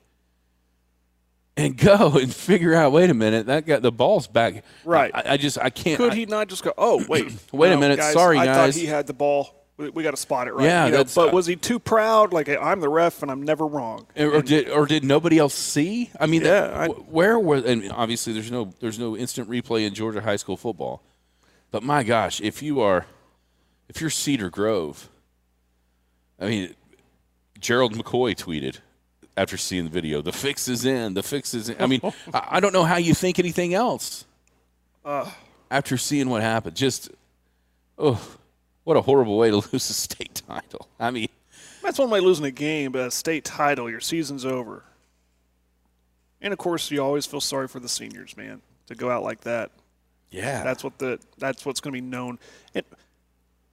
and 1.57 1.75
go 1.83 2.11
and 2.17 2.33
figure 2.33 2.75
out, 2.75 2.91
wait 2.91 3.09
a 3.09 3.13
minute, 3.15 3.47
that 3.47 3.65
got 3.65 3.81
the 3.81 3.91
ball's 3.91 4.27
back. 4.27 4.63
Right. 4.85 5.09
I, 5.15 5.33
I 5.33 5.37
just 5.37 5.57
I 5.57 5.71
can't. 5.71 5.97
Could 5.97 6.11
I- 6.11 6.15
he 6.15 6.25
not 6.27 6.47
just 6.47 6.63
go? 6.63 6.73
Oh, 6.77 7.03
wait, 7.07 7.33
Wait 7.51 7.71
a 7.71 7.75
no, 7.75 7.79
minute, 7.79 7.97
guys, 7.97 8.13
sorry, 8.13 8.37
I 8.37 8.45
guys." 8.45 8.75
thought 8.75 8.79
he 8.79 8.85
had 8.85 9.07
the 9.07 9.13
ball. 9.13 9.55
We, 9.89 10.03
got 10.03 10.11
to 10.11 10.17
spot 10.17 10.47
it 10.47 10.53
right. 10.53 10.65
Yeah, 10.65 10.85
you 10.85 10.91
know, 10.91 11.03
but 11.15 11.29
uh, 11.29 11.31
was 11.31 11.45
he 11.47 11.55
too 11.55 11.79
proud? 11.79 12.31
Like 12.33 12.47
I'm 12.49 12.79
the 12.79 12.89
ref 12.89 13.21
and 13.21 13.31
I'm 13.31 13.43
never 13.43 13.65
wrong. 13.65 14.05
or 14.17 14.41
did 14.41 14.69
or 14.69 14.85
did 14.85 15.03
nobody 15.03 15.37
else 15.37 15.53
see? 15.53 16.11
I 16.19 16.25
mean, 16.27 16.41
Yeah, 16.41 16.47
that- 16.67 16.73
I- 16.73 16.87
where 16.87 17.37
was 17.39 17.65
and 17.65 17.91
obviously 17.91 18.33
there's 18.33 18.51
no 18.51 18.73
there's 18.79 18.99
no 18.99 19.17
instant 19.17 19.49
replay 19.49 19.85
in 19.85 19.93
Georgia 19.93 20.21
high 20.21 20.35
school 20.35 20.57
football, 20.57 21.01
but 21.71 21.83
my 21.83 22.03
gosh, 22.03 22.39
if 22.41 22.61
you 22.61 22.79
are 22.81 23.05
if 23.89 23.99
you're 23.99 24.09
Cedar 24.09 24.49
Grove, 24.49 25.09
I 26.39 26.47
mean, 26.47 26.75
Gerald 27.59 27.93
McCoy 27.93 28.35
tweeted 28.35 28.77
after 29.35 29.57
seeing 29.57 29.85
the 29.85 29.89
video, 29.89 30.21
"The 30.21 30.31
fix 30.31 30.67
is 30.67 30.85
in. 30.85 31.13
The 31.13 31.23
fix 31.23 31.53
is 31.53 31.69
in." 31.69 31.75
I 31.81 31.87
mean, 31.87 32.01
I, 32.33 32.47
I 32.51 32.59
don't 32.59 32.73
know 32.73 32.83
how 32.83 32.97
you 32.97 33.13
think 33.13 33.39
anything 33.39 33.73
else 33.73 34.25
after 35.69 35.97
seeing 35.97 36.29
what 36.29 36.41
happened. 36.41 36.75
Just 36.75 37.09
oh, 37.97 38.21
what 38.83 38.97
a 38.97 39.01
horrible 39.01 39.37
way 39.37 39.49
to 39.49 39.55
lose 39.71 39.89
a 39.89 39.93
state 39.93 40.41
title. 40.47 40.87
I 40.99 41.11
mean. 41.11 41.27
That's 41.83 41.97
one 41.97 42.09
way 42.11 42.19
losing 42.19 42.45
a 42.45 42.51
game, 42.51 42.91
but 42.91 43.07
a 43.07 43.11
state 43.11 43.43
title, 43.43 43.89
your 43.89 43.99
season's 43.99 44.45
over. 44.45 44.83
And 46.39 46.53
of 46.53 46.59
course, 46.59 46.91
you 46.91 47.01
always 47.03 47.25
feel 47.25 47.41
sorry 47.41 47.67
for 47.67 47.79
the 47.79 47.89
seniors, 47.89 48.37
man, 48.37 48.61
to 48.87 48.95
go 48.95 49.09
out 49.09 49.23
like 49.23 49.41
that. 49.41 49.71
Yeah, 50.29 50.63
That's 50.63 50.83
what 50.83 50.97
the 50.97 51.19
that's 51.37 51.65
what's 51.65 51.81
going 51.81 51.93
to 51.93 52.01
be 52.01 52.07
known. 52.07 52.39
And 52.73 52.85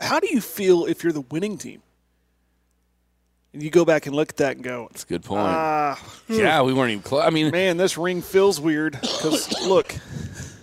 how 0.01 0.18
do 0.21 0.27
you 0.29 0.40
feel 0.40 0.87
if 0.87 1.05
you're 1.05 1.12
the 1.12 1.21
winning 1.21 1.57
team? 1.57 1.83
And 3.53 3.62
you 3.62 3.71
go 3.71 3.85
back 3.85 4.07
and 4.07 4.14
look 4.16 4.31
at 4.31 4.37
that 4.38 4.57
and 4.57 4.64
go, 4.64 4.88
That's 4.90 5.05
a 5.05 5.07
good 5.07 5.23
point. 5.23 5.40
ah, 5.42 6.03
yeah, 6.29 6.61
we 6.62 6.73
weren't 6.73 6.90
even 6.90 7.03
close. 7.03 7.25
I 7.25 7.31
mean, 7.31 7.51
man, 7.51 7.77
this 7.77 7.97
ring 7.97 8.23
feels 8.23 8.61
weird 8.61 8.99
because 9.01 9.53
look, 9.66 9.94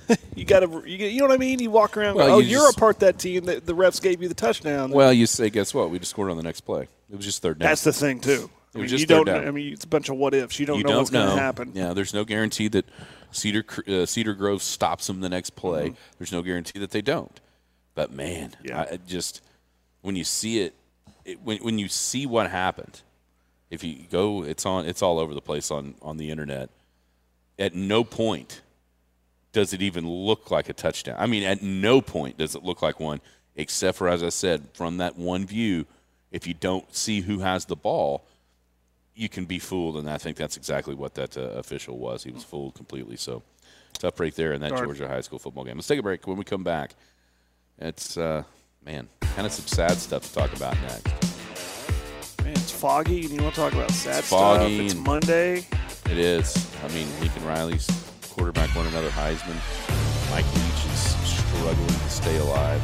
you 0.36 0.46
got 0.46 0.60
to, 0.62 0.84
you, 0.86 0.98
get- 0.98 1.12
you 1.12 1.20
know 1.22 1.28
what 1.28 1.34
I 1.34 1.38
mean? 1.38 1.60
You 1.60 1.72
walk 1.72 1.98
around, 1.98 2.16
Well, 2.16 2.28
go, 2.28 2.36
oh, 2.36 2.40
you 2.40 2.60
are 2.60 2.70
a 2.70 2.74
part 2.74 2.98
of 2.98 3.00
that 3.02 3.20
team 3.20 3.46
that 3.46 3.66
the 3.66 3.74
refs 3.74 4.02
gave 4.02 4.22
you 4.22 4.28
the 4.28 4.34
touchdown. 4.36 4.92
well, 4.92 5.12
you 5.14 5.26
say, 5.26 5.50
guess 5.50 5.74
what? 5.74 5.90
We 5.90 6.00
just 6.00 6.12
scored 6.12 6.32
on 6.32 6.38
the 6.38 6.44
next 6.44 6.62
play. 6.62 6.88
It 7.12 7.16
was 7.16 7.26
just 7.26 7.42
third 7.42 7.60
down. 7.60 7.70
that's 7.70 7.84
the 7.84 7.94
thing 7.94 8.20
too. 8.20 8.50
I 8.74 8.80
mean, 8.80 8.88
just 8.88 9.00
you 9.02 9.08
don't. 9.08 9.26
down. 9.26 9.48
I 9.48 9.52
mean, 9.52 9.72
it's 9.72 9.86
a 9.86 9.88
bunch 9.88 10.10
of 10.10 10.18
what 10.18 10.34
ifs. 10.34 10.60
You 10.60 10.66
don't 10.66 10.78
you 10.80 10.84
know 10.84 10.90
don't 10.90 10.98
what's 11.00 11.10
going 11.10 11.30
to 11.34 11.42
happen. 11.42 11.72
Yeah, 11.74 11.94
there's 11.94 12.14
no 12.14 12.26
guarantee 12.26 12.68
that 12.70 12.86
Cedar 13.32 13.64
uh, 13.88 14.06
Cedar 14.06 14.34
Grove 14.34 14.62
stops 14.62 15.08
them 15.08 15.22
the 15.22 15.30
next 15.30 15.52
play. 15.52 15.94
There's 16.20 16.32
no 16.34 16.42
guarantee 16.42 16.80
that 16.80 16.92
they 16.92 17.02
don't. 17.02 17.40
But 17.94 18.12
man, 18.12 18.50
Mm-hmm. 18.50 18.68
Yeah. 18.68 18.82
I 18.92 18.98
just 19.08 19.42
when 20.02 20.18
you 20.18 20.26
see 20.26 20.60
it, 20.62 20.74
it 21.24 21.40
when 21.42 21.60
when 21.60 21.80
you 21.80 21.88
see 21.88 22.26
what 22.26 22.50
happened, 22.52 23.02
if 23.70 23.82
you 23.82 23.96
go, 24.12 24.44
it's 24.44 24.66
on, 24.66 24.86
it's 24.86 25.02
all 25.02 25.20
over 25.20 25.34
the 25.34 25.42
place 25.42 25.72
on 25.72 25.96
on 26.02 26.18
the 26.18 26.30
internet. 26.30 26.70
At 27.58 27.74
no 27.76 28.04
point 28.04 28.62
does 29.56 29.72
it 29.72 29.82
even 29.82 30.06
look 30.06 30.52
like 30.52 30.68
a 30.68 30.74
touchdown. 30.74 31.16
I 31.18 31.28
mean, 31.28 31.44
at 31.44 31.64
no 31.64 32.02
point 32.02 32.38
does 32.38 32.56
it 32.56 32.64
look 32.66 32.82
like 32.82 33.00
one, 33.00 33.22
except 33.56 33.98
for 33.98 34.10
as 34.10 34.22
I 34.22 34.28
said, 34.28 34.68
from 34.74 34.98
that 34.98 35.18
one 35.18 35.46
view. 35.46 35.86
If 36.30 36.46
you 36.46 36.54
don't 36.54 36.94
see 36.94 37.22
who 37.22 37.40
has 37.40 37.64
the 37.64 37.78
ball, 37.78 38.26
you 39.14 39.30
can 39.30 39.46
be 39.46 39.58
fooled, 39.58 39.96
and 39.96 40.10
I 40.10 40.18
think 40.18 40.36
that's 40.36 40.58
exactly 40.58 40.94
what 40.94 41.14
that 41.14 41.38
uh, 41.38 41.44
official 41.52 41.98
was. 41.98 42.26
He 42.26 42.32
was 42.32 42.44
fooled 42.44 42.76
completely. 42.76 43.16
So 43.16 43.44
tough 43.94 44.18
break 44.18 44.36
there 44.36 44.52
in 44.52 44.60
that 44.60 44.72
Darn. 44.72 44.84
Georgia 44.84 45.08
high 45.08 45.22
school 45.22 45.40
football 45.40 45.64
game. 45.64 45.78
Let's 45.78 45.88
take 45.88 46.00
a 46.00 46.04
break. 46.04 46.28
When 46.28 46.36
we 46.36 46.44
come 46.44 46.66
back, 46.66 46.94
it's 47.80 48.18
uh, 48.18 48.44
man, 48.86 49.08
kind 49.22 49.48
of 49.48 49.54
some 49.54 49.68
sad 49.68 49.94
stuff 49.94 50.24
to 50.24 50.34
talk 50.34 50.54
about 50.54 50.76
next. 50.82 52.44
Man, 52.44 52.52
it's 52.52 52.72
foggy, 52.72 53.22
and 53.22 53.30
you 53.30 53.42
want 53.42 53.56
to 53.56 53.62
talk 53.62 53.72
about 53.72 53.92
sad 53.92 54.20
It's 54.20 54.28
foggy 54.28 54.90
stuff. 54.90 54.98
It's 54.98 55.08
Monday. 55.08 55.66
It 56.12 56.18
is. 56.18 56.70
I 56.84 56.90
mean, 56.90 57.08
Lincoln 57.22 57.46
Riley's 57.46 58.05
quarterback 58.36 58.76
won 58.76 58.86
another 58.88 59.10
Heisman. 59.10 59.56
Mike 60.30 60.46
Leach 60.56 60.86
is 60.92 61.16
struggling 61.26 61.88
to 61.88 62.10
stay 62.10 62.36
alive. 62.38 62.82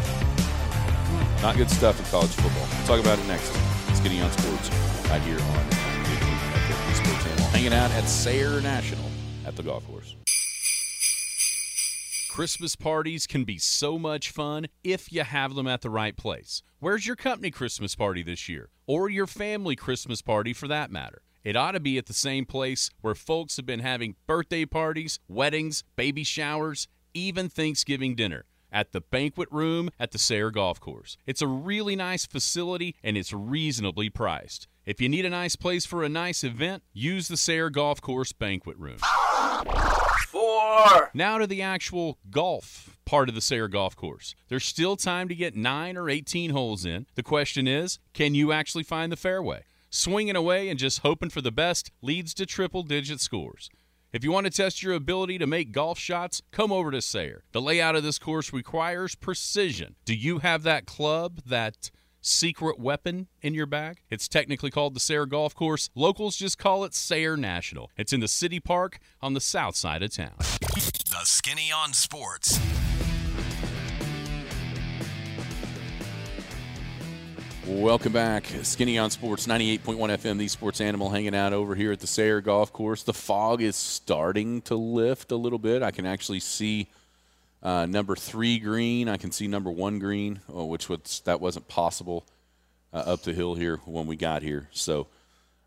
Not 1.42 1.58
good 1.58 1.70
stuff 1.70 2.00
in 2.00 2.06
college 2.06 2.30
football. 2.30 2.66
We'll 2.72 2.88
talk 2.88 3.00
about 3.02 3.20
it 3.20 3.28
next. 3.28 3.52
It's 3.90 4.00
Skinny 4.00 4.22
on 4.22 4.32
Sports 4.32 4.70
right 5.10 5.22
here 5.24 5.42
on 5.42 5.70
the 5.70 6.96
Sports 6.96 7.24
Channel. 7.26 7.44
Hanging 7.48 7.74
out 7.74 7.92
at 7.92 8.06
Sayre 8.06 8.62
National 8.62 9.04
at 9.46 9.58
the 9.58 9.64
golf 9.64 9.86
course. 9.88 10.16
Christmas 12.30 12.78
parties 12.78 13.28
can 13.28 13.44
be 13.44 13.58
so 13.58 14.00
much 14.00 14.32
fun 14.32 14.68
if 14.86 15.12
you 15.12 15.24
have 15.24 15.56
them 15.56 15.68
at 15.68 15.82
the 15.82 15.90
right 15.90 16.16
place. 16.16 16.64
Where's 16.80 17.06
your 17.06 17.18
company 17.18 17.52
Christmas 17.52 17.94
party 17.94 18.24
this 18.24 18.48
year? 18.48 18.70
Or 18.88 19.10
your 19.10 19.28
family 19.28 19.76
Christmas 19.76 20.22
party 20.22 20.54
for 20.54 20.70
that 20.70 20.92
matter? 20.92 21.24
It 21.44 21.56
ought 21.56 21.72
to 21.72 21.80
be 21.80 21.98
at 21.98 22.06
the 22.06 22.14
same 22.14 22.46
place 22.46 22.92
where 23.02 23.16
folks 23.16 23.58
have 23.58 23.66
been 23.66 23.80
having 23.80 24.16
birthday 24.28 24.66
parties, 24.66 25.20
weddings, 25.28 25.84
baby 25.96 26.24
showers, 26.24 26.88
even 27.14 27.50
Thanksgiving 27.50 28.16
dinner. 28.16 28.46
At 28.72 28.94
the 28.94 29.02
banquet 29.02 29.50
room 29.52 29.90
at 30.00 30.12
the 30.12 30.18
Sayre 30.18 30.50
Golf 30.50 30.80
Course. 30.80 31.18
It's 31.26 31.42
a 31.42 31.48
really 31.48 31.96
nice 31.96 32.26
facility 32.26 32.96
and 33.04 33.18
it's 33.18 33.34
reasonably 33.34 34.10
priced. 34.10 34.68
If 34.86 35.02
you 35.02 35.10
need 35.10 35.26
a 35.26 35.30
nice 35.30 35.58
place 35.58 35.86
for 35.86 36.04
a 36.04 36.10
nice 36.10 36.44
event, 36.44 36.84
use 36.94 37.28
the 37.28 37.36
Sayre 37.36 37.70
Golf 37.70 38.02
Course 38.02 38.32
banquet 38.32 38.78
room. 38.78 39.00
Four. 40.28 41.12
Now 41.14 41.38
to 41.40 41.48
the 41.48 41.62
actual 41.62 42.18
golf 42.30 42.98
part 43.04 43.28
of 43.28 43.36
the 43.36 43.42
Sayre 43.42 43.68
Golf 43.68 43.96
Course. 43.96 44.36
There's 44.48 44.64
still 44.64 44.96
time 44.96 45.28
to 45.28 45.36
get 45.36 45.56
9 45.56 45.98
or 45.98 46.10
18 46.10 46.52
holes 46.52 46.86
in. 46.86 47.08
The 47.16 47.24
question 47.24 47.68
is, 47.68 48.00
can 48.14 48.36
you 48.36 48.54
actually 48.54 48.84
find 48.84 49.12
the 49.12 49.18
fairway? 49.18 49.64
Swinging 49.94 50.38
away 50.38 50.70
and 50.70 50.80
just 50.80 51.00
hoping 51.00 51.30
for 51.30 51.42
the 51.42 51.52
best 51.52 51.92
leads 52.02 52.34
to 52.34 52.46
triple 52.46 52.82
digit 52.82 53.20
scores. 53.20 53.70
If 54.14 54.24
you 54.24 54.32
want 54.32 54.46
to 54.46 54.50
test 54.50 54.82
your 54.82 54.94
ability 54.94 55.38
to 55.38 55.46
make 55.46 55.74
golf 55.74 56.00
shots, 56.00 56.42
come 56.50 56.72
over 56.72 56.92
to 56.92 57.02
Sayre. 57.02 57.44
The 57.52 57.62
layout 57.62 57.98
of 57.98 58.04
this 58.04 58.18
course 58.18 58.54
requires 58.54 59.16
precision. 59.16 59.96
Do 60.06 60.16
you 60.16 60.40
have 60.40 60.64
that 60.64 60.86
club, 60.86 61.42
that 61.46 61.92
secret 62.22 62.80
weapon 62.80 63.28
in 63.42 63.54
your 63.54 63.66
bag? 63.66 63.98
It's 64.10 64.30
technically 64.30 64.72
called 64.72 64.94
the 64.94 65.02
Sayre 65.02 65.26
Golf 65.26 65.54
Course. 65.54 65.90
Locals 65.94 66.38
just 66.38 66.58
call 66.58 66.86
it 66.86 66.94
Sayre 66.94 67.36
National. 67.36 67.92
It's 67.98 68.14
in 68.14 68.22
the 68.22 68.30
city 68.30 68.62
park 68.62 68.98
on 69.22 69.34
the 69.34 69.42
south 69.42 69.76
side 69.76 70.04
of 70.04 70.14
town. 70.14 70.38
The 70.40 71.26
Skinny 71.26 71.70
on 71.70 71.92
Sports. 71.92 72.58
Welcome 77.72 78.12
back. 78.12 78.46
Skinny 78.64 78.98
on 78.98 79.10
Sports 79.12 79.48
98.1 79.48 79.96
FM, 79.96 80.38
the 80.38 80.50
sports 80.50 80.82
animal 80.82 81.10
hanging 81.10 81.34
out 81.34 81.54
over 81.54 81.74
here 81.74 81.94
at 81.94 82.02
the 82.02 82.06
Sayre 82.06 82.42
Golf 82.42 82.74
Course. 82.74 83.04
The 83.04 83.14
fog 83.14 83.62
is 83.62 83.78
starting 83.78 84.62
to 84.64 84.76
lift 84.76 85.32
a 85.32 85.38
little 85.38 85.58
bit. 85.58 85.82
I 85.82 85.92
can 85.92 86.06
actually 86.06 86.42
see 86.42 86.90
uh, 87.64 87.86
number 87.86 88.18
three 88.18 88.60
green. 88.60 89.08
I 89.08 89.16
can 89.16 89.32
see 89.32 89.48
number 89.48 89.72
one 89.72 90.00
green, 90.00 90.42
oh, 90.50 90.66
which 90.66 90.90
was 90.90 91.22
that 91.24 91.40
wasn't 91.40 91.70
possible 91.70 92.26
uh, 92.94 92.98
up 92.98 93.22
the 93.24 93.32
hill 93.32 93.56
here 93.56 93.78
when 93.86 94.06
we 94.06 94.18
got 94.18 94.44
here. 94.44 94.68
So 94.72 95.08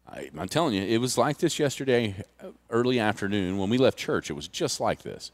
I, 0.06 0.30
I'm 0.38 0.48
telling 0.48 0.74
you, 0.74 0.82
it 0.82 0.98
was 0.98 1.16
like 1.16 1.38
this 1.38 1.58
yesterday, 1.58 2.14
uh, 2.38 2.48
early 2.68 3.00
afternoon 3.00 3.56
when 3.56 3.70
we 3.70 3.78
left 3.78 3.98
church. 3.98 4.28
It 4.28 4.34
was 4.34 4.46
just 4.46 4.78
like 4.78 5.02
this. 5.02 5.32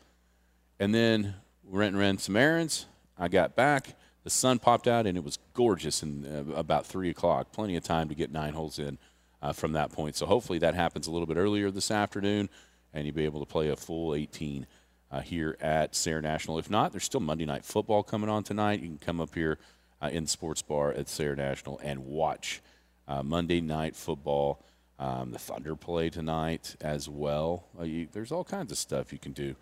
And 0.78 0.94
then 0.94 1.34
we 1.68 1.80
went 1.80 1.94
and 1.94 1.98
ran 1.98 2.18
some 2.18 2.36
errands. 2.36 2.86
I 3.18 3.26
got 3.26 3.56
back. 3.56 3.96
The 4.24 4.30
sun 4.30 4.58
popped 4.58 4.86
out, 4.86 5.06
and 5.06 5.16
it 5.16 5.24
was 5.24 5.38
gorgeous. 5.54 6.02
And 6.02 6.26
uh, 6.26 6.54
about 6.54 6.86
three 6.86 7.10
o'clock, 7.10 7.52
plenty 7.52 7.76
of 7.76 7.84
time 7.84 8.08
to 8.08 8.14
get 8.14 8.30
nine 8.30 8.52
holes 8.52 8.78
in 8.78 8.98
uh, 9.42 9.52
from 9.52 9.72
that 9.72 9.92
point. 9.92 10.16
So 10.16 10.26
hopefully 10.26 10.58
that 10.58 10.74
happens 10.74 11.06
a 11.06 11.10
little 11.10 11.26
bit 11.26 11.36
earlier 11.36 11.70
this 11.70 11.90
afternoon, 11.90 12.48
and 12.92 13.06
you'll 13.06 13.14
be 13.14 13.24
able 13.24 13.40
to 13.40 13.46
play 13.46 13.68
a 13.68 13.76
full 13.76 14.14
18 14.14 14.66
uh, 15.10 15.20
here 15.20 15.56
at 15.60 15.94
Sayre 15.94 16.20
National. 16.20 16.58
If 16.58 16.70
not, 16.70 16.92
there's 16.92 17.04
still 17.04 17.20
Monday 17.20 17.46
Night 17.46 17.64
Football 17.64 18.02
coming 18.02 18.30
on 18.30 18.42
tonight. 18.42 18.80
You 18.80 18.88
can 18.88 18.98
come 18.98 19.20
up 19.20 19.34
here 19.34 19.58
uh, 20.02 20.08
in 20.08 20.26
sports 20.26 20.62
bar 20.62 20.92
at 20.92 21.08
Sayre 21.08 21.36
National 21.36 21.78
and 21.82 22.04
watch 22.04 22.60
uh, 23.08 23.22
Monday 23.22 23.60
night 23.60 23.96
football. 23.96 24.62
Um, 24.98 25.30
the 25.32 25.38
Thunder 25.38 25.74
play 25.76 26.10
tonight 26.10 26.76
as 26.80 27.08
well. 27.08 27.64
Uh, 27.78 27.84
you, 27.84 28.08
there's 28.12 28.30
all 28.30 28.44
kinds 28.44 28.70
of 28.70 28.78
stuff 28.78 29.12
you 29.12 29.18
can 29.18 29.32
do 29.32 29.56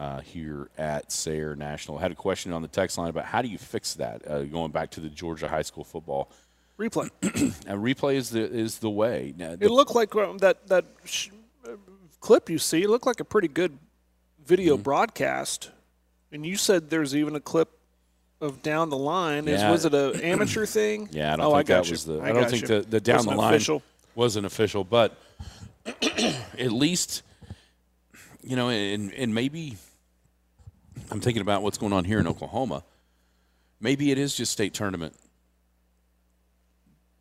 uh, 0.00 0.20
here 0.22 0.70
at 0.78 1.12
Sayre 1.12 1.54
National. 1.54 1.98
I 1.98 2.00
had 2.00 2.10
a 2.10 2.14
question 2.16 2.52
on 2.54 2.62
the 2.62 2.68
text 2.68 2.96
line 2.96 3.10
about 3.10 3.26
how 3.26 3.42
do 3.42 3.48
you 3.48 3.58
fix 3.58 3.94
that? 3.94 4.26
Uh, 4.26 4.44
going 4.44 4.72
back 4.72 4.90
to 4.92 5.00
the 5.00 5.10
Georgia 5.10 5.46
high 5.46 5.62
school 5.62 5.84
football, 5.84 6.30
Replay. 6.78 7.10
a 7.68 7.74
replay 7.74 8.14
is 8.14 8.30
the 8.30 8.40
is 8.40 8.78
the 8.78 8.88
way. 8.88 9.34
Now, 9.36 9.54
the- 9.54 9.66
It 9.66 9.70
looked 9.70 9.94
like 9.94 10.16
um, 10.16 10.38
that 10.38 10.66
that 10.68 10.86
sh- 11.04 11.28
uh, 11.66 11.72
clip 12.20 12.48
you 12.48 12.58
see. 12.58 12.82
It 12.82 12.88
looked 12.88 13.04
like 13.06 13.20
a 13.20 13.24
pretty 13.24 13.48
good 13.48 13.78
video 14.46 14.74
Mm-hmm. 14.76 14.82
broadcast. 14.84 15.70
And 16.32 16.46
you 16.46 16.56
said 16.56 16.88
there's 16.88 17.14
even 17.14 17.36
a 17.36 17.40
clip 17.40 17.68
of 18.40 18.62
down 18.62 18.88
the 18.88 18.96
line. 18.96 19.46
Is 19.48 19.62
was 19.62 19.84
it 19.84 19.92
an 19.92 20.18
amateur 20.22 20.64
thing? 20.64 21.10
Yeah, 21.12 21.34
I 21.34 21.36
don't 21.36 21.46
oh, 21.52 21.56
think 21.56 21.68
got 21.68 21.82
that 21.82 21.88
you. 21.88 21.92
was 21.92 22.04
the. 22.06 22.18
I, 22.20 22.28
I 22.30 22.32
don't 22.32 22.48
think 22.50 22.66
the, 22.66 22.80
the 22.80 23.00
down 23.00 23.16
Wasn't 23.16 23.32
the 23.34 23.38
line 23.38 23.54
official. 23.54 23.82
wasn't 24.14 24.46
official, 24.46 24.82
but 24.82 25.18
at 26.58 26.72
least 26.72 27.22
you 28.42 28.56
know, 28.56 28.70
and 28.70 29.12
and 29.12 29.34
maybe 29.34 29.76
I'm 31.10 31.20
thinking 31.20 31.40
about 31.42 31.62
what's 31.62 31.78
going 31.78 31.92
on 31.92 32.04
here 32.04 32.18
in 32.18 32.26
Oklahoma. 32.26 32.84
Maybe 33.80 34.10
it 34.10 34.18
is 34.18 34.34
just 34.34 34.52
state 34.52 34.74
tournament, 34.74 35.14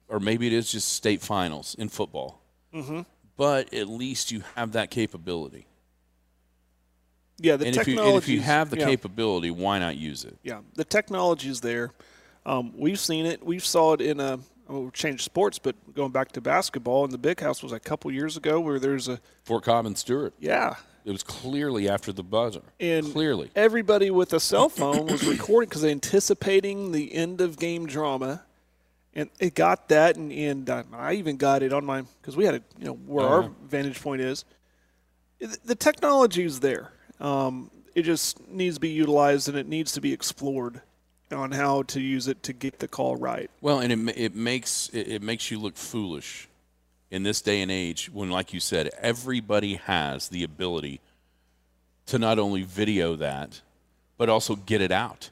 or 0.08 0.20
maybe 0.20 0.48
it 0.48 0.54
is 0.54 0.72
just 0.72 0.90
state 0.94 1.22
finals 1.22 1.76
in 1.78 1.90
football. 1.90 2.42
Mm-hmm. 2.74 3.02
But 3.38 3.74
at 3.74 3.88
least 3.88 4.32
you 4.32 4.44
have 4.56 4.74
that 4.74 4.92
capability, 4.92 5.66
Yeah, 7.38 7.56
the 7.56 7.68
and 7.68 7.78
if 7.78 7.88
you 7.88 7.96
technology. 7.96 8.14
and 8.16 8.24
if 8.24 8.28
you 8.30 8.42
have 8.42 8.70
the 8.70 8.78
yeah. 8.80 8.86
capability, 8.86 9.50
why 9.52 9.80
not 9.80 9.96
use 9.96 10.26
it? 10.26 10.38
Yeah, 10.44 10.60
the 10.76 10.84
technology 10.84 11.50
is 11.50 11.62
there. 11.62 11.92
Um, 12.46 12.74
we've 12.78 13.00
seen 13.00 13.26
it. 13.26 13.46
We 13.46 13.60
saw 13.60 13.94
it 13.94 14.02
in 14.02 14.20
a. 14.20 14.40
Change 14.94 15.24
sports, 15.24 15.58
but 15.58 15.76
going 15.96 16.12
back 16.12 16.32
to 16.34 16.42
basketball, 16.42 17.04
in 17.04 17.10
the 17.10 17.18
big 17.18 17.40
house 17.40 17.64
was 17.64 17.72
a 17.72 17.80
couple 17.80 18.12
years 18.12 18.38
ago 18.38 18.60
where 18.60 18.78
there's 18.80 19.08
a 19.08 19.20
Fort 19.44 19.64
Cobb 19.64 19.88
and 19.88 19.98
Stuart. 19.98 20.36
yeah, 20.38 20.76
It 21.06 21.12
was 21.12 21.24
clearly 21.24 21.88
after 21.90 22.12
the 22.12 22.24
buzzer. 22.24 22.62
and 22.80 23.12
clearly. 23.12 23.50
everybody 23.56 24.12
with 24.12 24.34
a 24.34 24.40
cell 24.40 24.70
phone 24.70 25.06
was 25.08 25.26
recording 25.26 25.70
because 25.70 25.84
anticipating 25.86 26.92
the 26.92 27.14
end 27.14 27.42
of 27.42 27.58
game 27.58 27.86
drama, 27.88 28.44
and 29.16 29.30
it 29.40 29.56
got 29.56 29.90
that, 29.90 30.18
and, 30.18 30.32
and 30.32 30.70
uh, 30.70 30.84
I 30.94 31.14
even 31.14 31.38
got 31.38 31.64
it 31.64 31.74
on 31.74 31.86
my 31.86 32.04
because 32.22 32.36
we 32.38 32.46
had 32.46 32.56
a 32.56 32.62
you 32.78 32.86
know 32.86 32.94
where 32.94 33.26
Uh-huh. 33.26 33.36
our 33.44 33.52
vantage 33.68 34.02
point 34.02 34.22
is. 34.22 34.46
The 35.64 35.76
technology 35.76 36.44
is 36.44 36.60
there. 36.60 36.92
Um, 37.22 37.72
it 37.96 38.02
just 38.04 38.46
needs 38.50 38.76
to 38.76 38.82
be 38.82 38.90
utilized 38.90 39.48
and 39.48 39.58
it 39.58 39.68
needs 39.68 39.94
to 39.94 40.02
be 40.02 40.12
explored 40.12 40.82
on 41.32 41.52
how 41.52 41.84
to 41.84 42.02
use 42.02 42.28
it 42.28 42.44
to 42.44 42.52
get 42.54 42.80
the 42.80 42.88
call 42.90 43.16
right. 43.16 43.50
Well, 43.62 43.80
and 43.80 44.10
it 44.10 44.18
it 44.18 44.36
makes 44.36 44.90
it, 44.90 45.08
it 45.08 45.22
makes 45.22 45.50
you 45.50 45.58
look 45.60 45.78
foolish 45.78 46.49
in 47.12 47.24
this 47.24 47.42
day 47.42 47.62
and 47.62 47.72
age 47.72 48.10
when, 48.12 48.30
like 48.30 48.54
you 48.54 48.60
said, 48.60 48.90
everybody 49.00 49.76
has 49.76 50.30
the 50.30 50.44
ability 50.44 51.02
to 52.08 52.20
not 52.20 52.40
only 52.40 52.64
video 52.64 53.16
that, 53.16 53.62
but 54.18 54.30
also 54.30 54.56
get 54.56 54.82
it 54.82 54.92
out, 54.92 55.30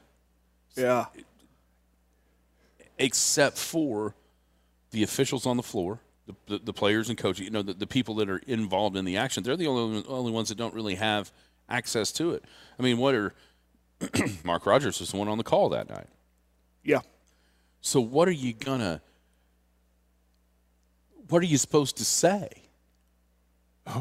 Yeah. 0.76 1.06
except 2.98 3.58
for 3.58 4.14
the 4.90 5.02
officials 5.02 5.46
on 5.46 5.56
the 5.56 5.62
floor, 5.62 6.00
the, 6.26 6.34
the, 6.46 6.58
the 6.66 6.72
players 6.72 7.08
and 7.08 7.18
coaches. 7.18 7.44
You 7.44 7.50
know, 7.50 7.62
the, 7.62 7.74
the 7.74 7.86
people 7.86 8.14
that 8.16 8.28
are 8.30 8.38
involved 8.46 8.96
in 8.96 9.04
the 9.04 9.16
action. 9.16 9.42
They're 9.42 9.56
the 9.56 9.66
only 9.66 10.04
only 10.08 10.32
ones 10.32 10.48
that 10.48 10.56
don't 10.58 10.74
really 10.74 10.94
have 10.96 11.30
access 11.68 12.10
to 12.12 12.32
it. 12.32 12.44
I 12.78 12.82
mean, 12.82 12.98
what 12.98 13.14
are 13.14 13.34
Mark 14.44 14.64
Rogers 14.66 15.00
was 15.00 15.10
the 15.10 15.16
one 15.16 15.28
on 15.28 15.38
the 15.38 15.44
call 15.44 15.68
that 15.70 15.88
night. 15.88 16.06
Yeah. 16.84 17.00
So 17.80 18.00
what 18.00 18.28
are 18.28 18.32
you 18.32 18.52
gonna? 18.52 19.02
What 21.28 21.42
are 21.42 21.46
you 21.46 21.58
supposed 21.58 21.96
to 21.98 22.04
say? 22.04 22.48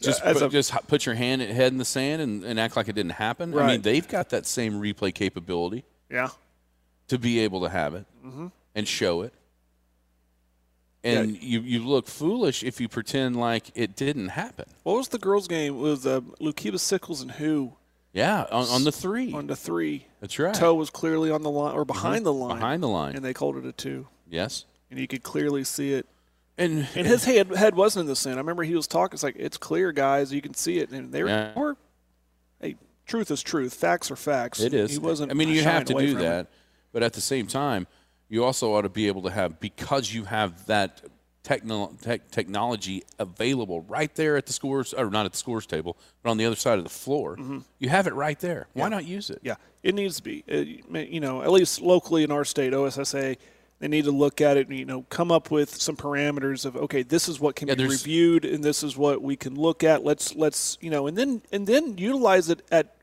just 0.00 0.22
As 0.22 0.38
put, 0.38 0.42
a- 0.42 0.48
just 0.48 0.72
put 0.88 1.06
your 1.06 1.14
hand 1.14 1.42
head 1.42 1.72
in 1.72 1.78
the 1.78 1.84
sand 1.84 2.20
and, 2.22 2.44
and 2.44 2.60
act 2.60 2.76
like 2.76 2.88
it 2.88 2.94
didn't 2.94 3.12
happen. 3.12 3.56
I 3.58 3.66
mean, 3.66 3.82
they've 3.82 4.06
got 4.06 4.30
that 4.30 4.46
same 4.46 4.74
replay 4.80 5.14
capability 5.14 5.84
Yeah. 6.10 6.28
to 7.08 7.18
be 7.18 7.40
able 7.40 7.62
to 7.62 7.68
have 7.68 7.94
it 7.94 8.06
Mm-hmm. 8.24 8.46
and 8.74 8.88
show 8.88 9.22
it. 9.22 9.32
And 11.04 11.40
you, 11.40 11.60
you 11.60 11.84
look 11.86 12.08
foolish 12.08 12.64
if 12.64 12.80
you 12.80 12.88
pretend 12.88 13.36
like 13.36 13.70
it 13.76 13.94
didn't 13.94 14.28
happen. 14.30 14.64
What 14.82 14.96
was 14.96 15.08
the 15.08 15.18
girls' 15.18 15.46
game? 15.46 15.74
It 15.74 15.78
was 15.78 16.04
uh, 16.04 16.20
Lookeba 16.40 16.80
Sickles 16.80 17.20
and 17.22 17.30
who 17.30 17.74
Yeah, 18.12 18.44
on, 18.50 18.66
on 18.68 18.82
the 18.82 18.90
three. 18.90 19.32
on 19.32 19.46
the 19.46 19.54
three? 19.54 20.06
That's 20.20 20.36
right. 20.40 20.52
Toe 20.52 20.74
was 20.74 20.90
clearly 20.90 21.30
on 21.30 21.42
the 21.42 21.50
line 21.50 21.74
or 21.76 21.84
behind 21.84 22.26
the 22.26 22.32
line. 22.32 22.50
Mm-hmm. 22.52 22.58
Behind 22.58 22.82
the 22.82 22.88
line. 22.88 23.14
And 23.14 23.24
they 23.24 23.32
called 23.34 23.56
it 23.56 23.64
a 23.64 23.72
two. 23.72 24.08
yes. 24.28 24.64
And 24.90 25.00
you 25.00 25.06
could 25.08 25.22
clearly 25.22 25.64
see 25.64 25.92
it. 25.94 26.06
And, 26.58 26.88
And 26.94 27.06
his 27.06 27.24
head 27.24 27.48
head 27.54 27.74
wasn't 27.74 28.02
in 28.04 28.06
the 28.06 28.16
sand. 28.16 28.36
I 28.36 28.38
remember 28.38 28.62
he 28.62 28.74
was 28.74 28.86
talking. 28.86 29.14
It's 29.14 29.22
like 29.22 29.36
it's 29.38 29.58
clear, 29.58 29.92
guys. 29.92 30.32
You 30.32 30.40
can 30.40 30.54
see 30.54 30.78
it. 30.78 30.90
And 30.90 31.12
they 31.12 31.22
were, 31.22 31.28
Yeah. 31.28 31.52
were 31.54 31.76
hey, 32.60 32.76
truth 33.06 33.30
is 33.30 33.42
truth. 33.42 33.74
Facts 33.74 34.10
are 34.10 34.16
facts. 34.16 34.60
It 34.60 34.72
is. 34.72 34.92
He 34.92 34.98
wasn't. 34.98 35.30
I 35.30 35.34
mean, 35.34 35.48
you 35.50 35.62
have 35.62 35.84
to 35.86 35.94
do 35.94 36.16
it. 36.16 36.20
that, 36.20 36.46
but 36.92 37.02
at 37.02 37.12
the 37.12 37.20
same 37.20 37.46
time, 37.46 37.86
you 38.28 38.42
also 38.44 38.72
ought 38.74 38.82
to 38.82 38.88
be 38.88 39.06
able 39.06 39.22
to 39.22 39.30
have 39.30 39.60
because 39.60 40.12
you 40.14 40.24
have 40.24 40.64
that 40.66 41.02
techno- 41.42 41.92
tech 42.00 42.30
technology 42.30 43.02
available 43.18 43.82
right 43.82 44.12
there 44.14 44.36
at 44.38 44.46
the 44.46 44.52
scores, 44.54 44.94
or 44.94 45.10
not 45.10 45.26
at 45.26 45.32
the 45.32 45.38
scores 45.38 45.66
table, 45.66 45.96
but 46.22 46.30
on 46.30 46.38
the 46.38 46.46
other 46.46 46.56
side 46.56 46.78
of 46.78 46.84
the 46.84 46.90
floor. 46.90 47.36
You 47.78 47.88
have 47.90 48.06
it 48.06 48.14
right 48.14 48.40
there. 48.40 48.66
Why 48.72 48.88
not 48.88 49.04
use 49.04 49.28
it? 49.30 49.38
Mm-hmm. 49.38 49.46
Yeah, 49.48 49.54
it 49.82 49.94
needs 49.94 50.16
to 50.16 50.22
be. 50.22 50.42
Uh, 50.50 50.98
you 51.00 51.20
know, 51.20 51.42
at 51.42 51.50
least 51.52 51.82
locally 51.82 52.22
in 52.24 52.30
our 52.32 52.44
state, 52.46 52.72
OSSAA, 52.72 53.36
they 53.78 53.88
need 53.88 54.04
to 54.06 54.10
look 54.10 54.40
at 54.40 54.56
it 54.56 54.68
and 54.68 54.78
you 54.78 54.84
know 54.84 55.02
come 55.10 55.30
up 55.30 55.50
with 55.50 55.74
some 55.74 55.96
parameters 55.96 56.64
of 56.64 56.76
okay, 56.76 57.02
this 57.02 57.28
is 57.28 57.38
what 57.40 57.56
can 57.56 57.68
Yeah, 57.68 57.74
be 57.74 57.84
there's- 57.84 58.02
reviewed 58.04 58.44
and 58.44 58.62
this 58.64 58.82
is 58.82 58.96
what 58.96 59.20
we 59.22 59.36
can 59.36 59.54
look 59.54 59.84
at. 59.84 60.04
Let's 60.04 60.34
let's 60.34 60.78
you 60.80 60.90
know, 60.90 61.06
and 61.06 61.16
then 61.16 61.42
and 61.52 61.66
then 61.66 61.98
utilize 61.98 62.48
it 62.50 62.62
at 62.70 62.96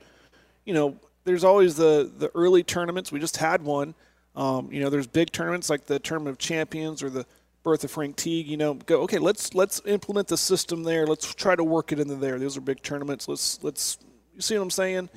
you 0.65 0.73
know. 0.73 0.97
There's 1.25 1.45
always 1.45 1.75
the 1.75 2.11
the 2.17 2.29
early 2.35 2.63
tournaments. 2.63 3.09
We 3.11 3.19
just 3.19 3.37
had 3.37 3.61
one. 3.63 3.95
Um, 4.35 4.69
you 4.73 4.81
know, 4.81 4.89
there's 4.89 5.07
big 5.07 5.31
tournaments 5.31 5.69
like 5.69 5.85
the 5.85 5.97
Tournament 5.99 6.33
of 6.33 6.37
Champions 6.37 7.01
or 7.01 7.09
the 7.09 7.25
Birth 7.63 7.85
of 7.85 7.91
Frank 7.91 8.17
Teague. 8.17 8.47
You 8.47 8.57
know, 8.57 8.73
go 8.73 9.01
okay. 9.03 9.19
Let's 9.19 9.53
let's 9.53 9.79
implement 9.85 10.27
the 10.27 10.35
system 10.37 10.83
there. 10.83 11.07
Let's 11.07 11.33
try 11.33 11.55
to 11.55 11.63
work 11.63 11.93
it 11.93 11.99
into 11.99 12.15
there. 12.15 12.37
Those 12.39 12.57
are 12.57 12.61
big 12.61 12.81
tournaments. 12.81 13.29
Let's 13.29 13.63
let's. 13.63 13.99
You 14.35 14.41
see 14.41 14.57
what 14.57 14.63
I'm 14.63 14.71
saying? 14.71 15.09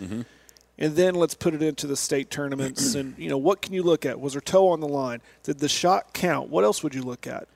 And 0.79 0.95
then 0.97 1.15
let's 1.15 1.35
put 1.35 1.55
it 1.55 1.63
into 1.63 1.87
the 1.87 1.97
state 1.97 2.31
tournaments. 2.31 2.95
and 2.97 3.17
you 3.19 3.29
know, 3.29 3.39
what 3.39 3.63
can 3.63 3.73
you 3.73 3.83
look 3.83 4.05
at? 4.07 4.21
Was 4.21 4.35
her 4.35 4.41
toe 4.41 4.69
on 4.69 4.81
the 4.81 4.89
line? 4.89 5.21
Did 5.43 5.59
the 5.59 5.69
shot 5.69 6.13
count? 6.13 6.49
What 6.51 6.65
else 6.65 6.83
would 6.83 6.95
you 6.95 7.03
look 7.03 7.27
at? 7.27 7.49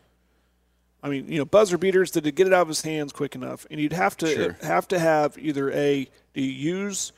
I 1.02 1.08
mean, 1.08 1.28
you 1.32 1.38
know, 1.38 1.44
buzzer 1.46 1.78
beaters. 1.78 2.10
Did 2.10 2.26
it 2.26 2.34
get 2.34 2.46
it 2.46 2.52
out 2.52 2.62
of 2.62 2.68
his 2.68 2.82
hands 2.82 3.12
quick 3.12 3.34
enough? 3.34 3.66
And 3.70 3.80
you'd 3.80 3.92
have 3.94 4.16
to 4.18 4.26
Sure. 4.26 4.56
have 4.62 4.86
to 4.88 4.98
have 4.98 5.38
either 5.38 5.70
a 5.72 6.08
do 6.34 6.42
you 6.42 6.50
use 6.50 7.12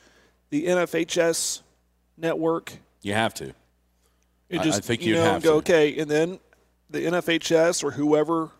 the 0.50 0.66
NFHS 0.66 1.62
network? 2.16 2.74
You 3.02 3.14
have 3.14 3.34
to. 3.34 3.52
And 4.50 4.60
I- 4.60 4.76
I 4.76 4.80
think 4.80 5.02
you 5.02 5.14
know 5.14 5.24
have 5.24 5.42
go 5.42 5.52
to. 5.52 5.56
okay, 5.74 5.98
and 5.98 6.10
then 6.10 6.38
the 6.90 7.00
NFHS 7.06 7.82
or 7.82 7.92
whoever 7.92 8.50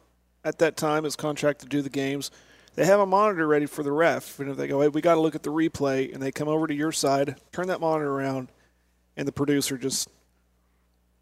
at 0.45 0.59
that 0.59 0.77
time 0.77 1.05
is 1.05 1.15
contracted 1.17 1.71
to 1.71 1.77
do 1.77 1.83
the 1.83 1.91
games. 1.91 2.31
They 2.75 2.87
have 2.87 3.01
a 3.01 3.07
monitor 3.07 3.47
ready 3.47 3.67
for 3.67 3.83
the 3.83 3.93
ref, 3.93 4.41
and 4.41 4.51
if 4.51 4.57
they 4.57 4.67
go, 4.67 4.81
"Hey, 4.81 4.89
we 4.89 5.01
got 5.01 5.15
to 5.15 5.21
look 5.21 5.35
at 5.35 5.43
the 5.43 5.51
replay," 5.51 6.13
and 6.13 6.23
they 6.23 6.33
come 6.33 6.49
over 6.49 6.67
to 6.67 6.75
your 6.75 6.93
side, 6.93 7.37
turn 7.53 7.67
that 7.69 7.81
monitor 7.81 8.11
around, 8.11 8.49
and 9.17 9.29
the 9.29 9.33
producer 9.33 9.77
just 9.77 10.09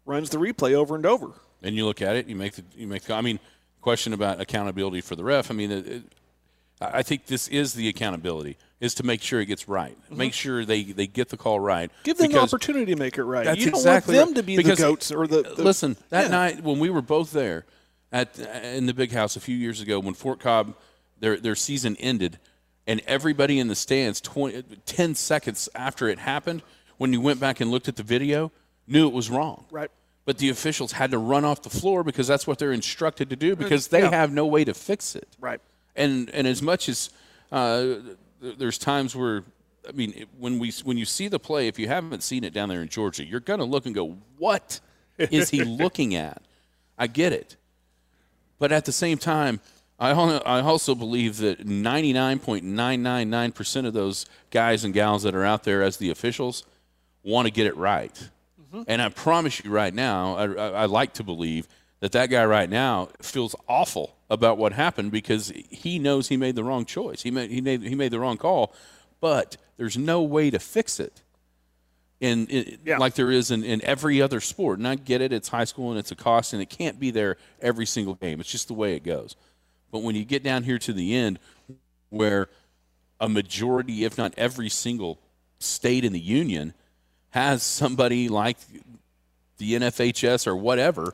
runs 0.05 0.29
the 0.29 0.37
replay 0.37 0.73
over 0.73 0.95
and 0.95 1.05
over. 1.05 1.33
And 1.61 1.75
you 1.75 1.85
look 1.85 2.01
at 2.01 2.15
it, 2.15 2.27
you 2.27 2.35
make 2.35 2.53
the 2.53 2.63
you 2.75 2.87
make. 2.87 3.03
the- 3.03 3.13
I 3.13 3.21
mean, 3.21 3.39
question 3.81 4.13
about 4.13 4.39
accountability 4.39 5.01
for 5.01 5.15
the 5.15 5.23
ref. 5.23 5.51
I 5.51 5.53
mean, 5.53 5.71
it, 5.71 5.87
it, 5.87 6.03
I 6.79 7.03
think 7.03 7.25
this 7.27 7.47
is 7.47 7.73
the 7.73 7.87
accountability 7.89 8.57
is 8.79 8.95
to 8.95 9.03
make 9.03 9.21
sure 9.21 9.39
it 9.41 9.45
gets 9.45 9.67
right. 9.67 9.95
Make 10.09 10.33
sure 10.33 10.65
they 10.65 10.83
they 10.83 11.05
get 11.05 11.29
the 11.29 11.37
call 11.37 11.59
right. 11.59 11.91
Mm-hmm. 11.91 12.03
Give 12.03 12.17
them 12.17 12.31
the 12.31 12.39
opportunity 12.39 12.93
to 12.93 12.99
make 12.99 13.17
it 13.17 13.23
right. 13.23 13.57
You 13.57 13.65
don't 13.65 13.75
exactly 13.75 14.15
want 14.15 14.29
them 14.29 14.35
to 14.35 14.43
be 14.43 14.55
Because, 14.57 14.79
the 14.79 14.83
goats 14.85 15.11
or 15.11 15.27
the. 15.27 15.43
the 15.43 15.63
listen 15.63 15.97
that 16.09 16.23
yeah. 16.23 16.29
night 16.29 16.63
when 16.63 16.79
we 16.79 16.89
were 16.89 17.01
both 17.01 17.31
there 17.31 17.65
at 18.11 18.39
in 18.39 18.87
the 18.87 18.93
big 18.93 19.11
house 19.11 19.35
a 19.35 19.39
few 19.39 19.55
years 19.55 19.81
ago 19.81 19.99
when 19.99 20.13
Fort 20.13 20.39
Cobb 20.39 20.75
their 21.21 21.37
their 21.37 21.55
season 21.55 21.95
ended 21.99 22.37
and 22.85 23.01
everybody 23.07 23.57
in 23.59 23.67
the 23.69 23.75
stands 23.75 24.19
20, 24.19 24.63
10 24.85 25.15
seconds 25.15 25.69
after 25.73 26.09
it 26.09 26.19
happened 26.19 26.61
when 26.97 27.13
you 27.13 27.21
went 27.21 27.39
back 27.39 27.61
and 27.61 27.71
looked 27.71 27.87
at 27.87 27.95
the 27.95 28.03
video 28.03 28.51
knew 28.87 29.07
it 29.07 29.13
was 29.13 29.29
wrong 29.29 29.63
Right. 29.71 29.89
but 30.25 30.37
the 30.39 30.49
officials 30.49 30.91
had 30.91 31.11
to 31.11 31.17
run 31.17 31.45
off 31.45 31.61
the 31.61 31.69
floor 31.69 32.03
because 32.03 32.27
that's 32.27 32.45
what 32.45 32.59
they're 32.59 32.73
instructed 32.73 33.29
to 33.29 33.35
do 33.37 33.55
because 33.55 33.87
they 33.87 34.01
Yeah. 34.01 34.09
have 34.11 34.33
no 34.33 34.45
way 34.45 34.65
to 34.65 34.73
fix 34.73 35.15
it 35.15 35.29
Right. 35.39 35.61
and 35.95 36.29
and 36.31 36.45
as 36.47 36.61
much 36.61 36.89
as 36.89 37.09
uh, 37.51 37.95
there's 38.41 38.77
times 38.77 39.15
where 39.15 39.43
I 39.87 39.91
mean 39.93 40.25
when 40.37 40.59
we 40.59 40.71
when 40.83 40.97
you 40.97 41.05
see 41.05 41.27
the 41.27 41.39
play, 41.39 41.67
if 41.67 41.77
you 41.79 41.87
haven't 41.87 42.21
seen 42.23 42.43
it 42.43 42.53
down 42.53 42.69
there 42.69 42.81
in 42.81 42.87
Georgia, 42.87 43.25
you're 43.25 43.39
gonna 43.39 43.65
look 43.65 43.85
and 43.87 43.95
go, 43.95 44.15
"What 44.37 44.79
is 45.17 45.49
he 45.49 45.63
looking 45.83 46.13
at?" 46.15 46.41
I 46.99 47.07
get 47.07 47.33
it, 47.33 47.57
but 48.59 48.71
at 48.71 48.85
the 48.85 48.91
same 48.91 49.17
time, 49.17 49.59
I 50.01 50.11
I 50.11 50.61
also 50.61 50.95
believe 50.95 51.37
that 51.37 51.65
99.999 51.65 53.53
percent 53.53 53.87
of 53.87 53.93
those 53.93 54.25
guys 54.49 54.83
and 54.83 54.93
gals 54.93 55.23
that 55.23 55.35
are 55.35 55.45
out 55.45 55.63
there 55.63 55.83
as 55.83 55.97
the 55.97 56.09
officials 56.09 56.63
want 57.23 57.45
to 57.47 57.51
get 57.51 57.67
it 57.67 57.77
right. 57.77 58.29
Mm-hmm. 58.59 58.83
And 58.87 59.01
I 59.01 59.09
promise 59.09 59.63
you 59.63 59.69
right 59.69 59.93
now, 59.93 60.35
I, 60.35 60.45
I, 60.45 60.67
I 60.69 60.85
like 60.85 61.13
to 61.13 61.23
believe 61.23 61.67
that 61.99 62.11
that 62.13 62.29
guy 62.29 62.43
right 62.45 62.69
now 62.69 63.09
feels 63.21 63.55
awful 63.69 64.15
about 64.29 64.57
what 64.57 64.73
happened 64.73 65.11
because 65.11 65.51
he 65.69 65.99
knows 65.99 66.29
he 66.29 66.37
made 66.37 66.55
the 66.55 66.63
wrong 66.63 66.85
choice. 66.85 67.21
He 67.21 67.31
made 67.31 67.51
he 67.51 67.61
made 67.61 67.83
he 67.83 67.95
made 67.95 68.11
the 68.11 68.19
wrong 68.19 68.37
call, 68.37 68.73
but 69.19 69.57
there's 69.77 69.97
no 69.97 70.21
way 70.23 70.49
to 70.49 70.59
fix 70.59 70.99
it. 70.99 71.21
In, 72.19 72.45
in 72.47 72.77
Yeah. 72.85 72.97
like 72.99 73.15
there 73.15 73.31
is 73.31 73.49
in, 73.49 73.63
in 73.63 73.83
every 73.83 74.21
other 74.21 74.39
sport. 74.41 74.77
And 74.77 74.87
I 74.87 74.93
get 74.95 75.21
it, 75.21 75.33
it's 75.33 75.49
high 75.49 75.63
school 75.63 75.89
and 75.89 75.97
it's 75.99 76.11
a 76.11 76.15
cost 76.15 76.53
and 76.53 76.61
it 76.61 76.69
can't 76.69 76.99
be 76.99 77.09
there 77.09 77.37
every 77.61 77.87
single 77.87 78.13
game. 78.13 78.39
It's 78.39 78.51
just 78.51 78.67
the 78.67 78.75
way 78.75 78.95
it 78.95 79.03
goes. 79.03 79.35
But 79.91 79.99
when 79.99 80.15
you 80.15 80.25
get 80.25 80.43
down 80.43 80.63
here 80.63 80.79
to 80.79 80.93
the 80.93 81.15
end 81.15 81.39
where 82.09 82.49
a 83.19 83.29
majority, 83.29 84.03
if 84.03 84.17
not 84.17 84.33
every 84.37 84.69
single 84.69 85.19
state 85.59 86.03
in 86.03 86.13
the 86.13 86.19
union 86.19 86.73
has 87.31 87.61
somebody 87.63 88.29
like 88.29 88.57
the 89.57 89.73
NFHS 89.73 90.47
or 90.47 90.55
whatever 90.55 91.13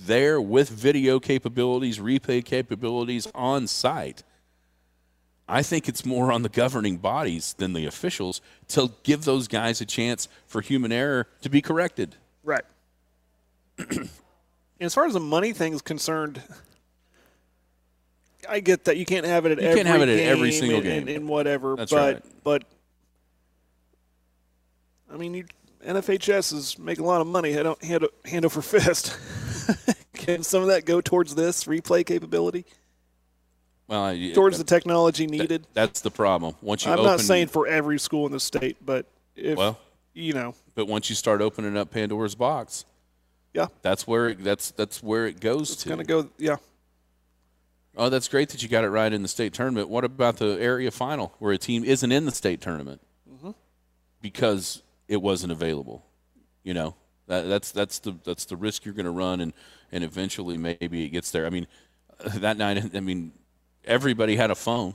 there 0.00 0.40
with 0.40 0.68
video 0.68 1.18
capabilities, 1.20 1.98
replay 1.98 2.44
capabilities 2.44 3.28
on 3.34 3.66
site. 3.66 4.22
I 5.48 5.62
think 5.62 5.88
it's 5.88 6.04
more 6.04 6.30
on 6.30 6.42
the 6.42 6.48
governing 6.48 6.98
bodies 6.98 7.54
than 7.54 7.72
the 7.72 7.86
officials 7.86 8.40
to 8.68 8.92
give 9.02 9.24
those 9.24 9.48
guys 9.48 9.80
a 9.80 9.86
chance 9.86 10.28
for 10.46 10.60
human 10.60 10.92
error 10.92 11.26
to 11.42 11.48
be 11.48 11.62
corrected. 11.62 12.16
Right. 12.44 12.64
as 14.80 14.94
far 14.94 15.06
as 15.06 15.14
the 15.14 15.20
money 15.20 15.52
thing 15.52 15.72
is 15.72 15.82
concerned, 15.82 16.42
I 18.48 18.60
get 18.60 18.84
that 18.86 18.96
you 18.96 19.04
can't 19.04 19.26
have 19.26 19.46
it 19.46 19.52
at 19.52 19.60
You 19.60 19.68
every 19.68 19.76
can't 19.78 19.88
have 19.88 20.02
it 20.02 20.08
at 20.08 20.16
game 20.16 20.28
every 20.30 20.52
single 20.52 20.76
and, 20.78 20.84
game. 20.84 21.00
and, 21.02 21.08
and 21.10 21.28
whatever. 21.28 21.76
That's 21.76 21.90
but 21.92 22.14
right. 22.14 22.24
but 22.44 22.64
I 25.12 25.16
mean, 25.16 25.34
you, 25.34 25.44
NFHS 25.86 26.52
is 26.52 26.78
making 26.78 27.04
a 27.04 27.06
lot 27.06 27.20
of 27.20 27.26
money 27.26 27.52
hand, 27.52 27.74
hand, 27.82 28.06
hand 28.24 28.44
over 28.44 28.60
fist. 28.62 29.16
Can 30.14 30.42
some 30.42 30.62
of 30.62 30.68
that 30.68 30.84
go 30.84 31.00
towards 31.00 31.34
this 31.34 31.64
replay 31.64 32.04
capability, 32.04 32.64
Well, 33.86 34.04
I, 34.04 34.32
towards 34.34 34.58
the 34.58 34.64
technology 34.64 35.26
that- 35.26 35.32
needed? 35.32 35.66
that's 35.74 36.00
the 36.00 36.10
problem. 36.10 36.54
Once 36.60 36.84
you 36.84 36.92
I'm 36.92 36.98
open, 36.98 37.10
not 37.12 37.20
saying 37.20 37.48
for 37.48 37.66
every 37.66 37.98
school 37.98 38.26
in 38.26 38.32
the 38.32 38.40
state, 38.40 38.76
but 38.84 39.06
if 39.36 39.56
well, 39.56 39.78
you 40.14 40.32
know, 40.32 40.54
but 40.74 40.86
once 40.88 41.08
you 41.08 41.14
start 41.16 41.40
opening 41.40 41.76
up 41.76 41.90
Pandora's 41.90 42.34
box, 42.34 42.84
yeah, 43.54 43.68
that's 43.82 44.06
where 44.06 44.30
it, 44.30 44.42
that's 44.44 44.72
that's 44.72 45.02
where 45.02 45.26
it 45.26 45.40
goes 45.40 45.70
it's 45.72 45.82
to. 45.84 45.88
gonna 45.90 46.04
go. 46.04 46.28
Yeah, 46.36 46.56
Oh, 47.98 48.08
that's 48.08 48.28
great 48.28 48.50
that 48.50 48.62
you 48.62 48.68
got 48.68 48.84
it 48.84 48.90
right 48.90 49.12
in 49.12 49.22
the 49.22 49.28
state 49.28 49.52
tournament. 49.52 49.88
What 49.88 50.04
about 50.04 50.36
the 50.36 50.56
area 50.60 50.92
final 50.92 51.34
where 51.40 51.52
a 51.52 51.58
team 51.58 51.84
isn't 51.84 52.12
in 52.12 52.24
the 52.24 52.30
state 52.30 52.60
tournament 52.60 53.00
Mm-hmm. 53.28 53.50
because 54.22 54.82
it 55.08 55.20
wasn't 55.20 55.50
available? 55.52 56.06
You 56.62 56.74
know, 56.74 56.94
that, 57.26 57.48
that's 57.48 57.72
that's 57.72 57.98
the 57.98 58.14
that's 58.24 58.44
the 58.44 58.56
risk 58.56 58.84
you're 58.84 58.94
going 58.94 59.04
to 59.06 59.10
run, 59.10 59.40
and 59.40 59.52
and 59.90 60.04
eventually 60.04 60.56
maybe 60.56 61.04
it 61.04 61.08
gets 61.08 61.32
there. 61.32 61.44
I 61.44 61.50
mean, 61.50 61.66
that 62.36 62.56
night, 62.56 62.94
I 62.94 63.00
mean, 63.00 63.32
everybody 63.84 64.36
had 64.36 64.50
a 64.52 64.54
phone. 64.54 64.94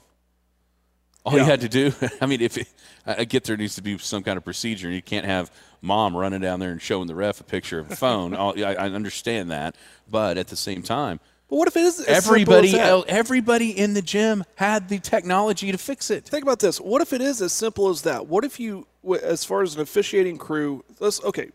All 1.26 1.38
you 1.38 1.44
had 1.46 1.62
to 1.62 1.70
do, 1.70 1.94
I 2.22 2.26
mean, 2.26 2.42
if 2.42 2.58
it, 2.58 2.68
I 3.06 3.24
get 3.24 3.46
there 3.46 3.56
needs 3.56 3.76
to 3.76 3.82
be 3.82 3.98
some 3.98 4.24
kind 4.24 4.38
of 4.38 4.44
procedure. 4.44 4.90
You 4.90 5.02
can't 5.02 5.26
have 5.26 5.52
mom 5.82 6.18
running 6.18 6.42
down 6.42 6.60
there 6.60 6.72
and 6.72 6.82
showing 6.82 7.08
the 7.08 7.16
ref 7.16 7.40
a 7.40 7.46
picture 7.46 7.80
of 7.80 7.92
a 7.92 7.96
phone. 7.96 8.34
I, 8.36 8.74
I 8.76 8.90
understand 8.90 9.52
that, 9.52 9.76
but 10.10 10.38
at 10.38 10.48
the 10.48 10.58
same 10.58 10.84
time, 10.84 11.22
but 11.54 11.58
what 11.58 11.68
if 11.68 11.78
it 11.78 11.84
is 11.84 12.00
as 12.00 12.26
simple 12.26 12.32
everybody 12.32 12.80
as 12.80 13.04
that? 13.04 13.10
everybody 13.10 13.78
in 13.78 13.94
the 13.94 14.02
gym 14.02 14.44
had 14.56 14.90
the 14.90 14.98
technology 14.98 15.72
to 15.72 15.78
fix 15.78 16.10
it. 16.10 16.26
Think 16.26 16.42
about 16.42 16.58
this. 16.58 16.82
What 16.82 17.04
if 17.04 17.14
it 17.14 17.22
is 17.22 17.44
as 17.44 17.54
simple 17.54 17.90
as 17.90 18.02
that? 18.02 18.26
What 18.26 18.44
if 18.44 18.60
you, 18.60 18.88
as 19.22 19.46
far 19.46 19.62
as 19.62 19.76
an 19.76 19.82
officiating 19.82 20.40
crew, 20.40 20.84
let's 21.00 21.24
okay, 21.24 21.52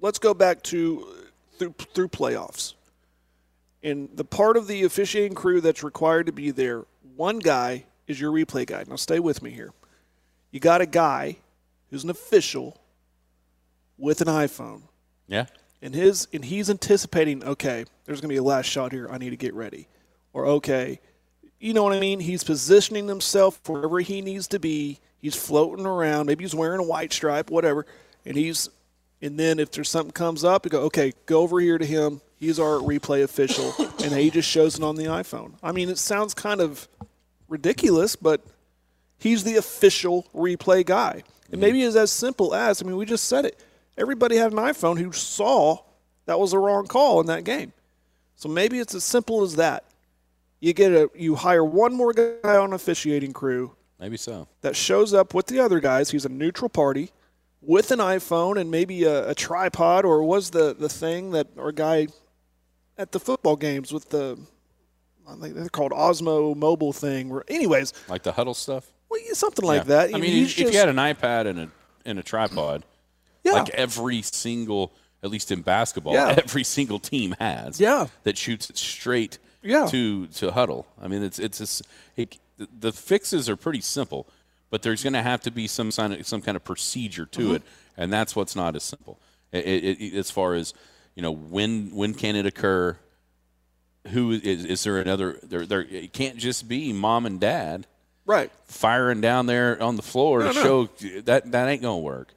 let's 0.00 0.20
go 0.20 0.34
back 0.34 0.62
to 0.64 1.04
uh, 1.08 1.24
through 1.58 1.74
through 1.94 2.08
playoffs. 2.10 2.74
And 3.82 4.08
the 4.14 4.24
part 4.24 4.56
of 4.56 4.68
the 4.68 4.84
officiating 4.84 5.34
crew 5.34 5.60
that's 5.60 5.82
required 5.82 6.26
to 6.26 6.32
be 6.32 6.52
there, 6.52 6.84
one 7.16 7.40
guy 7.40 7.86
is 8.06 8.20
your 8.20 8.30
replay 8.30 8.64
guy. 8.64 8.84
Now 8.86 8.94
stay 8.94 9.18
with 9.18 9.42
me 9.42 9.50
here. 9.50 9.72
You 10.52 10.60
got 10.60 10.80
a 10.80 10.86
guy 10.86 11.38
who's 11.90 12.04
an 12.04 12.10
official 12.10 12.80
with 13.98 14.20
an 14.20 14.28
iPhone 14.28 14.82
Yeah. 15.26 15.46
And 15.84 15.94
his 15.94 16.26
and 16.32 16.44
he's 16.44 16.70
anticipating 16.70 17.44
okay 17.44 17.84
there's 18.06 18.20
going 18.20 18.30
to 18.30 18.32
be 18.32 18.38
a 18.38 18.42
last 18.42 18.66
shot 18.66 18.90
here. 18.90 19.06
I 19.10 19.18
need 19.18 19.30
to 19.30 19.36
get 19.36 19.54
ready. 19.54 19.86
Or 20.32 20.46
okay 20.46 20.98
you 21.60 21.72
know 21.72 21.84
what 21.84 21.92
i 21.92 22.00
mean? 22.00 22.20
He's 22.20 22.42
positioning 22.42 23.06
himself 23.06 23.60
wherever 23.68 24.00
he 24.00 24.20
needs 24.20 24.48
to 24.48 24.58
be. 24.58 24.98
He's 25.20 25.36
floating 25.36 25.86
around. 25.86 26.26
Maybe 26.26 26.44
he's 26.44 26.54
wearing 26.54 26.80
a 26.80 26.84
white 26.84 27.12
stripe 27.12 27.50
whatever. 27.50 27.86
And 28.24 28.36
he's 28.36 28.68
and 29.22 29.38
then 29.38 29.60
if 29.60 29.70
there's 29.70 29.88
something 29.88 30.12
comes 30.12 30.42
up 30.42 30.64
you 30.64 30.70
go 30.70 30.80
okay 30.84 31.12
go 31.26 31.42
over 31.42 31.60
here 31.60 31.78
to 31.78 31.86
him. 31.86 32.22
He's 32.40 32.58
our 32.58 32.78
replay 32.78 33.22
official. 33.22 33.72
And 34.04 34.12
he 34.12 34.28
just 34.28 34.50
shows 34.50 34.76
it 34.76 34.82
on 34.82 34.96
the 34.96 35.04
iphone. 35.04 35.54
I 35.62 35.72
mean 35.72 35.88
it 35.90 35.98
sounds 35.98 36.34
kind 36.34 36.60
of 36.60 36.88
ridiculous 37.48 38.16
but 38.16 38.42
he's 39.18 39.44
the 39.44 39.56
official 39.56 40.26
replay 40.34 40.84
guy. 40.84 41.12
And 41.12 41.22
mm-hmm. 41.52 41.60
maybe 41.60 41.82
it's 41.82 41.96
as 41.96 42.10
simple 42.10 42.54
as 42.54 42.82
I 42.82 42.86
mean, 42.86 42.96
we 42.96 43.04
just 43.04 43.26
said 43.26 43.44
it. 43.44 43.62
Everybody 43.96 44.36
had 44.36 44.52
an 44.52 44.58
iPhone 44.58 44.98
who 44.98 45.12
saw 45.12 45.78
that 46.26 46.38
was 46.40 46.52
a 46.52 46.58
wrong 46.58 46.86
call 46.86 47.20
in 47.20 47.26
that 47.26 47.44
game. 47.44 47.72
So 48.36 48.48
maybe 48.48 48.78
it's 48.78 48.94
as 48.94 49.04
simple 49.04 49.42
as 49.42 49.56
that. 49.56 49.84
You 50.60 50.72
get 50.72 50.92
a 50.92 51.10
you 51.14 51.34
hire 51.36 51.64
one 51.64 51.94
more 51.94 52.12
guy 52.12 52.56
on 52.56 52.72
officiating 52.72 53.32
crew 53.32 53.72
Maybe 54.00 54.16
so. 54.16 54.48
that 54.62 54.74
shows 54.74 55.12
up 55.14 55.34
with 55.34 55.46
the 55.46 55.60
other 55.60 55.78
guys. 55.78 56.10
He's 56.10 56.24
a 56.24 56.28
neutral 56.30 56.68
party 56.68 57.10
with 57.60 57.90
an 57.90 57.98
iPhone 57.98 58.58
and 58.60 58.70
maybe 58.70 59.04
a, 59.04 59.30
a 59.30 59.34
tripod 59.34 60.04
or 60.04 60.22
was 60.24 60.50
the 60.50 60.74
the 60.74 60.88
thing 60.88 61.30
that 61.32 61.48
our 61.58 61.70
guy 61.72 62.08
at 62.96 63.12
the 63.12 63.20
football 63.20 63.56
games 63.56 63.92
with 63.92 64.08
the 64.08 64.38
I 65.28 65.34
think 65.36 65.54
they're 65.54 65.68
called 65.68 65.92
Osmo 65.92 66.54
mobile 66.56 66.92
thing. 66.92 67.28
Where, 67.30 67.44
anyways, 67.48 67.92
Like 68.08 68.22
the 68.24 68.32
Hudl 68.32 68.54
stuff. 68.56 68.86
well, 69.08 69.20
yeah, 69.26 69.32
something 69.34 69.64
like 69.64 69.82
Yeah. 69.82 70.06
that. 70.06 70.14
I 70.14 70.18
mean, 70.18 70.32
he's 70.32 70.50
if 70.50 70.56
just, 70.56 70.72
you 70.72 70.78
had 70.78 70.88
an 70.88 70.96
iPad 70.96 71.46
and 71.46 71.58
a 71.60 71.68
and 72.06 72.18
a 72.18 72.22
tripod, 72.22 72.84
yeah, 73.44 73.52
like 73.52 73.70
every 73.70 74.22
single, 74.22 74.92
at 75.22 75.30
least 75.30 75.50
in 75.52 75.62
basketball, 75.62 76.14
Yeah. 76.14 76.34
every 76.42 76.64
single 76.64 76.98
team 76.98 77.34
has. 77.38 77.78
Yeah. 77.80 78.06
That 78.24 78.36
shoots 78.38 78.70
it 78.70 78.76
straight. 78.78 79.38
Yeah. 79.62 79.86
To 79.86 80.26
to 80.26 80.50
Hudl. 80.50 80.84
I 81.00 81.08
mean, 81.08 81.22
it's 81.22 81.38
it's 81.38 81.58
just, 81.58 81.82
it, 82.16 82.38
the- 82.80 82.92
fixes 82.92 83.48
are 83.48 83.56
pretty 83.56 83.80
simple, 83.80 84.26
but 84.70 84.82
there's 84.82 85.02
going 85.02 85.14
to 85.14 85.22
have 85.22 85.40
to 85.42 85.50
be 85.50 85.66
some 85.66 85.90
sign 85.90 86.12
of 86.12 86.26
some 86.26 86.42
kind 86.42 86.56
of 86.56 86.64
procedure 86.64 87.24
to 87.26 87.40
Mm-hmm. 87.40 87.54
it, 87.56 87.62
and 87.96 88.12
that's 88.12 88.36
what's 88.36 88.54
not 88.54 88.76
as 88.76 88.82
simple. 88.82 89.18
It, 89.52 89.64
it, 89.66 90.00
it, 90.02 90.14
as 90.14 90.30
far 90.30 90.52
as 90.54 90.74
you 91.14 91.22
know, 91.22 91.32
when 91.32 91.94
when 91.94 92.12
can 92.12 92.36
it 92.36 92.44
occur? 92.44 92.98
Who 94.08 94.32
is 94.32 94.66
is 94.66 94.82
there 94.84 94.98
another? 94.98 95.38
There 95.42 95.64
there 95.64 95.80
it 95.80 96.12
can't 96.12 96.36
just 96.36 96.68
be 96.68 96.92
mom 96.92 97.24
and 97.24 97.40
dad 97.40 97.86
right. 98.26 98.50
firing 98.66 99.22
down 99.22 99.46
there 99.46 99.82
on 99.82 99.96
the 99.96 100.02
floor 100.02 100.40
No, 100.40 100.52
to 100.52 100.54
no. 100.58 100.62
show 100.62 101.20
that 101.22 101.50
that 101.52 101.68
ain't 101.68 101.80
gonna 101.80 101.98
work. 101.98 102.28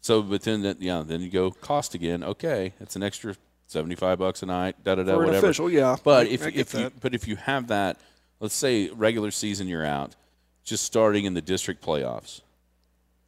So, 0.00 0.22
but 0.22 0.42
then 0.42 0.62
that 0.62 0.80
yeah, 0.80 1.02
then 1.06 1.20
you 1.20 1.28
go 1.30 1.50
cost 1.50 1.94
again. 1.94 2.22
Okay, 2.24 2.72
it's 2.80 2.96
an 2.96 3.02
extra 3.02 3.36
seventy 3.66 3.94
five 3.94 4.18
bucks 4.18 4.42
a 4.42 4.46
night. 4.46 4.82
Da 4.82 4.94
da 4.94 5.02
da. 5.02 5.12
For 5.12 5.18
Whatever. 5.26 5.46
official, 5.46 5.70
yeah. 5.70 5.96
But 6.02 6.26
I- 6.26 6.30
if 6.30 6.42
I 6.44 6.48
if 6.54 6.74
you 6.74 6.90
but 7.00 7.14
if 7.14 7.28
you 7.28 7.36
have 7.36 7.68
that, 7.68 7.98
let's 8.40 8.54
say 8.54 8.88
regular 8.90 9.30
season 9.30 9.68
you're 9.68 9.84
out, 9.84 10.16
just 10.64 10.84
starting 10.84 11.24
in 11.26 11.34
the 11.34 11.42
district 11.42 11.84
playoffs. 11.84 12.40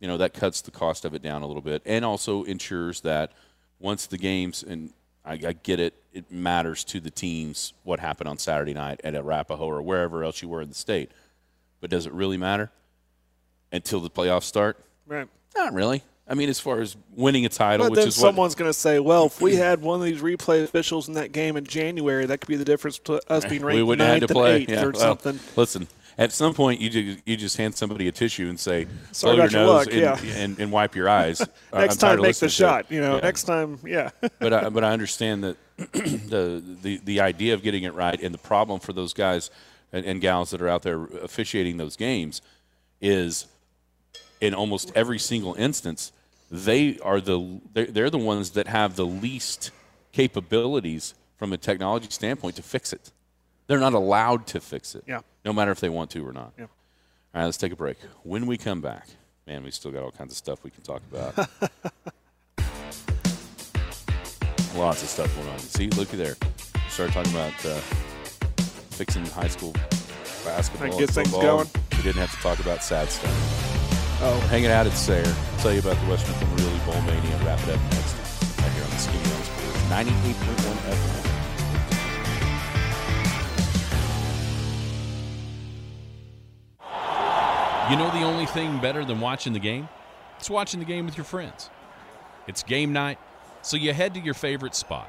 You 0.00 0.08
know 0.08 0.16
that 0.16 0.34
cuts 0.34 0.62
the 0.62 0.70
cost 0.72 1.04
of 1.04 1.14
it 1.14 1.22
down 1.22 1.42
a 1.42 1.46
little 1.46 1.62
bit, 1.62 1.82
and 1.84 2.04
also 2.04 2.42
ensures 2.44 3.02
that 3.02 3.32
once 3.78 4.06
the 4.06 4.18
games 4.18 4.62
and 4.62 4.92
I, 5.24 5.34
I 5.34 5.52
get 5.52 5.78
it, 5.78 5.94
it 6.12 6.32
matters 6.32 6.82
to 6.84 6.98
the 7.00 7.10
teams 7.10 7.72
what 7.84 8.00
happened 8.00 8.28
on 8.28 8.38
Saturday 8.38 8.74
night 8.74 9.00
at 9.04 9.14
Arapaho 9.14 9.64
or 9.66 9.80
wherever 9.82 10.24
else 10.24 10.42
you 10.42 10.48
were 10.48 10.60
in 10.62 10.68
the 10.70 10.74
state. 10.74 11.12
But 11.80 11.90
does 11.90 12.06
it 12.06 12.12
really 12.12 12.36
matter 12.36 12.70
until 13.70 14.00
the 14.00 14.10
playoffs 14.10 14.42
start? 14.44 14.78
Right. 15.06 15.28
Not 15.56 15.72
really. 15.74 16.02
I 16.28 16.34
mean, 16.34 16.48
as 16.48 16.60
far 16.60 16.80
as 16.80 16.96
winning 17.14 17.44
a 17.44 17.48
title, 17.48 17.86
But 17.86 17.90
which 17.92 17.98
then 18.00 18.08
is 18.08 18.14
someone's 18.14 18.54
going 18.54 18.68
to 18.70 18.78
say, 18.78 19.00
well, 19.00 19.26
if 19.26 19.40
we 19.40 19.56
had 19.56 19.82
one 19.82 20.00
of 20.00 20.04
these 20.06 20.20
replay 20.22 20.62
officials 20.62 21.08
in 21.08 21.14
that 21.14 21.32
game 21.32 21.56
in 21.56 21.64
January, 21.64 22.26
that 22.26 22.40
could 22.40 22.48
be 22.48 22.56
the 22.56 22.64
difference 22.64 22.98
to 23.00 23.20
us 23.30 23.44
being 23.44 23.62
ranked 23.64 23.76
we 23.76 23.82
wouldn't 23.82 24.06
have 24.06 24.20
ninth 24.20 24.28
to 24.28 24.34
and 24.34 24.34
play. 24.34 24.56
eighth 24.62 24.70
Yeah, 24.70 24.84
or 24.84 24.90
well, 24.92 25.00
something. 25.00 25.40
Listen, 25.56 25.88
at 26.18 26.30
some 26.32 26.54
point, 26.54 26.80
you 26.80 26.90
just, 26.90 27.18
you 27.26 27.36
just 27.36 27.56
hand 27.56 27.74
somebody 27.74 28.06
a 28.06 28.12
tissue 28.12 28.48
and 28.48 28.58
say, 28.60 28.86
Sorry 29.10 29.36
your 29.36 29.46
your 29.48 29.60
nose 29.66 29.86
and, 29.88 29.96
yeah. 29.96 30.18
and, 30.36 30.58
and 30.60 30.70
wipe 30.70 30.94
your 30.94 31.08
eyes. 31.08 31.40
I'm 31.72 31.80
Next 31.80 31.96
tired 31.96 32.16
time, 32.16 32.22
make 32.22 32.36
the 32.36 32.46
listening 32.46 32.48
to 32.48 32.54
it. 32.54 32.84
shot. 32.86 32.90
You 32.90 33.00
know, 33.00 33.14
Yeah. 33.16 33.20
next 33.22 33.42
time, 33.44 33.78
yeah. 33.84 34.10
but 34.38 34.52
I, 34.52 34.68
but 34.68 34.84
I 34.84 34.92
understand 34.92 35.42
that 35.44 35.56
the, 35.92 36.62
the 36.82 36.98
the 37.04 37.20
idea 37.20 37.54
of 37.54 37.62
getting 37.62 37.82
it 37.82 37.94
right 37.94 38.20
and 38.22 38.32
the 38.32 38.38
problem 38.38 38.78
for 38.78 38.92
those 38.92 39.12
guys 39.12 39.50
and, 39.92 40.04
and 40.06 40.20
gals 40.20 40.50
that 40.50 40.62
are 40.62 40.68
out 40.68 40.82
there 40.82 41.02
officiating 41.04 41.78
those 41.78 41.96
games 41.96 42.40
is 43.00 43.46
in 44.42 44.52
almost 44.52 44.92
every 44.94 45.18
single 45.18 45.54
instance 45.54 46.12
they 46.50 46.98
are 46.98 47.20
the 47.20 47.60
they're, 47.72 47.86
they're 47.86 48.10
the 48.10 48.18
ones 48.18 48.50
that 48.50 48.66
have 48.66 48.94
the 48.96 49.06
least 49.06 49.70
capabilities 50.12 51.14
from 51.38 51.54
a 51.54 51.56
technology 51.56 52.08
standpoint 52.10 52.56
to 52.56 52.62
fix 52.62 52.92
it. 52.92 53.10
They're 53.66 53.80
not 53.80 53.94
allowed 53.94 54.46
to 54.48 54.60
fix 54.60 54.94
it. 54.94 55.04
Yeah. 55.08 55.20
No 55.46 55.54
matter 55.54 55.70
if 55.70 55.80
they 55.80 55.88
want 55.88 56.10
to 56.10 56.28
or 56.28 56.34
not. 56.34 56.52
Yeah. 56.58 56.64
All 56.64 57.40
right, 57.40 57.46
let's 57.46 57.56
take 57.56 57.72
a 57.72 57.76
break. 57.76 57.96
When 58.22 58.46
we 58.46 58.58
come 58.58 58.82
back, 58.82 59.06
man, 59.46 59.64
we 59.64 59.70
still 59.70 59.90
got 59.90 60.02
all 60.02 60.10
kinds 60.10 60.32
of 60.32 60.36
stuff 60.36 60.62
we 60.62 60.70
can 60.70 60.82
talk 60.82 61.00
about. 61.10 61.34
Lots 64.76 65.02
of 65.02 65.08
stuff 65.08 65.34
going 65.34 65.48
on. 65.48 65.58
See, 65.58 65.88
looky 65.88 66.18
there. 66.18 66.36
started 66.90 67.14
talking 67.14 67.32
about 67.32 67.54
uh, 67.64 67.76
fixing 68.90 69.24
high 69.26 69.48
school 69.48 69.72
basketball. 70.44 70.90
Like, 70.90 70.98
get 70.98 71.10
things 71.10 71.30
going? 71.30 71.68
We 71.92 72.02
didn't 72.02 72.20
have 72.20 72.34
to 72.36 72.42
talk 72.42 72.58
about 72.58 72.82
sad 72.82 73.08
stuff. 73.08 73.81
Oh, 74.24 74.38
Hanging 74.50 74.70
out 74.70 74.86
at 74.86 74.92
Sayre. 74.92 75.26
I'll 75.26 75.58
tell 75.58 75.72
you 75.72 75.80
about 75.80 75.96
the 75.98 76.06
Western 76.06 76.34
Realty 76.54 76.78
Bowl 76.86 77.00
Mania. 77.02 77.36
Wrap 77.44 77.58
it 77.64 77.70
up 77.74 77.80
next. 77.90 78.14
Right 78.60 78.70
here 78.70 78.84
on 78.84 78.90
the 78.90 78.98
Skinny 78.98 79.18
on 79.18 79.42
Sports. 79.42 79.78
98.1 79.90 80.76
FM. 80.92 81.22
You 87.90 87.96
know 87.98 88.10
the 88.12 88.22
only 88.22 88.46
thing 88.46 88.78
better 88.80 89.04
than 89.04 89.20
watching 89.20 89.52
the 89.52 89.58
game? 89.58 89.88
It's 90.38 90.48
watching 90.48 90.78
the 90.78 90.86
game 90.86 91.04
with 91.04 91.16
your 91.16 91.24
friends. 91.24 91.68
It's 92.46 92.62
game 92.62 92.92
night, 92.92 93.18
so 93.60 93.76
you 93.76 93.92
head 93.92 94.14
to 94.14 94.20
your 94.20 94.34
favorite 94.34 94.76
spot. 94.76 95.08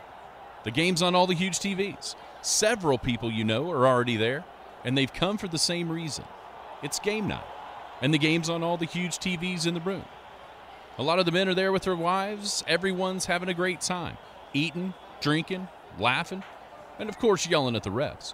The 0.63 0.71
game's 0.71 1.03
on 1.03 1.13
all 1.13 1.27
the 1.27 1.35
huge 1.35 1.59
TVs. 1.59 2.15
Several 2.41 2.97
people 2.97 3.31
you 3.31 3.43
know 3.43 3.69
are 3.69 3.85
already 3.85 4.17
there, 4.17 4.43
and 4.83 4.97
they've 4.97 5.13
come 5.13 5.37
for 5.37 5.47
the 5.47 5.59
same 5.59 5.87
reason. 5.89 6.25
It's 6.81 6.97
game 6.99 7.27
night, 7.27 7.45
and 8.03 8.13
the 8.13 8.19
game's 8.19 8.49
on 8.49 8.61
all 8.61 8.75
the 8.75 8.85
huge 8.85 9.17
TVs 9.17 9.65
in 9.65 9.73
the 9.73 9.79
room. 9.79 10.03
A 10.97 11.03
lot 11.03 11.19
of 11.19 11.25
the 11.25 11.31
men 11.31 11.47
are 11.47 11.53
there 11.53 11.71
with 11.71 11.83
their 11.83 11.95
wives. 11.95 12.61
Everyone's 12.67 13.25
having 13.25 13.47
a 13.47 13.53
great 13.53 13.79
time, 13.79 14.17
eating, 14.53 14.93
drinking, 15.21 15.69
laughing, 15.97 16.43
and 16.99 17.07
of 17.07 17.17
course, 17.17 17.47
yelling 17.47 17.77
at 17.77 17.83
the 17.83 17.89
refs. 17.89 18.33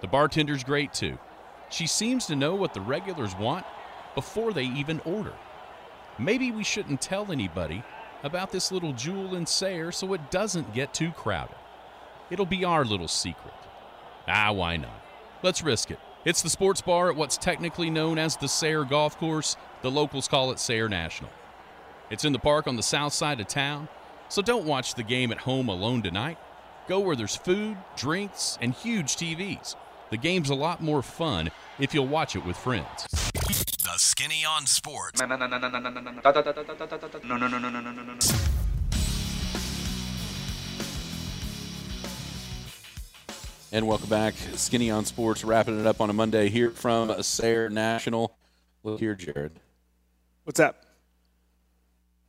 The 0.00 0.06
bartender's 0.06 0.62
great 0.62 0.94
too. 0.94 1.18
She 1.68 1.88
seems 1.88 2.26
to 2.26 2.36
know 2.36 2.54
what 2.54 2.74
the 2.74 2.80
regulars 2.80 3.34
want 3.34 3.66
before 4.14 4.52
they 4.52 4.64
even 4.64 5.00
order. 5.00 5.34
Maybe 6.16 6.52
we 6.52 6.62
shouldn't 6.62 7.00
tell 7.00 7.32
anybody 7.32 7.82
about 8.22 8.52
this 8.52 8.70
little 8.70 8.92
jewel 8.92 9.34
in 9.34 9.46
Sayre 9.46 9.90
so 9.90 10.14
it 10.14 10.30
doesn't 10.30 10.72
get 10.72 10.94
too 10.94 11.10
crowded. 11.10 11.56
It'll 12.30 12.46
be 12.46 12.64
our 12.64 12.84
little 12.84 13.08
secret. 13.08 13.54
Ah, 14.28 14.52
why 14.52 14.76
not? 14.76 15.02
Let's 15.42 15.62
risk 15.62 15.90
it. 15.90 15.98
It's 16.28 16.42
the 16.42 16.50
sports 16.50 16.82
bar 16.82 17.08
at 17.08 17.16
what's 17.16 17.38
technically 17.38 17.88
known 17.88 18.18
as 18.18 18.36
the 18.36 18.48
Sayre 18.48 18.84
Golf 18.84 19.16
Course. 19.16 19.56
The 19.80 19.90
locals 19.90 20.28
call 20.28 20.50
it 20.50 20.58
Sayre 20.58 20.86
National. 20.86 21.30
It's 22.10 22.22
in 22.22 22.34
the 22.34 22.38
park 22.38 22.66
on 22.66 22.76
the 22.76 22.82
south 22.82 23.14
side 23.14 23.40
of 23.40 23.48
town, 23.48 23.88
so 24.28 24.42
don't 24.42 24.66
watch 24.66 24.94
the 24.94 25.02
game 25.02 25.32
at 25.32 25.38
home 25.38 25.70
alone 25.70 26.02
tonight. 26.02 26.36
Go 26.86 27.00
where 27.00 27.16
there's 27.16 27.34
food, 27.34 27.78
drinks, 27.96 28.58
and 28.60 28.74
huge 28.74 29.16
TVs. 29.16 29.74
The 30.10 30.18
game's 30.18 30.50
a 30.50 30.54
lot 30.54 30.82
more 30.82 31.00
fun 31.00 31.50
if 31.78 31.94
you'll 31.94 32.06
watch 32.06 32.36
it 32.36 32.44
with 32.44 32.58
friends. 32.58 33.06
The 33.14 33.94
Skinny 33.96 34.44
on 34.44 34.66
Sports. 34.66 35.22
And 43.70 43.86
welcome 43.86 44.08
back. 44.08 44.32
Skinny 44.54 44.90
on 44.90 45.04
Sports, 45.04 45.44
wrapping 45.44 45.78
it 45.78 45.86
up 45.86 46.00
on 46.00 46.08
a 46.08 46.14
Monday 46.14 46.48
here 46.48 46.70
from 46.70 47.22
Sayre 47.22 47.68
National. 47.68 48.34
Look 48.82 48.98
here, 48.98 49.14
Jared. 49.14 49.52
what's 50.44 50.58
up? 50.58 50.86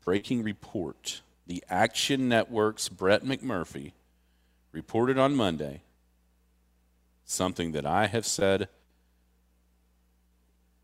Breaking 0.04 0.44
report. 0.44 1.22
The 1.48 1.64
Action 1.70 2.28
Network's 2.28 2.90
Brett 2.90 3.24
McMurphy 3.24 3.94
reported 4.74 5.18
on 5.18 5.34
Monday 5.34 5.84
something 7.24 7.72
that 7.72 7.86
I 7.86 8.08
have 8.08 8.26
said 8.26 8.68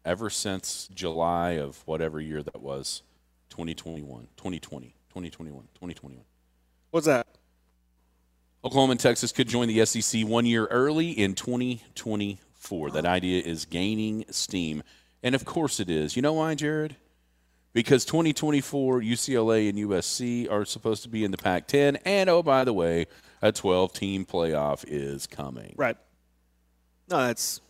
ever 0.05 0.29
since 0.29 0.87
July 0.95 1.51
of 1.51 1.85
whatever 1.85 2.21
year 2.21 2.41
that 2.41 2.61
was 2.61 3.01
2021, 3.49 4.29
2020, 4.37 4.95
2021, 5.09 5.63
2021. 5.73 6.23
What's 6.91 7.07
that? 7.07 7.27
Oklahoma 8.66 8.91
and 8.91 8.99
Texas 8.99 9.32
could 9.32 9.47
join 9.47 9.68
the 9.68 9.86
SEC 9.86 10.26
one 10.26 10.47
year 10.47 10.66
early 10.66 11.11
in 11.11 11.36
2024. 11.36 12.89
That 12.89 13.05
idea 13.05 13.43
is 13.43 13.66
gaining 13.66 14.26
steam. 14.32 14.82
And 15.22 15.36
of 15.36 15.45
course 15.45 15.80
it 15.80 15.88
is. 15.88 16.16
You 16.16 16.24
know 16.24 16.34
why, 16.34 16.55
Jared? 16.55 16.95
Because 17.74 18.05
2024, 18.05 19.01
UCLA 19.01 19.70
and 19.70 19.78
USC 19.78 20.51
are 20.51 20.66
supposed 20.66 21.03
to 21.03 21.09
be 21.09 21.24
in 21.24 21.30
the 21.30 21.38
Pac 21.38 21.68
10. 21.68 21.97
And 22.05 22.28
oh, 22.28 22.41
by 22.41 22.63
the 22.63 22.74
way, 22.74 23.05
a 23.39 23.51
12 23.51 23.93
team 23.93 24.26
playoff 24.26 24.84
is 24.88 25.28
coming. 25.28 25.76
Right. 25.78 25.97
No, 27.07 27.18
that's. 27.28 27.61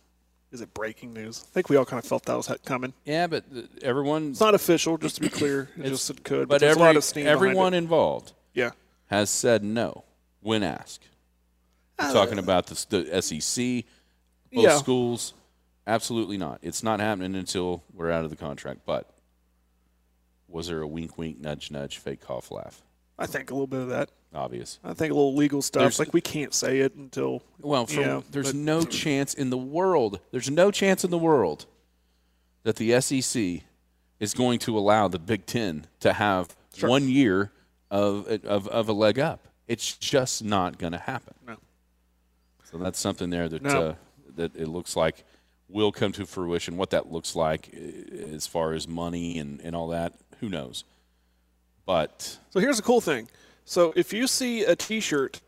Is 0.50 0.62
it 0.62 0.72
breaking 0.72 1.12
news? 1.12 1.44
I 1.46 1.52
think 1.52 1.68
we 1.68 1.76
all 1.76 1.84
kind 1.84 2.02
of 2.02 2.08
felt 2.08 2.24
that 2.24 2.36
was 2.36 2.50
coming. 2.64 2.94
Yeah, 3.04 3.26
but 3.26 3.44
everyone, 3.82 4.30
It's 4.30 4.40
not 4.40 4.54
official, 4.54 4.96
just 4.96 5.16
to 5.16 5.20
be 5.20 5.28
clear. 5.28 5.68
It 5.76 5.88
just 5.88 6.08
it 6.08 6.24
could, 6.24 6.48
but, 6.48 6.60
but 6.60 6.62
every, 6.62 6.80
a 6.80 6.84
lot 6.86 6.96
of 6.96 7.04
steam. 7.04 7.26
everyone 7.26 7.74
it. 7.74 7.78
involved 7.78 8.32
yeah. 8.54 8.70
has 9.08 9.28
said 9.28 9.62
no 9.62 10.04
when 10.46 10.62
asked. 10.62 11.08
We're 11.98 12.06
ah, 12.06 12.12
talking 12.12 12.38
about 12.38 12.66
the, 12.66 12.86
the 13.02 13.20
SEC, 13.22 13.84
both 14.52 14.64
Yeah. 14.64 14.76
schools. 14.78 15.34
Absolutely 15.88 16.36
not. 16.36 16.60
It's 16.62 16.82
not 16.82 17.00
happening 17.00 17.34
until 17.34 17.82
we're 17.92 18.10
out 18.10 18.24
of 18.24 18.30
the 18.30 18.36
contract. 18.36 18.80
But 18.86 19.10
was 20.48 20.68
there 20.68 20.80
a 20.80 20.86
wink, 20.86 21.18
wink, 21.18 21.40
nudge, 21.40 21.70
nudge, 21.70 21.98
fake 21.98 22.20
cough, 22.20 22.50
laugh? 22.50 22.82
I 23.18 23.26
think 23.26 23.50
a 23.50 23.54
little 23.54 23.66
bit 23.66 23.80
of 23.80 23.88
that. 23.88 24.10
Obvious. 24.34 24.78
I 24.84 24.94
think 24.94 25.10
a 25.10 25.14
little 25.14 25.34
legal 25.34 25.62
stuff. 25.62 25.80
There's- 25.80 25.98
like 25.98 26.12
we 26.12 26.20
can't 26.20 26.54
say 26.54 26.80
it 26.80 26.94
until. 26.94 27.42
Well, 27.60 27.86
from, 27.86 28.02
Yeah, 28.02 28.20
there's 28.30 28.52
but- 28.52 28.56
no 28.56 28.84
chance 28.84 29.34
in 29.34 29.50
the 29.50 29.58
world. 29.58 30.20
There's 30.30 30.50
no 30.50 30.70
chance 30.70 31.02
in 31.02 31.10
the 31.10 31.18
world 31.18 31.66
that 32.62 32.76
the 32.76 32.92
SEC 33.00 33.64
is 34.20 34.34
going 34.34 34.58
to 34.60 34.78
allow 34.78 35.08
the 35.08 35.18
Big 35.18 35.46
Ten 35.46 35.86
to 36.00 36.12
have 36.12 36.54
one 36.80 37.08
year 37.08 37.52
of, 37.90 38.26
of 38.44 38.68
of 38.68 38.88
a 38.88 38.92
leg 38.92 39.18
up. 39.18 39.48
It's 39.68 39.96
just 39.96 40.44
not 40.44 40.78
going 40.78 40.92
to 40.92 40.98
happen. 40.98 41.34
No. 41.46 41.56
So 42.64 42.78
that's 42.78 42.98
something 42.98 43.30
there 43.30 43.48
that 43.48 43.62
No. 43.62 43.82
uh, 43.88 43.94
that 44.36 44.54
it 44.56 44.68
looks 44.68 44.96
like 44.96 45.24
will 45.68 45.90
come 45.92 46.12
to 46.12 46.26
fruition. 46.26 46.76
What 46.76 46.90
that 46.90 47.10
looks 47.10 47.34
like 47.34 47.74
as 47.74 48.46
far 48.46 48.72
as 48.72 48.86
money 48.86 49.38
and, 49.38 49.60
and 49.62 49.74
all 49.74 49.88
that, 49.88 50.14
who 50.40 50.48
knows? 50.48 50.84
But 51.84 52.38
So 52.50 52.60
here's 52.60 52.76
the 52.76 52.82
cool 52.82 53.00
thing. 53.00 53.28
So 53.64 53.92
if 53.96 54.12
you 54.12 54.26
see 54.26 54.64
a 54.64 54.76
T-shirt 54.76 55.40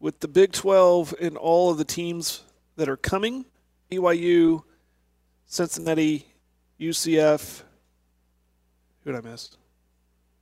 with 0.00 0.20
the 0.20 0.28
Big 0.28 0.52
12 0.52 1.14
and 1.20 1.36
all 1.36 1.70
of 1.70 1.78
the 1.78 1.84
teams 1.84 2.42
that 2.76 2.88
are 2.88 2.96
coming, 2.96 3.44
BYU, 3.90 4.62
Cincinnati, 5.46 6.26
UCF, 6.80 7.62
who 9.04 9.12
did 9.12 9.24
I 9.24 9.28
miss? 9.30 9.50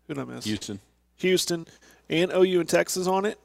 Who 0.07 0.14
did 0.14 0.20
I 0.22 0.24
miss? 0.24 0.44
Houston, 0.44 0.80
Houston, 1.16 1.66
and 2.09 2.32
OU 2.32 2.61
and 2.61 2.68
Texas 2.68 3.07
on 3.07 3.24
it. 3.24 3.38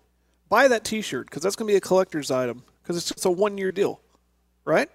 Buy 0.49 0.68
that 0.68 0.84
T-shirt 0.84 1.28
because 1.28 1.43
that's 1.43 1.55
going 1.55 1.68
to 1.68 1.72
be 1.74 1.78
a 1.78 1.82
collector's 1.82 2.30
item 2.32 2.64
because 2.84 2.97
it's 2.97 3.09
just 3.09 3.26
a 3.26 3.32
one-year 3.32 3.72
deal, 3.72 4.01
right? 4.66 4.89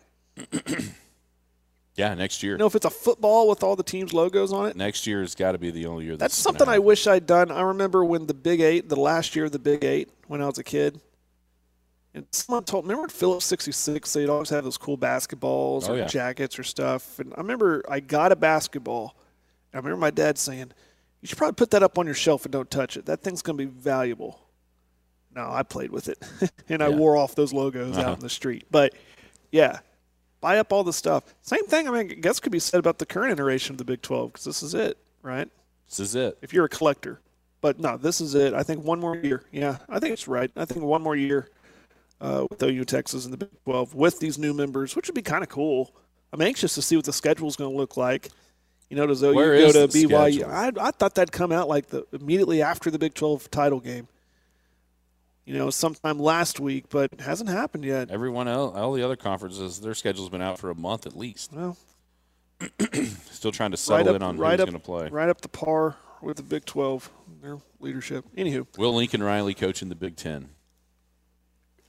yeah, 1.94 2.12
next 2.14 2.42
year. 2.42 2.52
You 2.52 2.58
know, 2.58 2.66
if 2.66 2.74
it's 2.74 2.84
a 2.84 2.90
football 2.90 3.48
with 3.48 3.62
all 3.62 3.74
the 3.74 3.82
teams' 3.82 4.12
logos 4.12 4.52
on 4.52 4.66
it, 4.66 4.76
Next 4.76 5.06
year 5.06 5.20
has 5.20 5.34
got 5.34 5.52
to 5.52 5.58
be 5.58 5.70
the 5.70 5.86
only 5.86 6.04
year. 6.04 6.16
That's 6.16 6.34
That's, 6.34 6.42
something 6.42 6.68
I 6.68 6.78
wish 6.78 7.06
I'd 7.06 7.26
done. 7.26 7.50
I 7.50 7.62
remember 7.62 8.04
when 8.04 8.26
the 8.26 8.34
Big 8.34 8.60
Eight, 8.60 8.88
the 8.90 9.00
last 9.00 9.34
year 9.34 9.46
of 9.46 9.52
the 9.52 9.58
Big 9.58 9.82
Eight, 9.84 10.10
when 10.26 10.42
I 10.42 10.46
was 10.46 10.58
a 10.58 10.64
kid, 10.64 11.00
and 12.12 12.26
someone 12.32 12.64
told. 12.64 12.84
Me, 12.84 12.88
Remember 12.88 13.02
when 13.02 13.10
Phillips 13.10 13.46
'66? 13.46 14.12
They'd 14.12 14.28
always 14.28 14.50
have 14.50 14.64
those 14.64 14.76
cool 14.78 14.98
basketballs 14.98 15.88
Oh, 15.88 15.94
or 15.94 15.98
yeah. 15.98 16.06
jackets 16.06 16.58
or 16.58 16.64
stuff. 16.64 17.18
And 17.18 17.32
I 17.34 17.38
remember 17.38 17.82
I 17.88 18.00
got 18.00 18.30
a 18.32 18.36
basketball. 18.36 19.16
And 19.72 19.78
I 19.78 19.82
remember 19.82 20.00
my 20.00 20.10
dad 20.10 20.36
saying, 20.38 20.72
"You 21.26 21.28
should 21.30 21.38
probably 21.38 21.54
put 21.56 21.70
that 21.72 21.82
up 21.82 21.98
on 21.98 22.06
your 22.06 22.14
shelf 22.14 22.44
and 22.44 22.52
don't 22.52 22.70
touch 22.70 22.96
it. 22.96 23.06
That 23.06 23.20
thing's 23.22 23.42
going 23.42 23.58
to 23.58 23.66
be 23.66 23.70
valuable." 23.70 24.38
No, 25.34 25.50
I 25.50 25.62
played 25.64 25.90
with 25.90 26.08
it, 26.08 26.22
and 26.68 26.82
I 26.82 26.88
Yeah. 26.88 26.96
wore 26.96 27.16
off 27.16 27.34
those 27.34 27.52
logos 27.52 27.98
Uh-huh. 27.98 28.10
out 28.10 28.14
in 28.18 28.22
the 28.22 28.30
street. 28.30 28.64
But 28.70 28.94
yeah, 29.50 29.80
buy 30.40 30.58
up 30.58 30.72
all 30.72 30.84
the 30.84 30.92
stuff. 30.92 31.24
Same 31.42 31.66
thing. 31.66 31.88
I 31.88 31.90
mean, 31.90 32.10
I 32.10 32.14
guess 32.14 32.40
could 32.40 32.52
be 32.52 32.58
said 32.58 32.78
about 32.78 32.98
the 32.98 33.06
current 33.06 33.32
iteration 33.32 33.74
of 33.74 33.78
the 33.78 33.84
Big 33.84 34.02
12 34.02 34.32
because 34.32 34.44
this 34.44 34.62
is 34.62 34.72
it, 34.74 34.96
right? 35.22 35.48
This 35.88 36.00
is 36.00 36.14
it. 36.14 36.38
if 36.42 36.52
you're 36.52 36.64
a 36.64 36.68
collector. 36.68 37.20
But 37.60 37.80
no, 37.80 37.96
this 37.96 38.20
is 38.20 38.34
it. 38.34 38.54
I 38.54 38.62
think 38.62 38.84
one 38.84 39.00
more 39.00 39.16
year. 39.16 39.42
Yeah, 39.50 39.78
I 39.88 39.98
think 39.98 40.12
it's 40.12 40.28
right. 40.28 40.50
I 40.56 40.64
think 40.64 40.82
one 40.84 41.02
more 41.02 41.16
year 41.16 41.48
uh, 42.20 42.46
with 42.48 42.62
OU 42.62 42.84
Texas 42.84 43.24
and 43.24 43.32
the 43.32 43.38
Big 43.38 43.48
12 43.64 43.94
with 43.94 44.20
these 44.20 44.38
new 44.38 44.54
members, 44.54 44.94
which 44.96 45.08
would 45.08 45.14
be 45.14 45.22
kind 45.22 45.42
of 45.42 45.48
cool. 45.50 45.94
I'm 46.32 46.40
anxious 46.40 46.74
to 46.76 46.82
see 46.82 46.96
what 46.96 47.04
the 47.04 47.12
schedule 47.12 47.48
is 47.48 47.56
going 47.56 47.70
to 47.70 47.76
look 47.76 47.96
like. 47.96 48.30
You 48.88 48.96
know, 48.96 49.06
does 49.06 49.22
OU 49.22 49.34
Where 49.34 49.56
go 49.58 49.64
is 49.66 49.72
to 49.74 49.88
BYU? 49.88 50.44
I, 50.48 50.70
I 50.80 50.90
thought 50.92 51.14
that'd 51.16 51.32
come 51.32 51.50
out 51.52 51.68
like 51.68 51.88
the 51.88 52.06
immediately 52.12 52.62
after 52.62 52.90
the 52.90 52.98
Big 52.98 53.14
12 53.14 53.50
title 53.50 53.80
game. 53.80 54.06
You 55.44 55.54
know, 55.54 55.70
sometime 55.70 56.18
last 56.18 56.58
week, 56.60 56.86
but 56.90 57.12
it 57.12 57.20
hasn't 57.20 57.48
happened 57.50 57.84
yet. 57.84 58.10
Everyone 58.10 58.48
else, 58.48 58.76
all 58.76 58.92
the 58.92 59.02
other 59.04 59.14
conferences, 59.16 59.80
their 59.80 59.94
schedule's 59.94 60.28
been 60.28 60.42
out 60.42 60.58
for 60.58 60.70
a 60.70 60.74
month 60.74 61.06
at 61.06 61.16
least. 61.16 61.52
Well, 61.52 61.76
Still 63.30 63.52
trying 63.52 63.70
to 63.70 63.74
right 63.74 63.78
settle 63.78 64.08
up, 64.10 64.16
in 64.16 64.22
on 64.22 64.38
right 64.38 64.58
who's 64.58 64.66
going 64.66 64.78
to 64.80 64.84
play. 64.84 65.08
right 65.08 65.28
up 65.28 65.40
the 65.40 65.48
par 65.48 65.96
with 66.22 66.36
the 66.38 66.42
Big 66.42 66.64
12, 66.64 67.10
their 67.42 67.58
leadership. 67.80 68.24
Anywho, 68.36 68.66
Will 68.78 68.94
Lincoln 68.94 69.22
Riley 69.22 69.54
coaching 69.54 69.88
the 69.88 69.94
Big 69.94 70.16
Ten? 70.16 70.48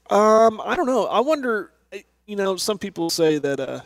Um, 0.10 0.62
I 0.64 0.76
don't 0.76 0.86
know. 0.88 1.06
I 1.06 1.20
wonder. 1.22 1.72
eh, 1.92 2.02
You 2.28 2.36
know, 2.36 2.58
some 2.58 2.78
people 2.78 3.10
say 3.10 3.38
that 3.40 3.60
uh, 3.60 3.82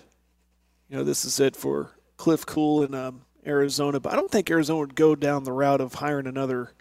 you 0.89 0.97
know, 0.97 1.03
this 1.03 1.23
is 1.25 1.39
it 1.39 1.55
for 1.55 1.91
Cliff 2.21 2.45
Cool 2.45 2.83
in 2.83 2.93
um, 2.93 3.21
Arizona, 3.47 3.99
but 3.99 4.13
I 4.13 4.15
don't 4.15 4.29
think 4.29 4.51
Arizona 4.51 4.81
would 4.81 4.93
go 4.93 5.15
down 5.15 5.43
the 5.43 5.51
route 5.51 5.81
of 5.81 5.95
hiring 5.95 6.27
another 6.27 6.71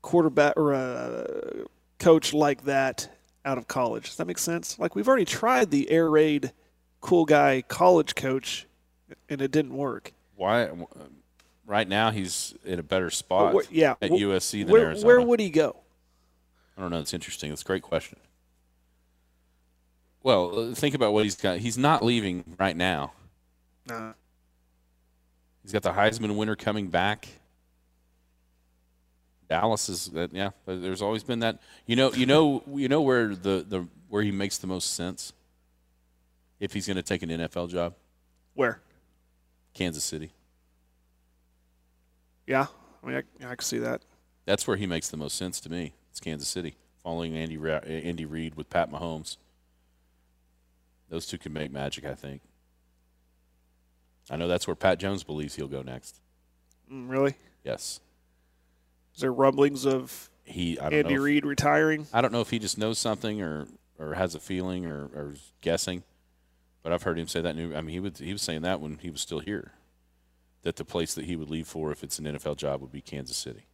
quarterback 0.00 0.56
or 0.56 0.72
uh, 0.72 1.66
coach 1.98 2.32
like 2.32 2.64
that 2.64 3.10
out 3.44 3.58
of 3.58 3.68
college. 3.68 4.04
Does 4.04 4.16
that 4.16 4.26
make 4.26 4.38
sense? 4.38 4.78
Like 4.78 4.94
we've 4.94 5.06
already 5.06 5.26
tried 5.26 5.70
the 5.70 5.90
air 5.90 6.08
raid 6.08 6.52
cool 7.02 7.26
guy 7.26 7.62
college 7.68 8.14
coach 8.14 8.66
and 9.28 9.42
it 9.42 9.50
didn't 9.50 9.76
work. 9.76 10.14
Why? 10.34 10.70
Right 11.66 11.86
now, 11.86 12.10
he's 12.10 12.54
in 12.64 12.78
a 12.78 12.82
better 12.82 13.10
spot. 13.10 13.52
Where- 13.52 13.64
yeah. 13.70 13.96
at 14.00 14.10
wh- 14.10 14.14
USC 14.14 14.64
than 14.64 14.72
where, 14.72 14.86
Arizona. 14.86 15.06
Where 15.06 15.20
would 15.20 15.40
he 15.40 15.50
go? 15.50 15.76
I 16.78 16.80
don't 16.80 16.90
know. 16.90 17.00
It's 17.00 17.12
interesting. 17.12 17.52
It's 17.52 17.60
a 17.60 17.66
great 17.66 17.82
question. 17.82 18.18
Well, 20.22 20.58
uh, 20.58 20.74
think 20.74 20.94
about 20.94 21.12
what 21.12 21.24
he's 21.24 21.36
got. 21.36 21.58
He's 21.58 21.76
not 21.76 22.02
leaving 22.02 22.56
right 22.58 22.74
now. 22.74 23.12
Nah. 23.90 24.12
He's 25.62 25.72
got 25.72 25.82
the 25.82 25.92
Heisman 25.92 26.36
winner 26.36 26.56
coming 26.56 26.88
back. 26.88 27.28
Dallas 29.48 29.88
is 29.88 30.06
that 30.06 30.32
yeah. 30.32 30.50
There's 30.66 31.02
always 31.02 31.24
been 31.24 31.40
that. 31.40 31.60
You 31.86 31.96
know. 31.96 32.12
You 32.12 32.26
know. 32.26 32.62
You 32.72 32.88
know 32.88 33.02
where 33.02 33.28
the 33.28 33.64
the 33.68 33.86
where 34.08 34.22
he 34.22 34.30
makes 34.30 34.58
the 34.58 34.66
most 34.66 34.94
sense. 34.94 35.32
If 36.58 36.72
he's 36.72 36.86
going 36.86 36.96
to 36.96 37.02
take 37.02 37.22
an 37.22 37.30
NFL 37.30 37.70
job, 37.70 37.94
Where? 38.54 38.82
Kansas 39.72 40.04
City. 40.04 40.30
Yeah. 42.46 42.66
I 43.02 43.06
mean, 43.06 43.16
I, 43.16 43.46
I 43.46 43.54
can 43.54 43.64
see 43.64 43.78
that. 43.78 44.02
That's 44.44 44.66
where 44.66 44.76
he 44.76 44.86
makes 44.86 45.08
the 45.08 45.16
most 45.16 45.36
sense 45.36 45.58
to 45.60 45.70
me. 45.70 45.94
It's 46.10 46.20
Kansas 46.20 46.48
City, 46.48 46.76
following 47.02 47.36
Andy 47.36 47.56
Andy 47.86 48.24
Reid 48.24 48.56
with 48.56 48.68
Pat 48.68 48.90
Mahomes. 48.90 49.36
Those 51.08 51.26
two 51.26 51.38
can 51.38 51.52
make 51.52 51.72
magic, 51.72 52.04
I 52.04 52.14
think. 52.14 52.42
I 54.30 54.36
know 54.36 54.46
that's 54.48 54.66
where 54.66 54.76
Pat 54.76 54.98
Jones 54.98 55.24
believes 55.24 55.56
he'll 55.56 55.66
go 55.68 55.82
next. 55.82 56.20
Mm, 56.90 57.10
really? 57.10 57.34
Yes, 57.64 58.00
Is 59.14 59.20
there 59.20 59.32
rumblings 59.32 59.84
of 59.84 60.30
he. 60.44 60.78
I 60.78 60.84
don't 60.88 61.00
Andy 61.00 61.14
if- 61.14 61.20
Reid 61.20 61.44
retiring? 61.44 62.06
I 62.12 62.20
don't 62.22 62.32
know 62.32 62.40
if 62.40 62.50
he 62.50 62.58
just 62.58 62.78
knows 62.78 62.98
something 62.98 63.42
or 63.42 63.66
or 63.98 64.14
has 64.14 64.34
a 64.34 64.40
feeling 64.40 64.86
or, 64.86 65.04
or 65.14 65.34
guessing, 65.60 66.02
but 66.82 66.92
I've 66.92 67.02
heard 67.02 67.18
him 67.18 67.28
say 67.28 67.42
that. 67.42 67.54
New, 67.54 67.74
I 67.74 67.82
mean, 67.82 67.92
he 67.92 68.00
would 68.00 68.16
he 68.18 68.32
was 68.32 68.40
saying 68.40 68.62
that 68.62 68.80
when 68.80 68.98
he 68.98 69.10
was 69.10 69.20
still 69.20 69.40
here, 69.40 69.72
that 70.62 70.76
the 70.76 70.84
place 70.84 71.12
that 71.14 71.26
he 71.26 71.36
would 71.36 71.50
leave 71.50 71.66
for 71.66 71.92
if 71.92 72.02
it's 72.02 72.18
an 72.18 72.24
NFL 72.24 72.56
job 72.56 72.80
would 72.80 72.92
be 72.92 73.02
Kansas 73.02 73.36
City, 73.36 73.66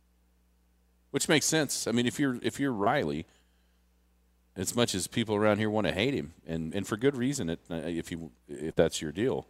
which 1.12 1.28
makes 1.28 1.46
sense. 1.46 1.86
I 1.86 1.92
mean, 1.92 2.06
if 2.06 2.18
you're 2.18 2.38
if 2.42 2.58
you're 2.58 2.72
Riley, 2.72 3.24
as 4.56 4.74
much 4.74 4.94
as 4.94 5.06
people 5.06 5.36
around 5.36 5.58
here 5.58 5.70
want 5.70 5.86
to 5.86 5.92
hate 5.92 6.14
him, 6.14 6.34
and 6.46 6.74
and 6.74 6.86
for 6.86 6.96
good 6.96 7.16
reason, 7.16 7.50
it, 7.50 7.60
if 7.70 8.10
you 8.10 8.32
if 8.48 8.74
that's 8.74 9.00
your 9.00 9.12
deal, 9.12 9.46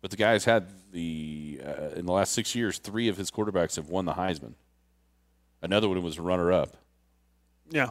but 0.00 0.10
the 0.10 0.16
guy's 0.16 0.44
had 0.44 0.68
the 0.92 1.60
uh, 1.64 1.94
in 1.96 2.06
the 2.06 2.12
last 2.12 2.32
six 2.32 2.54
years, 2.54 2.78
three 2.78 3.08
of 3.08 3.16
his 3.16 3.30
quarterbacks 3.30 3.76
have 3.76 3.88
won 3.88 4.04
the 4.04 4.14
Heisman. 4.14 4.54
Another 5.62 5.88
one 5.88 6.02
was 6.02 6.18
runner 6.18 6.52
up. 6.52 6.76
Yeah. 7.70 7.88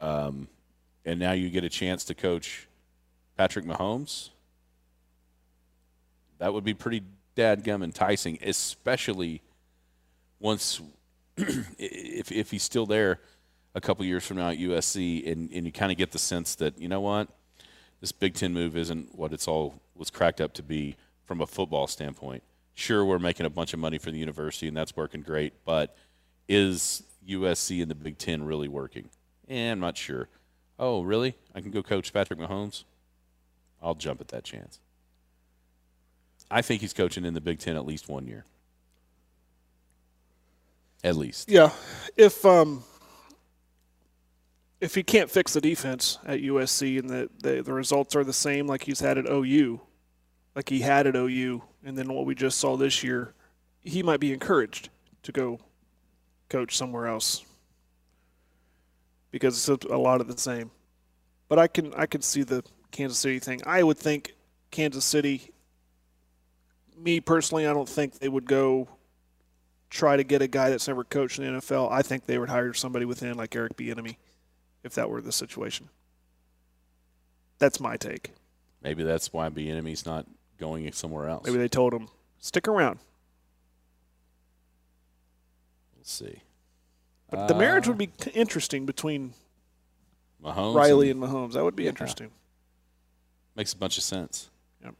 Um, 0.00 0.48
and 1.04 1.18
now 1.18 1.32
you 1.32 1.50
get 1.50 1.64
a 1.64 1.68
chance 1.68 2.04
to 2.04 2.14
coach 2.14 2.68
Patrick 3.36 3.64
Mahomes. 3.64 4.30
That 6.38 6.52
would 6.52 6.64
be 6.64 6.74
pretty 6.74 7.02
dadgum 7.36 7.82
enticing, 7.82 8.38
especially 8.42 9.42
once 10.38 10.80
if 11.36 12.30
if 12.30 12.50
he's 12.50 12.62
still 12.62 12.86
there 12.86 13.20
a 13.74 13.80
couple 13.80 14.04
years 14.04 14.26
from 14.26 14.38
now 14.38 14.50
at 14.50 14.58
USC, 14.58 15.30
and, 15.30 15.50
and 15.52 15.66
you 15.66 15.72
kind 15.72 15.92
of 15.92 15.98
get 15.98 16.12
the 16.12 16.18
sense 16.18 16.54
that 16.56 16.78
you 16.78 16.88
know 16.88 17.00
what, 17.00 17.28
this 18.00 18.12
Big 18.12 18.34
Ten 18.34 18.52
move 18.52 18.76
isn't 18.76 19.14
what 19.14 19.32
it's 19.32 19.46
all 19.46 19.80
was 19.94 20.10
cracked 20.10 20.40
up 20.40 20.52
to 20.54 20.62
be 20.62 20.96
from 21.26 21.40
a 21.40 21.46
football 21.46 21.86
standpoint. 21.86 22.42
Sure, 22.74 23.04
we're 23.04 23.18
making 23.18 23.46
a 23.46 23.50
bunch 23.50 23.72
of 23.72 23.78
money 23.78 23.98
for 23.98 24.10
the 24.10 24.18
university, 24.18 24.68
and 24.68 24.76
that's 24.76 24.96
working 24.96 25.22
great, 25.22 25.52
but 25.64 25.96
is 26.48 27.02
USC 27.28 27.82
and 27.82 27.90
the 27.90 27.94
Big 27.94 28.18
Ten 28.18 28.44
really 28.44 28.68
working? 28.68 29.10
Eh, 29.48 29.70
I'm 29.70 29.80
not 29.80 29.96
sure. 29.96 30.28
Oh, 30.78 31.02
really? 31.02 31.36
I 31.54 31.60
can 31.60 31.70
go 31.70 31.82
coach 31.82 32.12
Patrick 32.12 32.38
Mahomes? 32.38 32.84
I'll 33.82 33.94
jump 33.94 34.20
at 34.20 34.28
that 34.28 34.44
chance. 34.44 34.80
I 36.50 36.62
think 36.62 36.80
he's 36.80 36.92
coaching 36.92 37.24
in 37.24 37.34
the 37.34 37.40
Big 37.40 37.58
Ten 37.58 37.76
at 37.76 37.86
least 37.86 38.08
one 38.08 38.26
year. 38.26 38.44
At 41.02 41.16
least. 41.16 41.50
Yeah. 41.50 41.70
If 42.16 42.44
um 42.44 42.84
if 44.80 44.94
he 44.94 45.02
can't 45.02 45.30
fix 45.30 45.52
the 45.52 45.60
defense 45.60 46.18
at 46.24 46.40
USC 46.40 46.98
and 46.98 47.08
the, 47.08 47.30
the 47.38 47.62
the 47.62 47.72
results 47.72 48.14
are 48.14 48.24
the 48.24 48.32
same 48.32 48.66
like 48.66 48.84
he's 48.84 49.00
had 49.00 49.18
at 49.18 49.26
OU, 49.28 49.80
like 50.56 50.70
he 50.70 50.80
had 50.80 51.06
at 51.06 51.14
OU, 51.14 51.62
and 51.84 51.96
then 51.96 52.12
what 52.12 52.24
we 52.24 52.34
just 52.34 52.58
saw 52.58 52.76
this 52.76 53.04
year, 53.04 53.34
he 53.84 54.02
might 54.02 54.20
be 54.20 54.32
encouraged 54.32 54.88
to 55.22 55.30
go 55.30 55.60
coach 56.48 56.76
somewhere 56.76 57.06
else 57.06 57.44
because 59.30 59.68
it's 59.68 59.84
a 59.84 59.96
lot 59.98 60.22
of 60.22 60.28
the 60.28 60.38
same. 60.38 60.70
But 61.48 61.58
I 61.58 61.68
can 61.68 61.92
I 61.94 62.06
can 62.06 62.22
see 62.22 62.42
the 62.42 62.64
Kansas 62.90 63.18
City 63.18 63.38
thing. 63.38 63.60
I 63.66 63.82
would 63.82 63.98
think 63.98 64.34
Kansas 64.70 65.04
City. 65.04 65.52
Me 66.96 67.20
personally, 67.20 67.66
I 67.66 67.74
don't 67.74 67.88
think 67.88 68.18
they 68.18 68.28
would 68.28 68.46
go 68.46 68.88
try 69.90 70.16
to 70.16 70.24
get 70.24 70.40
a 70.40 70.48
guy 70.48 70.70
that's 70.70 70.88
never 70.88 71.04
coached 71.04 71.38
in 71.38 71.44
the 71.44 71.60
NFL. 71.60 71.92
I 71.92 72.00
think 72.00 72.24
they 72.24 72.38
would 72.38 72.48
hire 72.48 72.72
somebody 72.72 73.04
within 73.04 73.36
like 73.36 73.54
Eric 73.54 73.76
Bieniemy 73.76 74.16
if 74.82 74.94
that 74.94 75.10
were 75.10 75.20
the 75.20 75.32
situation. 75.32 75.90
That's 77.58 77.78
my 77.78 77.98
take. 77.98 78.32
Maybe 78.82 79.02
that's 79.02 79.32
why 79.32 79.50
Bieniemy's 79.50 80.06
not 80.06 80.26
going 80.58 80.90
somewhere 80.92 81.28
else. 81.28 81.44
Maybe 81.46 81.58
they 81.58 81.68
told 81.68 81.92
him 81.94 82.08
stick 82.38 82.66
around. 82.68 82.98
We'll 85.94 86.04
see. 86.04 86.42
But 87.30 87.48
the 87.48 87.54
marriage 87.54 87.86
Uh, 87.88 87.92
would 87.92 87.98
be 87.98 88.10
interesting 88.34 88.86
between 88.86 89.34
Mahomes 90.42 90.74
Riley 90.74 91.10
and- 91.10 91.22
and 91.22 91.32
Mahomes. 91.32 91.52
That 91.54 91.64
would 91.64 91.76
be 91.76 91.84
Yeah. 91.84 91.90
interesting. 91.90 92.30
makes 93.54 93.72
a 93.72 93.76
bunch 93.78 93.96
of 93.96 94.04
sense. 94.04 94.50
Yep. 94.84 94.94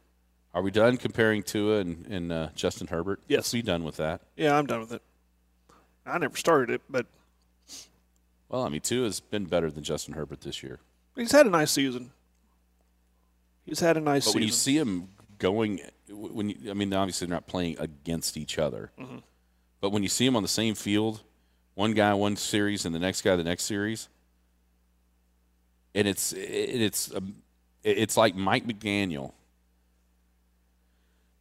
Are 0.55 0.63
we 0.63 0.71
done 0.71 0.97
comparing 0.97 1.43
Tua 1.43 1.77
and, 1.81 2.07
and 2.07 2.31
uh, 2.31 2.49
Justin 2.55 2.87
Herbert? 2.87 3.21
Yes. 3.27 3.37
Let's 3.37 3.51
be 3.51 3.61
done 3.61 3.83
with 3.83 3.97
that. 3.97 4.21
Yeah, 4.35 4.57
I'm 4.57 4.65
done 4.65 4.79
with 4.79 4.91
it. 4.93 5.03
I 6.07 6.17
never 6.17 6.35
started 6.35 6.73
it, 6.73 6.81
but 6.89 7.05
Well, 8.49 8.63
I 8.63 8.69
mean, 8.69 8.81
Tua's 8.81 9.19
been 9.19 9.45
better 9.45 9.69
than 9.69 9.83
Justin 9.83 10.15
Herbert 10.15 10.41
this 10.41 10.63
year. 10.63 10.79
he's 11.15 11.31
had 11.33 11.45
a 11.45 11.49
nice 11.51 11.69
season. 11.71 12.13
He's 13.65 13.79
had 13.81 13.95
a 13.95 13.99
nice 14.01 14.23
season. 14.25 14.25
But 14.25 14.31
season. 14.31 14.39
when 14.39 14.47
you 14.47 14.53
see 14.53 14.77
him 14.79 15.09
going, 15.37 15.79
when 16.09 16.49
you, 16.49 16.55
I 16.69 16.73
mean, 16.73 16.93
obviously 16.93 17.27
they're 17.27 17.35
not 17.35 17.47
playing 17.47 17.77
against 17.79 18.37
each 18.37 18.57
other, 18.59 18.91
Mm-hmm. 18.99 19.17
but 19.81 19.91
when 19.91 20.03
you 20.03 20.09
see 20.09 20.25
them 20.25 20.35
on 20.35 20.41
the 20.43 20.47
same 20.49 20.75
field, 20.75 21.21
one 21.75 21.93
guy 21.93 22.13
one 22.13 22.35
series 22.35 22.85
and 22.85 22.93
the 22.95 22.99
next 22.99 23.21
guy 23.21 23.35
the 23.35 23.43
next 23.43 23.63
series, 23.65 24.09
and 25.93 26.07
it's 26.07 26.33
it, 26.33 26.39
it's 26.81 27.13
um, 27.15 27.35
it's 27.83 28.17
like 28.17 28.35
Mike 28.35 28.65
McDaniel 28.67 29.33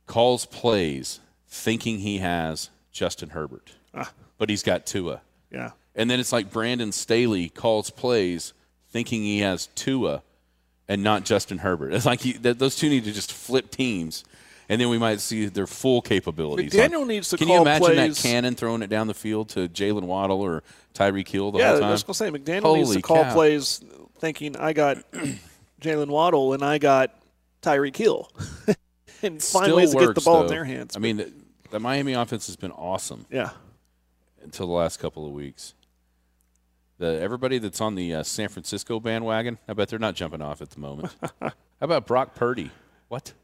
calls 0.07 0.47
plays 0.47 1.21
thinking 1.49 1.99
he 1.99 2.19
has 2.19 2.71
Justin 2.93 3.31
Herbert, 3.31 3.73
Ah. 3.95 4.13
but 4.39 4.49
he's 4.51 4.63
got 4.63 4.87
Tua. 4.87 5.21
yeah. 5.51 5.71
And 5.95 6.11
then 6.11 6.21
it's 6.21 6.33
like 6.33 6.53
Brandon 6.53 6.93
Staley 6.93 7.49
calls 7.49 7.89
plays 7.89 8.53
thinking 8.91 9.23
he 9.23 9.39
has 9.41 9.69
Tua 9.75 10.23
and 10.89 11.03
not 11.03 11.25
Justin 11.25 11.59
Herbert. 11.59 11.93
It's 11.95 12.07
like 12.07 12.21
th- 12.21 12.41
those 12.59 12.77
two 12.77 12.89
need 12.89 13.05
to 13.05 13.13
just 13.13 13.33
flip 13.33 13.71
teams, 13.71 14.25
and 14.69 14.81
then 14.81 14.89
we 14.89 14.99
might 14.99 15.21
see 15.21 15.47
their 15.47 15.67
full 15.67 16.01
capabilities. 16.03 16.73
McDaniel 16.73 17.03
on- 17.03 17.09
needs 17.09 17.29
to 17.31 17.37
Can 17.37 17.49
you 17.49 17.61
imagine 17.61 17.87
plays- 17.87 18.17
that 18.23 18.29
cannon 18.29 18.55
throwing 18.55 18.83
it 18.83 18.89
down 18.91 19.07
the 19.07 19.15
field 19.15 19.49
to 19.51 19.69
Jaylen 19.69 20.03
Waddle 20.05 20.41
or 20.41 20.63
Tyreek 20.95 21.29
Hill 21.29 21.53
the 21.53 21.59
Yeah, 21.59 21.69
whole 21.69 21.77
I 21.77 21.81
time? 21.81 21.91
was 21.91 22.03
going 22.03 22.15
to 22.15 22.19
say 22.19 22.31
McDaniel 22.31 22.77
needs 22.77 22.95
to 22.95 23.03
call 23.03 23.25
cow. 23.25 23.33
plays 23.33 23.81
thinking 24.19 24.57
I 24.57 24.73
got 24.73 24.99
Jaylen 25.81 26.09
Waddle 26.09 26.53
and 26.55 26.63
I 26.65 26.79
got 26.79 27.15
Tyreek 27.63 27.97
Hill, 27.97 28.31
and 29.23 29.43
find 29.43 29.75
ways 29.75 29.93
to 29.93 29.99
get 29.99 30.15
the 30.15 30.21
ball 30.21 30.43
in 30.43 30.47
their 30.49 30.65
hands. 30.65 30.97
I 30.97 31.01
mean, 31.01 31.17
the, 31.19 31.33
the 31.71 31.81
Miami 31.81 32.13
offense 32.13 32.47
has 32.47 32.57
been 32.57 32.71
awesome 32.71 33.27
yeah, 33.31 33.51
until 34.43 34.67
the 34.69 34.73
last 34.73 34.99
couple 35.01 35.27
of 35.27 35.33
weeks. 35.33 35.75
The 36.99 37.21
everybody 37.21 37.59
that's 37.59 37.81
on 37.81 37.95
the 37.95 38.15
uh, 38.15 38.23
San 38.23 38.49
Francisco 38.49 39.01
bandwagon, 39.01 39.59
I 39.69 39.75
bet 39.75 39.89
they're 39.89 39.99
not 39.99 40.15
jumping 40.15 40.41
off 40.41 40.63
at 40.63 40.71
the 40.71 40.81
moment. 40.81 41.15
How 41.41 41.53
about 41.81 42.07
Brock 42.07 42.35
Purdy? 42.35 42.71
What? 43.09 43.35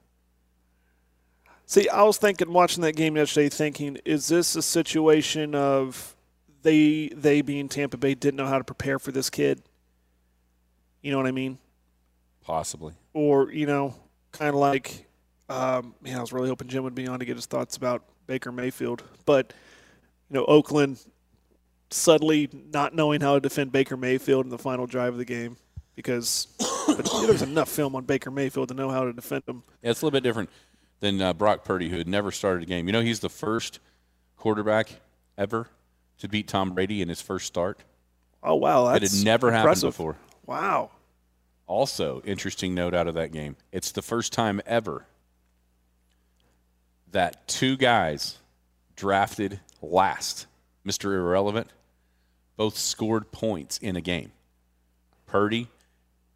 See, 1.67 1.89
I 1.89 2.03
was 2.03 2.17
thinking 2.17 2.53
watching 2.53 2.83
that 2.83 2.97
game 2.97 3.17
yesterday, 3.17 3.49
thinking, 3.49 3.99
is 4.05 4.29
this 4.29 4.57
a 4.57 4.63
situation 4.63 5.55
of 5.55 6.17
they 6.63 7.09
they 7.15 7.43
being 7.43 7.69
Tampa 7.69 7.97
Bay 7.97 8.15
didn't 8.15 8.37
know 8.37 8.47
how 8.47 8.59
to 8.59 8.65
prepare 8.65 8.99
for 8.99 9.13
this 9.13 9.29
kid? 9.29 9.63
You 11.03 11.11
know 11.11 11.19
what 11.19 11.27
I 11.27 11.33
mean? 11.33 11.59
Possibly. 12.43 12.95
Or 13.13 13.53
you 13.53 13.67
know, 13.67 13.95
kind 14.33 14.49
of 14.49 14.57
like, 14.57 15.07
um, 15.49 15.95
man, 16.01 16.17
I 16.17 16.21
was 16.21 16.33
really 16.33 16.49
hoping 16.49 16.69
Jim 16.69 16.85
would 16.85 16.95
be 16.95 17.07
on 17.07 17.19
to 17.19 17.25
get 17.25 17.37
his 17.37 17.47
thoughts 17.47 17.77
about 17.77 18.03
Baker 18.27 18.51
Mayfield, 18.51 19.03
but 19.27 19.53
you 20.31 20.35
know, 20.35 20.45
Oakland 20.47 21.05
suddenly 21.93 22.49
not 22.72 22.95
knowing 22.95 23.20
how 23.20 23.34
to 23.34 23.40
defend 23.40 23.72
Baker 23.72 23.97
Mayfield 23.97 24.45
in 24.45 24.51
the 24.51 24.59
final 24.59 24.86
drive 24.86 25.12
of 25.12 25.18
the 25.18 25.24
game 25.24 25.57
because 25.95 26.49
there's 27.26 27.43
enough 27.43 27.68
film 27.68 27.95
on 27.95 28.05
Baker 28.05 28.30
Mayfield 28.30 28.68
to 28.68 28.74
know 28.74 28.90
how 28.90 29.05
to 29.05 29.12
defend 29.12 29.45
him. 29.47 29.62
Yeah, 29.82 29.90
it's 29.90 30.03
a 30.03 30.07
little 30.07 30.16
bit 30.16 30.22
different 30.24 30.51
than 31.01 31.20
uh, 31.20 31.32
Brock 31.32 31.64
Purdy, 31.64 31.88
who 31.88 31.99
had 31.99 32.09
never 32.09 32.30
started 32.30 32.62
a 32.62 32.66
game. 32.66 32.86
You 32.86 32.93
know, 32.93 33.01
he's 33.01 33.20
the 33.20 33.28
first 33.28 33.78
quarterback 34.36 34.88
ever 35.36 35.68
to 36.18 36.28
beat 36.28 36.49
Tom 36.49 36.72
Brady 36.72 37.03
in 37.03 37.09
his 37.09 37.20
first 37.20 37.47
start. 37.47 37.80
Oh 38.43 38.55
wow, 38.57 38.86
That 38.86 39.01
that's 39.01 39.18
had 39.18 39.24
never 39.24 39.53
happened 39.53 39.80
before. 39.80 40.16
Wow. 40.47 40.90
Also, 41.66 42.20
interesting 42.24 42.74
note 42.74 42.95
out 42.95 43.07
of 43.07 43.14
that 43.14 43.32
game. 43.32 43.57
It's 43.70 43.93
the 43.93 44.03
first 44.03 44.32
time 44.32 44.61
ever 44.66 45.07
that 47.12 47.47
two 47.47 47.76
guys 47.76 48.38
drafted 48.97 49.61
last, 49.80 50.47
Mr. 50.86 51.14
Irrelevant, 51.14 51.68
both 52.57 52.77
scored 52.77 53.33
points 53.33 53.79
in 53.79 53.97
a 53.97 54.01
game. 54.01 54.33
Purdy 55.27 55.69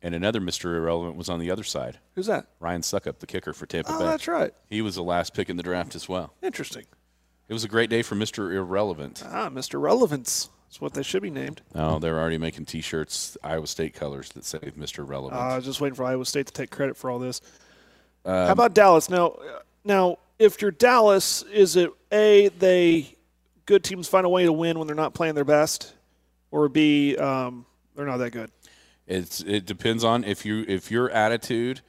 and 0.03 0.15
another 0.15 0.41
Mr. 0.41 0.77
Irrelevant 0.77 1.17
was 1.17 1.29
on 1.29 1.39
the 1.41 1.51
other 1.51 1.65
side. 1.65 1.99
Who's 2.15 2.27
that? 2.27 2.47
Ryan 2.61 2.83
Succop, 2.83 3.19
the 3.19 3.27
kicker 3.27 3.53
for 3.53 3.67
Tampa 3.67 3.93
Oh, 3.93 3.99
Bay. 3.99 4.05
that's 4.07 4.29
right. 4.29 4.55
He 4.69 4.83
was 4.83 4.95
the 4.95 5.03
last 5.03 5.35
pick 5.35 5.51
in 5.51 5.57
the 5.57 5.63
draft 5.63 5.95
as 5.95 6.09
well. 6.09 6.33
Interesting. 6.43 6.85
It 7.49 7.53
was 7.53 7.65
a 7.65 7.69
great 7.69 7.91
day 7.91 8.03
for 8.03 8.15
Mr. 8.17 8.53
Irrelevant. 8.53 9.23
Ah, 9.27 9.49
Mr. 9.51 9.81
Relevance. 9.81 10.49
That's 10.69 10.81
what 10.81 10.95
they 10.95 11.03
should 11.05 11.23
be 11.23 11.31
named. 11.31 11.63
Oh, 11.75 11.99
they're 11.99 12.19
already 12.19 12.39
making 12.39 12.65
T-shirts, 12.67 13.37
Iowa 13.43 13.67
State 13.69 13.95
colors 13.95 14.31
that 14.31 14.45
say 14.45 14.59
Mr. 14.59 15.09
Relevant. 15.09 15.41
Uh, 15.41 15.45
I 15.45 15.57
was 15.57 15.65
just 15.65 15.81
waiting 15.81 15.95
for 15.95 16.05
Iowa 16.05 16.25
State 16.27 16.47
to 16.47 16.53
take 16.53 16.71
credit 16.71 16.97
for 16.97 17.09
all 17.09 17.19
this. 17.21 17.41
Um, 18.25 18.47
How 18.47 18.53
about 18.53 18.75
Dallas? 18.75 19.09
Now, 19.09 19.37
now, 19.85 20.19
if 20.41 20.61
you're 20.61 20.73
Dallas, 20.73 21.43
is 21.45 21.77
it 21.77 21.91
a 22.13 22.49
they 22.59 23.15
good 23.65 23.85
teams 23.85 24.09
find 24.09 24.27
a 24.27 24.29
way 24.29 24.45
to 24.45 24.53
win 24.53 24.79
when 24.79 24.87
they're 24.89 24.97
not 24.97 25.15
playing 25.15 25.37
their 25.37 25.45
best, 25.45 25.95
or 26.51 26.69
b 26.69 27.17
um, 27.17 27.67
they're 27.95 28.07
not 28.07 28.19
that 28.19 28.31
good? 28.31 28.51
It's 29.07 29.41
it 29.43 29.67
depends 29.67 30.05
on 30.05 30.25
if 30.25 30.45
you 30.45 30.65
if 30.67 30.91
your 30.91 31.11
attitude 31.11 31.81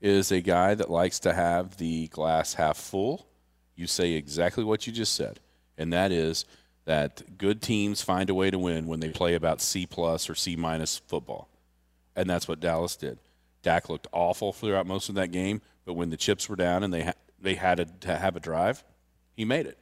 is 0.00 0.30
a 0.30 0.40
guy 0.40 0.74
that 0.74 0.90
likes 0.90 1.18
to 1.20 1.32
have 1.32 1.78
the 1.78 2.08
glass 2.08 2.54
half 2.54 2.76
full, 2.76 3.26
you 3.74 3.86
say 3.86 4.12
exactly 4.12 4.62
what 4.62 4.86
you 4.86 4.92
just 4.92 5.14
said, 5.14 5.40
and 5.78 5.92
that 5.92 6.12
is 6.12 6.44
that 6.84 7.38
good 7.38 7.60
teams 7.60 8.02
find 8.02 8.30
a 8.30 8.34
way 8.34 8.50
to 8.50 8.58
win 8.58 8.86
when 8.86 9.00
they 9.00 9.08
play 9.08 9.34
about 9.34 9.60
C 9.60 9.86
plus 9.86 10.30
or 10.30 10.34
C 10.34 10.54
minus 10.54 10.98
football, 10.98 11.48
and 12.14 12.28
that's 12.28 12.46
what 12.46 12.60
Dallas 12.60 12.96
did. 12.96 13.18
Dak 13.62 13.88
looked 13.88 14.06
awful 14.12 14.52
throughout 14.52 14.86
most 14.86 15.08
of 15.08 15.16
that 15.16 15.32
game, 15.32 15.60
but 15.84 15.94
when 15.94 16.10
the 16.10 16.16
chips 16.16 16.48
were 16.48 16.56
down 16.56 16.84
and 16.84 16.92
they 16.92 17.04
ha- 17.04 17.14
they 17.40 17.54
had 17.54 17.78
to, 17.78 17.84
to 18.06 18.16
have 18.16 18.36
a 18.36 18.40
drive, 18.40 18.84
he 19.32 19.44
made 19.44 19.66
it. 19.66 19.78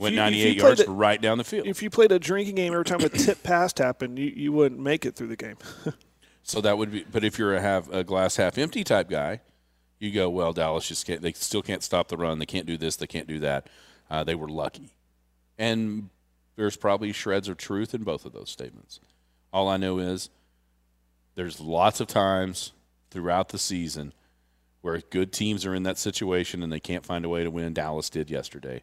Went 0.00 0.14
you- 0.14 0.20
if 0.20 0.24
98 0.24 0.56
you 0.56 0.62
yards 0.62 0.80
it- 0.80 0.88
right 0.88 1.20
down 1.20 1.38
the 1.38 1.44
field. 1.44 1.66
If 1.66 1.82
you 1.82 1.90
played 1.90 2.12
a 2.12 2.18
drinking 2.18 2.54
game 2.54 2.72
every 2.72 2.84
time 2.84 3.00
a 3.00 3.08
tip 3.08 3.42
pass 3.42 3.76
happened, 3.76 4.18
you, 4.18 4.32
you 4.34 4.52
wouldn't 4.52 4.80
make 4.80 5.04
it 5.04 5.14
through 5.16 5.28
the 5.28 5.36
game. 5.36 5.56
So 6.44 6.60
that 6.62 6.76
would 6.76 6.90
be, 6.90 7.04
but 7.04 7.22
if 7.22 7.38
you're 7.38 7.54
a 7.54 7.60
have 7.60 7.88
a 7.92 8.02
glass 8.02 8.34
half 8.34 8.58
empty 8.58 8.82
type 8.82 9.08
guy, 9.08 9.40
you 10.00 10.10
go, 10.10 10.28
well, 10.28 10.52
Dallas 10.52 10.88
just 10.88 11.06
can't. 11.06 11.22
They 11.22 11.32
still 11.34 11.62
can't 11.62 11.84
stop 11.84 12.08
the 12.08 12.16
run. 12.16 12.40
They 12.40 12.46
can't 12.46 12.66
do 12.66 12.76
this. 12.76 12.96
They 12.96 13.06
can't 13.06 13.28
do 13.28 13.38
that. 13.38 13.68
Uh, 14.10 14.24
they 14.24 14.34
were 14.34 14.48
lucky, 14.48 14.90
and 15.56 16.08
there's 16.56 16.76
probably 16.76 17.12
shreds 17.12 17.48
of 17.48 17.58
truth 17.58 17.94
in 17.94 18.02
both 18.02 18.24
of 18.26 18.32
those 18.32 18.50
statements. 18.50 18.98
All 19.52 19.68
I 19.68 19.76
know 19.76 19.98
is 20.00 20.30
there's 21.36 21.60
lots 21.60 22.00
of 22.00 22.08
times 22.08 22.72
throughout 23.12 23.50
the 23.50 23.58
season 23.58 24.12
where 24.80 25.00
good 25.10 25.32
teams 25.32 25.64
are 25.64 25.76
in 25.76 25.84
that 25.84 25.96
situation 25.96 26.60
and 26.64 26.72
they 26.72 26.80
can't 26.80 27.06
find 27.06 27.24
a 27.24 27.28
way 27.28 27.44
to 27.44 27.50
win. 27.52 27.72
Dallas 27.72 28.10
did 28.10 28.30
yesterday, 28.30 28.82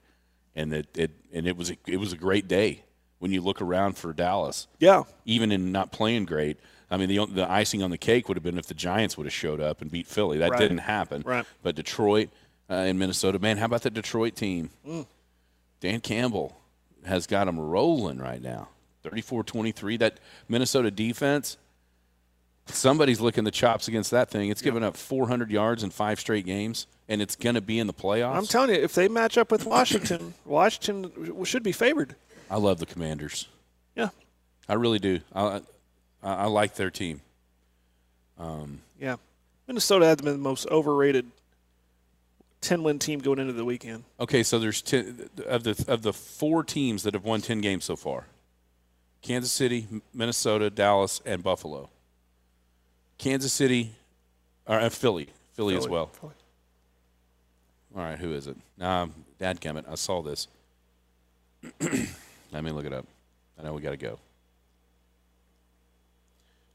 and 0.59 0.73
it, 0.73 0.87
it 0.97 1.11
and 1.33 1.47
it 1.47 1.55
was 1.57 1.71
a, 1.71 1.77
it 1.87 1.97
was 1.97 2.11
a 2.13 2.17
great 2.17 2.47
day 2.47 2.83
when 3.19 3.31
you 3.31 3.41
look 3.41 3.61
around 3.61 3.97
for 3.97 4.13
Dallas 4.13 4.67
yeah, 4.79 5.03
even 5.25 5.51
in 5.51 5.71
not 5.71 5.91
playing 5.91 6.25
great. 6.25 6.57
I 6.91 6.97
mean, 6.97 7.09
the 7.09 7.25
the 7.25 7.49
icing 7.49 7.83
on 7.83 7.91
the 7.91 7.97
cake 7.97 8.27
would 8.27 8.37
have 8.37 8.43
been 8.43 8.57
if 8.57 8.65
the 8.67 8.73
Giants 8.73 9.17
would 9.17 9.25
have 9.25 9.33
showed 9.33 9.59
up 9.61 9.81
and 9.81 9.91
beat 9.91 10.07
Philly. 10.07 10.39
That 10.39 10.51
Right. 10.51 10.59
didn't 10.59 10.79
happen. 10.79 11.23
Right. 11.25 11.45
But 11.63 11.75
Detroit 11.75 12.29
uh, 12.69 12.73
and 12.73 12.97
Minnesota, 12.99 13.39
man, 13.39 13.57
how 13.57 13.65
about 13.65 13.83
the 13.83 13.89
Detroit 13.89 14.35
team? 14.35 14.69
Mm. 14.87 15.05
Dan 15.79 16.01
Campbell 16.01 16.59
has 17.05 17.27
got 17.27 17.45
them 17.45 17.59
rolling 17.59 18.17
right 18.19 18.41
now. 18.41 18.69
34-23. 19.03 19.99
That 19.99 20.19
Minnesota 20.49 20.91
defense, 20.91 21.57
somebody's 22.65 23.21
licking 23.21 23.43
the 23.43 23.51
chops 23.51 23.87
against 23.87 24.11
that 24.11 24.29
thing. 24.29 24.49
It's 24.49 24.61
given 24.61 24.83
up 24.83 24.97
400 24.97 25.49
yards 25.51 25.83
in 25.83 25.89
five 25.89 26.19
straight 26.19 26.45
games, 26.45 26.87
and 27.09 27.21
it's 27.21 27.35
going 27.35 27.55
to 27.55 27.61
be 27.61 27.79
in 27.79 27.87
the 27.87 27.93
playoffs. 27.93 28.35
I'm 28.35 28.45
telling 28.45 28.69
you, 28.69 28.75
if 28.75 28.93
they 28.93 29.09
match 29.09 29.37
up 29.37 29.51
with 29.51 29.65
Washington, 29.65 30.35
Washington 30.45 31.43
should 31.43 31.63
be 31.63 31.73
favored. 31.73 32.15
I 32.49 32.57
love 32.57 32.79
the 32.79 32.85
Commanders. 32.85 33.47
Yeah, 33.95 34.09
I 34.69 34.75
really 34.75 34.99
do. 34.99 35.19
I, 35.33 35.61
I, 36.23 36.33
I 36.33 36.45
like 36.45 36.75
their 36.75 36.91
team. 36.91 37.21
yeah. 38.39 39.15
Minnesota 39.67 40.05
had 40.05 40.23
been 40.23 40.33
the 40.33 40.37
most 40.37 40.65
overrated 40.67 41.27
ten 42.61 42.83
win 42.83 42.99
team 42.99 43.19
going 43.19 43.39
into 43.39 43.53
the 43.53 43.65
weekend. 43.65 44.03
Okay, 44.19 44.43
so 44.43 44.59
there's 44.59 44.81
ten, 44.81 45.29
of 45.45 45.63
the 45.63 45.85
of 45.87 46.01
the 46.01 46.13
four 46.13 46.63
teams 46.63 47.03
that 47.03 47.13
have 47.13 47.23
won 47.23 47.41
ten 47.41 47.61
games 47.61 47.85
so 47.85 47.95
far: 47.95 48.25
Kansas 49.21 49.51
City, 49.51 49.87
Minnesota, 50.13 50.69
Dallas, 50.69 51.21
and 51.25 51.43
Buffalo. 51.43 51.89
Kansas 53.17 53.51
City, 53.51 53.91
or 54.65 54.79
uh, 54.79 54.89
Philly, 54.89 55.29
Philly, 55.53 55.75
as 55.75 55.87
well. 55.87 56.07
Philly. 56.07 56.33
All 57.95 58.03
right, 58.03 58.17
who 58.17 58.33
is 58.33 58.47
it? 58.47 58.57
Um, 58.79 59.13
Dad 59.39 59.59
Kemet, 59.61 59.85
I 59.89 59.95
saw 59.95 60.21
this. 60.21 60.47
Let 61.81 62.63
me 62.63 62.71
look 62.71 62.85
it 62.85 62.93
up. 62.93 63.05
I 63.59 63.63
know 63.63 63.73
we 63.73 63.81
got 63.81 63.91
to 63.91 63.97
go. 63.97 64.19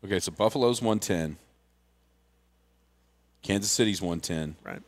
Okay, 0.04 0.20
so 0.20 0.32
Buffalo's 0.32 0.82
110. 0.82 1.36
Kansas 3.42 3.70
City's 3.70 4.02
110. 4.02 4.56
Right, 4.64 4.82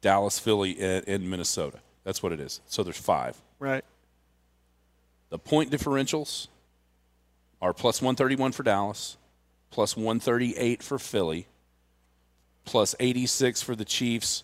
Dallas, 0.00 0.38
Philly, 0.38 0.78
and, 0.80 1.06
and 1.08 1.30
Minnesota. 1.30 1.78
That's 2.04 2.22
what 2.22 2.32
it 2.32 2.40
is. 2.40 2.60
So 2.66 2.82
there's 2.82 2.98
five. 2.98 3.36
right. 3.58 3.84
The 5.30 5.38
point 5.38 5.70
differentials 5.70 6.48
are 7.62 7.72
plus 7.72 8.02
131 8.02 8.50
for 8.50 8.64
Dallas, 8.64 9.16
plus 9.70 9.96
138 9.96 10.82
for 10.82 10.98
Philly, 10.98 11.46
plus 12.64 12.96
86 12.98 13.62
for 13.62 13.76
the 13.76 13.84
Chiefs, 13.84 14.42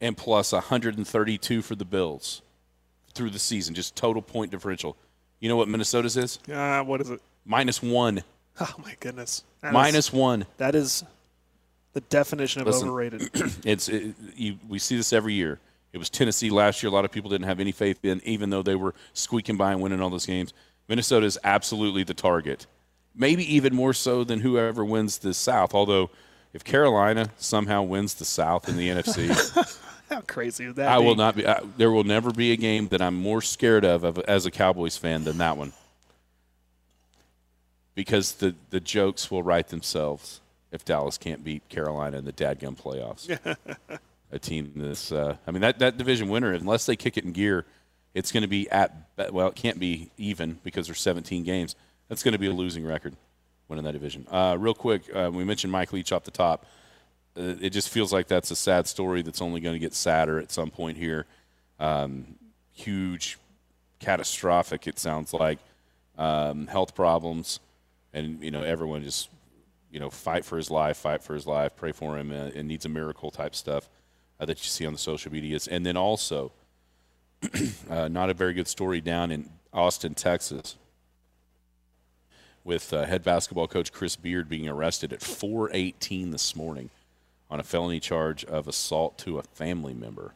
and 0.00 0.16
plus 0.16 0.52
132 0.52 1.62
for 1.62 1.74
the 1.74 1.84
Bills 1.84 2.42
through 3.14 3.30
the 3.30 3.38
season. 3.38 3.74
Just 3.74 3.96
total 3.96 4.22
point 4.22 4.50
differential. 4.50 4.96
You 5.40 5.48
know 5.48 5.56
what 5.56 5.68
Minnesota's 5.68 6.16
is? 6.16 6.38
Uh, 6.52 6.82
what 6.82 7.00
is 7.00 7.10
it? 7.10 7.20
Minus 7.44 7.82
one. 7.82 8.22
Oh 8.62 8.74
my 8.84 8.94
goodness. 9.00 9.42
That 9.62 9.68
is- 9.68 9.72
Minus 9.72 10.12
one. 10.12 10.44
that 10.58 10.74
is 10.74 11.02
the 11.94 12.00
definition 12.02 12.60
of 12.60 12.66
Listen. 12.66 12.88
overrated. 12.88 13.30
It's 13.64 13.88
it, 13.88 14.14
you, 14.36 14.58
we 14.68 14.78
see 14.78 14.96
this 14.96 15.12
every 15.14 15.32
year. 15.32 15.58
It 15.94 15.98
was 15.98 16.10
Tennessee 16.10 16.50
last 16.50 16.82
year. 16.82 16.90
A 16.90 16.92
lot 16.92 17.06
of 17.06 17.10
people 17.10 17.30
didn't 17.30 17.46
have 17.46 17.58
any 17.58 17.72
faith 17.72 18.04
in, 18.04 18.20
even 18.24 18.50
though 18.50 18.62
they 18.62 18.74
were 18.74 18.94
squeaking 19.14 19.56
by 19.56 19.72
and 19.72 19.80
winning 19.80 20.02
all 20.02 20.10
those 20.10 20.26
games. 20.26 20.52
Minnesota 20.88 21.24
is 21.24 21.38
absolutely 21.42 22.02
the 22.02 22.12
target, 22.12 22.66
maybe 23.14 23.42
even 23.54 23.74
more 23.74 23.94
so 23.94 24.24
than 24.24 24.40
whoever 24.40 24.84
wins 24.84 25.16
the 25.18 25.32
South. 25.32 25.72
Although, 25.72 26.10
if 26.52 26.62
Carolina 26.62 27.30
somehow 27.38 27.82
wins 27.82 28.14
the 28.14 28.24
South 28.26 28.68
in 28.68 28.76
the 28.76 28.88
NFC, 28.90 29.30
How 30.10 30.20
crazy 30.22 30.66
would 30.66 30.76
that 30.76 30.88
I 30.88 30.98
be? 30.98 31.04
will 31.04 31.14
not 31.14 31.36
be. 31.36 31.46
I, 31.46 31.60
there 31.76 31.90
will 31.90 32.04
never 32.04 32.32
be 32.32 32.52
a 32.52 32.56
game 32.56 32.88
that 32.88 33.00
I'm 33.00 33.14
more 33.14 33.40
scared 33.40 33.84
of, 33.84 34.02
of 34.04 34.18
as 34.20 34.44
a 34.44 34.50
Cowboys 34.50 34.96
fan 34.96 35.24
than 35.24 35.38
that 35.38 35.56
one, 35.56 35.72
because 37.94 38.32
the 38.34 38.54
the 38.70 38.80
jokes 38.80 39.30
will 39.30 39.42
write 39.42 39.68
themselves 39.68 40.40
if 40.72 40.84
Dallas 40.84 41.16
can't 41.16 41.44
beat 41.44 41.68
Carolina 41.68 42.18
in 42.18 42.24
the 42.24 42.32
dadgum 42.32 42.76
playoffs. 42.76 43.28
a 44.32 44.38
team 44.38 44.72
this, 44.76 45.12
uh, 45.12 45.36
I 45.46 45.50
mean 45.50 45.62
that 45.62 45.78
that 45.78 45.96
division 45.96 46.28
winner, 46.28 46.52
unless 46.52 46.86
they 46.86 46.96
kick 46.96 47.16
it 47.16 47.24
in 47.24 47.32
gear, 47.32 47.64
it's 48.14 48.32
going 48.32 48.42
to 48.42 48.48
be 48.48 48.68
at 48.70 48.92
well, 49.30 49.48
it 49.48 49.54
can't 49.54 49.78
be 49.78 50.10
even 50.18 50.58
because 50.64 50.86
there's 50.86 51.00
17 51.00 51.44
games. 51.44 51.76
That's 52.08 52.24
going 52.24 52.32
to 52.32 52.38
be 52.38 52.48
a 52.48 52.52
losing 52.52 52.84
record 52.84 53.14
winning 53.68 53.84
that 53.84 53.92
division. 53.92 54.26
Uh, 54.28 54.56
real 54.58 54.74
quick, 54.74 55.02
uh, 55.14 55.30
we 55.32 55.44
mentioned 55.44 55.72
Mike 55.72 55.92
Leach 55.92 56.10
off 56.10 56.24
the 56.24 56.32
top 56.32 56.66
uh, 57.36 57.54
it 57.60 57.70
just 57.70 57.88
feels 57.88 58.12
like 58.12 58.26
that's 58.26 58.50
a 58.50 58.56
sad 58.56 58.86
story 58.86 59.22
that's 59.22 59.40
only 59.40 59.60
going 59.60 59.74
to 59.74 59.78
get 59.78 59.94
sadder 59.94 60.38
at 60.38 60.50
some 60.50 60.70
point 60.70 60.96
here. 60.96 61.26
Um, 61.78 62.36
huge, 62.72 63.38
catastrophic. 64.00 64.86
It 64.86 64.98
sounds 64.98 65.32
like 65.32 65.58
um, 66.18 66.66
health 66.66 66.94
problems, 66.94 67.60
and 68.12 68.42
you 68.42 68.50
know 68.50 68.62
everyone 68.62 69.04
just 69.04 69.30
you 69.90 70.00
know 70.00 70.10
fight 70.10 70.44
for 70.44 70.56
his 70.56 70.70
life, 70.70 70.96
fight 70.96 71.22
for 71.22 71.34
his 71.34 71.46
life, 71.46 71.76
pray 71.76 71.92
for 71.92 72.18
him, 72.18 72.32
uh, 72.32 72.50
and 72.54 72.66
needs 72.66 72.84
a 72.84 72.88
miracle 72.88 73.30
type 73.30 73.54
stuff 73.54 73.88
uh, 74.40 74.44
that 74.44 74.58
you 74.58 74.68
see 74.68 74.84
on 74.84 74.92
the 74.92 74.98
social 74.98 75.32
medias, 75.32 75.68
and 75.68 75.86
then 75.86 75.96
also 75.96 76.50
uh, 77.88 78.08
not 78.08 78.28
a 78.28 78.34
very 78.34 78.54
good 78.54 78.68
story 78.68 79.00
down 79.00 79.30
in 79.30 79.48
Austin, 79.72 80.14
Texas. 80.14 80.76
With 82.62 82.90
head 82.90 83.24
basketball 83.24 83.68
coach 83.68 83.90
Chris 83.90 84.16
Beard 84.16 84.48
being 84.48 84.68
arrested 84.68 85.14
at 85.14 85.20
4:18 85.20 86.30
this 86.30 86.54
morning 86.54 86.90
on 87.50 87.60
a 87.60 87.64
felony 87.64 88.00
charge 88.00 88.44
of 88.44 88.68
assault 88.68 89.18
to 89.18 89.38
a 89.38 89.42
family 89.42 89.94
member. 89.94 90.34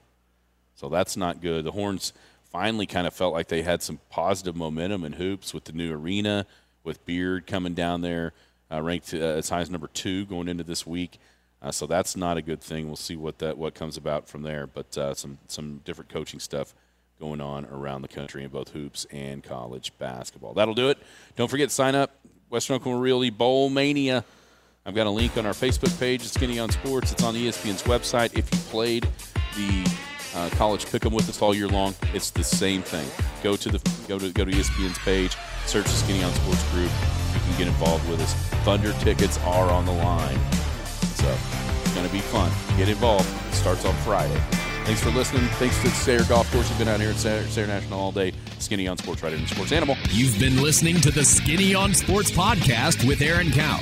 So 0.74 0.88
that's 0.88 1.16
not 1.16 1.40
good. 1.40 1.64
The 1.64 1.72
Horns 1.72 2.12
finally 2.50 2.86
kind 2.86 3.06
of 3.06 3.14
felt 3.14 3.32
like 3.32 3.48
they 3.48 3.62
had 3.62 3.82
some 3.82 4.00
positive 4.10 4.56
momentum 4.56 5.04
in 5.04 5.14
hoops 5.14 5.54
with 5.54 5.64
the 5.64 5.72
new 5.72 5.92
arena, 5.92 6.46
with 6.82 7.04
Beard 7.06 7.46
coming 7.46 7.74
down 7.74 8.00
there, 8.00 8.32
uh, 8.70 8.82
ranked 8.82 9.14
uh, 9.14 9.18
as 9.18 9.48
high 9.48 9.60
as 9.60 9.70
number 9.70 9.88
two 9.88 10.24
going 10.26 10.48
into 10.48 10.64
this 10.64 10.86
week. 10.86 11.18
Uh, 11.62 11.70
so 11.70 11.86
that's 11.86 12.16
not 12.16 12.36
a 12.36 12.42
good 12.42 12.60
thing. 12.60 12.86
We'll 12.86 12.96
see 12.96 13.16
what 13.16 13.38
that 13.38 13.56
what 13.56 13.74
comes 13.74 13.96
about 13.96 14.28
from 14.28 14.42
there. 14.42 14.66
But 14.66 14.98
uh, 14.98 15.14
some 15.14 15.38
some 15.48 15.80
different 15.84 16.10
coaching 16.10 16.38
stuff 16.40 16.74
going 17.18 17.40
on 17.40 17.64
around 17.66 18.02
the 18.02 18.08
country 18.08 18.44
in 18.44 18.50
both 18.50 18.70
hoops 18.70 19.06
and 19.10 19.42
college 19.42 19.92
basketball. 19.98 20.52
That'll 20.52 20.74
do 20.74 20.90
it. 20.90 20.98
Don't 21.36 21.50
forget 21.50 21.70
to 21.70 21.74
sign 21.74 21.94
up 21.94 22.14
Western 22.50 22.76
Oklahoma 22.76 23.00
Realty 23.00 23.30
Bowl 23.30 23.70
Mania. 23.70 24.24
I've 24.86 24.94
got 24.94 25.06
a 25.06 25.10
link 25.10 25.38
on 25.38 25.46
our 25.46 25.54
Facebook 25.54 25.98
page, 25.98 26.22
Skinny 26.22 26.58
on 26.58 26.68
Sports. 26.68 27.12
It's 27.12 27.22
on 27.22 27.34
ESPN's 27.34 27.82
website. 27.84 28.36
If 28.36 28.52
you 28.52 28.58
played 28.70 29.08
the 29.56 29.90
uh, 30.34 30.50
college 30.56 30.84
pick'em 30.84 31.12
with 31.12 31.26
us 31.28 31.40
all 31.40 31.54
year 31.54 31.68
long, 31.68 31.94
it's 32.12 32.30
the 32.30 32.44
same 32.44 32.82
thing. 32.82 33.06
Go 33.42 33.56
to 33.56 33.70
the 33.70 33.78
go 34.06 34.18
to 34.18 34.30
go 34.30 34.44
to 34.44 34.50
ESPN's 34.50 34.98
page, 34.98 35.36
search 35.64 35.84
the 35.86 35.90
Skinny 35.90 36.22
on 36.22 36.30
Sports 36.34 36.70
group. 36.72 36.90
You 37.32 37.40
can 37.40 37.56
get 37.56 37.66
involved 37.68 38.06
with 38.10 38.20
us. 38.20 38.34
Thunder 38.64 38.92
tickets 39.00 39.38
are 39.44 39.70
on 39.70 39.86
the 39.86 39.92
line, 39.92 40.38
so 41.16 41.34
it's 41.82 41.94
going 41.94 42.06
to 42.06 42.12
be 42.12 42.20
fun. 42.20 42.52
Get 42.76 42.90
involved. 42.90 43.28
It 43.48 43.54
starts 43.54 43.86
on 43.86 43.94
Friday. 44.04 44.38
Thanks 44.84 45.02
for 45.02 45.10
listening. 45.12 45.46
Thanks 45.52 45.80
to 45.80 45.88
Sayre 45.88 46.24
Golf 46.28 46.52
Course. 46.52 46.68
We've 46.68 46.78
been 46.78 46.88
out 46.88 47.00
here 47.00 47.08
at 47.08 47.16
Sayre, 47.16 47.42
Sayre 47.44 47.66
National 47.66 47.98
all 47.98 48.12
day. 48.12 48.34
Skinny 48.58 48.86
on 48.86 48.98
Sports, 48.98 49.22
right 49.22 49.32
in 49.32 49.46
Sports 49.46 49.72
Animal. 49.72 49.96
You've 50.10 50.38
been 50.38 50.60
listening 50.62 51.00
to 51.00 51.10
the 51.10 51.24
Skinny 51.24 51.74
on 51.74 51.94
Sports 51.94 52.30
podcast 52.30 53.08
with 53.08 53.22
Aaron 53.22 53.50
Cow. 53.50 53.80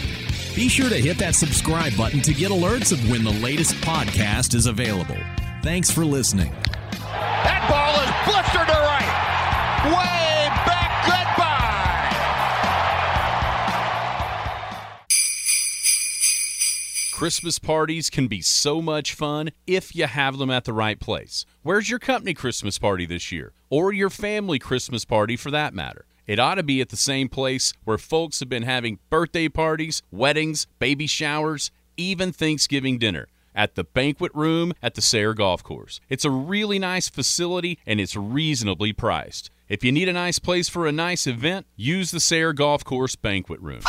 Be 0.55 0.69
sure 0.69 0.91
to 0.91 0.97
hit 0.97 1.17
that 1.17 1.35
subscribe 1.35 1.97
button 1.97 2.21
to 2.21 2.35
get 2.35 2.51
alerts 2.51 2.93
of 2.93 3.11
when 3.11 3.25
the 3.25 3.33
latest 3.33 3.75
podcast 3.77 4.55
is 4.55 4.67
available. 4.67 5.17
Thanks 5.63 5.91
for 5.91 6.05
listening. 6.05 6.53
That 7.01 7.65
ball 7.71 7.95
is 8.05 8.13
blistered 8.29 8.69
to 8.69 8.75
right. 8.75 9.09
Way 9.89 10.49
back. 10.67 11.07
Goodbye. 11.07 12.13
Christmas 17.19 17.59
parties 17.59 18.11
can 18.11 18.29
be 18.29 18.43
so 18.43 18.83
much 18.83 19.15
fun 19.15 19.53
if 19.67 19.97
you 19.97 20.07
have 20.07 20.37
them 20.37 20.51
at 20.51 20.65
the 20.65 20.75
right 20.75 21.01
place. 21.01 21.47
Where's 21.63 21.89
your 21.89 21.99
company 21.99 22.35
Christmas 22.35 22.79
party 22.79 23.07
this 23.07 23.33
year? 23.33 23.55
Or 23.71 23.91
your 23.91 24.11
family 24.11 24.59
Christmas 24.59 25.07
party 25.07 25.37
for 25.37 25.51
that 25.51 25.73
matter? 25.73 26.05
It 26.27 26.39
ought 26.39 26.55
to 26.55 26.63
be 26.63 26.81
at 26.81 26.91
the 26.91 26.97
same 26.97 27.29
place 27.29 27.73
where 27.85 27.99
folks 27.99 28.41
have 28.41 28.49
been 28.49 28.63
having 28.63 29.01
birthday 29.11 29.49
parties, 29.49 30.03
weddings, 30.11 30.67
baby 30.79 31.07
showers, 31.07 31.71
even 31.97 32.33
Thanksgiving 32.33 32.99
dinner. 32.99 33.29
At 33.55 33.75
the 33.75 33.85
banquet 33.85 34.33
room 34.35 34.73
at 34.83 34.95
the 34.95 35.03
Sayre 35.03 35.35
Golf 35.35 35.63
Course. 35.63 36.01
It's 36.09 36.25
a 36.25 36.31
really 36.31 36.79
nice 36.79 37.11
facility 37.11 37.79
and 37.85 38.01
it's 38.01 38.17
reasonably 38.17 38.93
priced. 38.93 39.51
If 39.69 39.85
you 39.85 39.93
need 39.93 40.09
a 40.09 40.13
nice 40.13 40.39
place 40.39 40.69
for 40.69 40.87
a 40.87 40.93
nice 40.93 41.27
event, 41.27 41.67
use 41.77 42.11
the 42.11 42.21
Sayre 42.21 42.53
Golf 42.53 42.85
Course 42.85 43.15
banquet 43.15 43.61
room. 43.61 43.83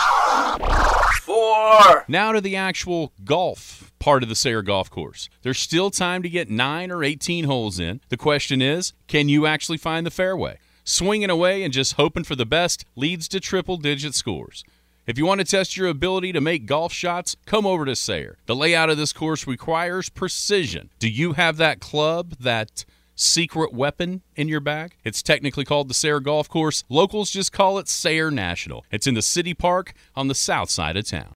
Four. 1.21 2.03
Now 2.07 2.34
to 2.34 2.41
the 2.41 2.55
actual 2.57 3.13
golf 3.23 3.91
part 3.99 4.23
of 4.23 4.27
the 4.27 4.36
Sayre 4.36 4.61
Golf 4.61 4.89
Course. 4.89 5.29
There's 5.43 5.59
still 5.59 5.89
time 5.89 6.23
to 6.23 6.29
get 6.29 6.49
9 6.49 6.91
or 6.91 7.03
18 7.03 7.45
holes 7.45 7.79
in. 7.79 8.01
The 8.09 8.17
question 8.17 8.61
is, 8.61 8.91
can 9.07 9.29
you 9.29 9.45
actually 9.45 9.77
find 9.77 10.05
the 10.05 10.11
fairway? 10.11 10.57
Swinging 10.86 11.29
away 11.29 11.63
and 11.63 11.71
just 11.71 11.93
hoping 11.93 12.25
for 12.25 12.36
the 12.36 12.45
best 12.45 12.84
leads 12.97 13.29
to 13.29 13.39
triple 13.39 13.77
digit 13.77 14.13
scores. 14.13 14.65
If 15.07 15.17
you 15.17 15.25
want 15.25 15.39
to 15.39 15.45
test 15.45 15.77
your 15.77 15.88
ability 15.88 16.34
to 16.34 16.41
make 16.41 16.65
golf 16.65 16.91
shots, 16.91 17.38
come 17.45 17.65
over 17.65 17.86
to 17.86 17.95
Sayre. 17.95 18.38
The 18.47 18.55
layout 18.55 18.89
of 18.89 18.97
this 18.97 19.13
course 19.13 19.47
requires 19.47 20.09
precision. 20.09 20.89
Do 20.99 21.09
you 21.09 21.34
have 21.34 21.55
that 21.57 21.79
club, 21.79 22.36
that 22.39 22.84
secret 23.15 23.73
weapon 23.73 24.23
in 24.36 24.49
your 24.49 24.59
bag? 24.59 24.95
It's 25.05 25.21
technically 25.21 25.63
called 25.63 25.89
the 25.89 25.93
Sayre 25.93 26.19
Golf 26.19 26.49
Course. 26.49 26.84
Locals 26.89 27.31
just 27.31 27.53
call 27.53 27.79
it 27.79 27.88
Sayre 27.88 28.31
National. 28.31 28.86
It's 28.91 29.07
in 29.07 29.13
the 29.13 29.21
city 29.21 29.53
park 29.53 29.93
on 30.17 30.27
the 30.27 30.36
south 30.36 30.69
side 30.69 30.97
of 30.97 31.07
town. 31.07 31.31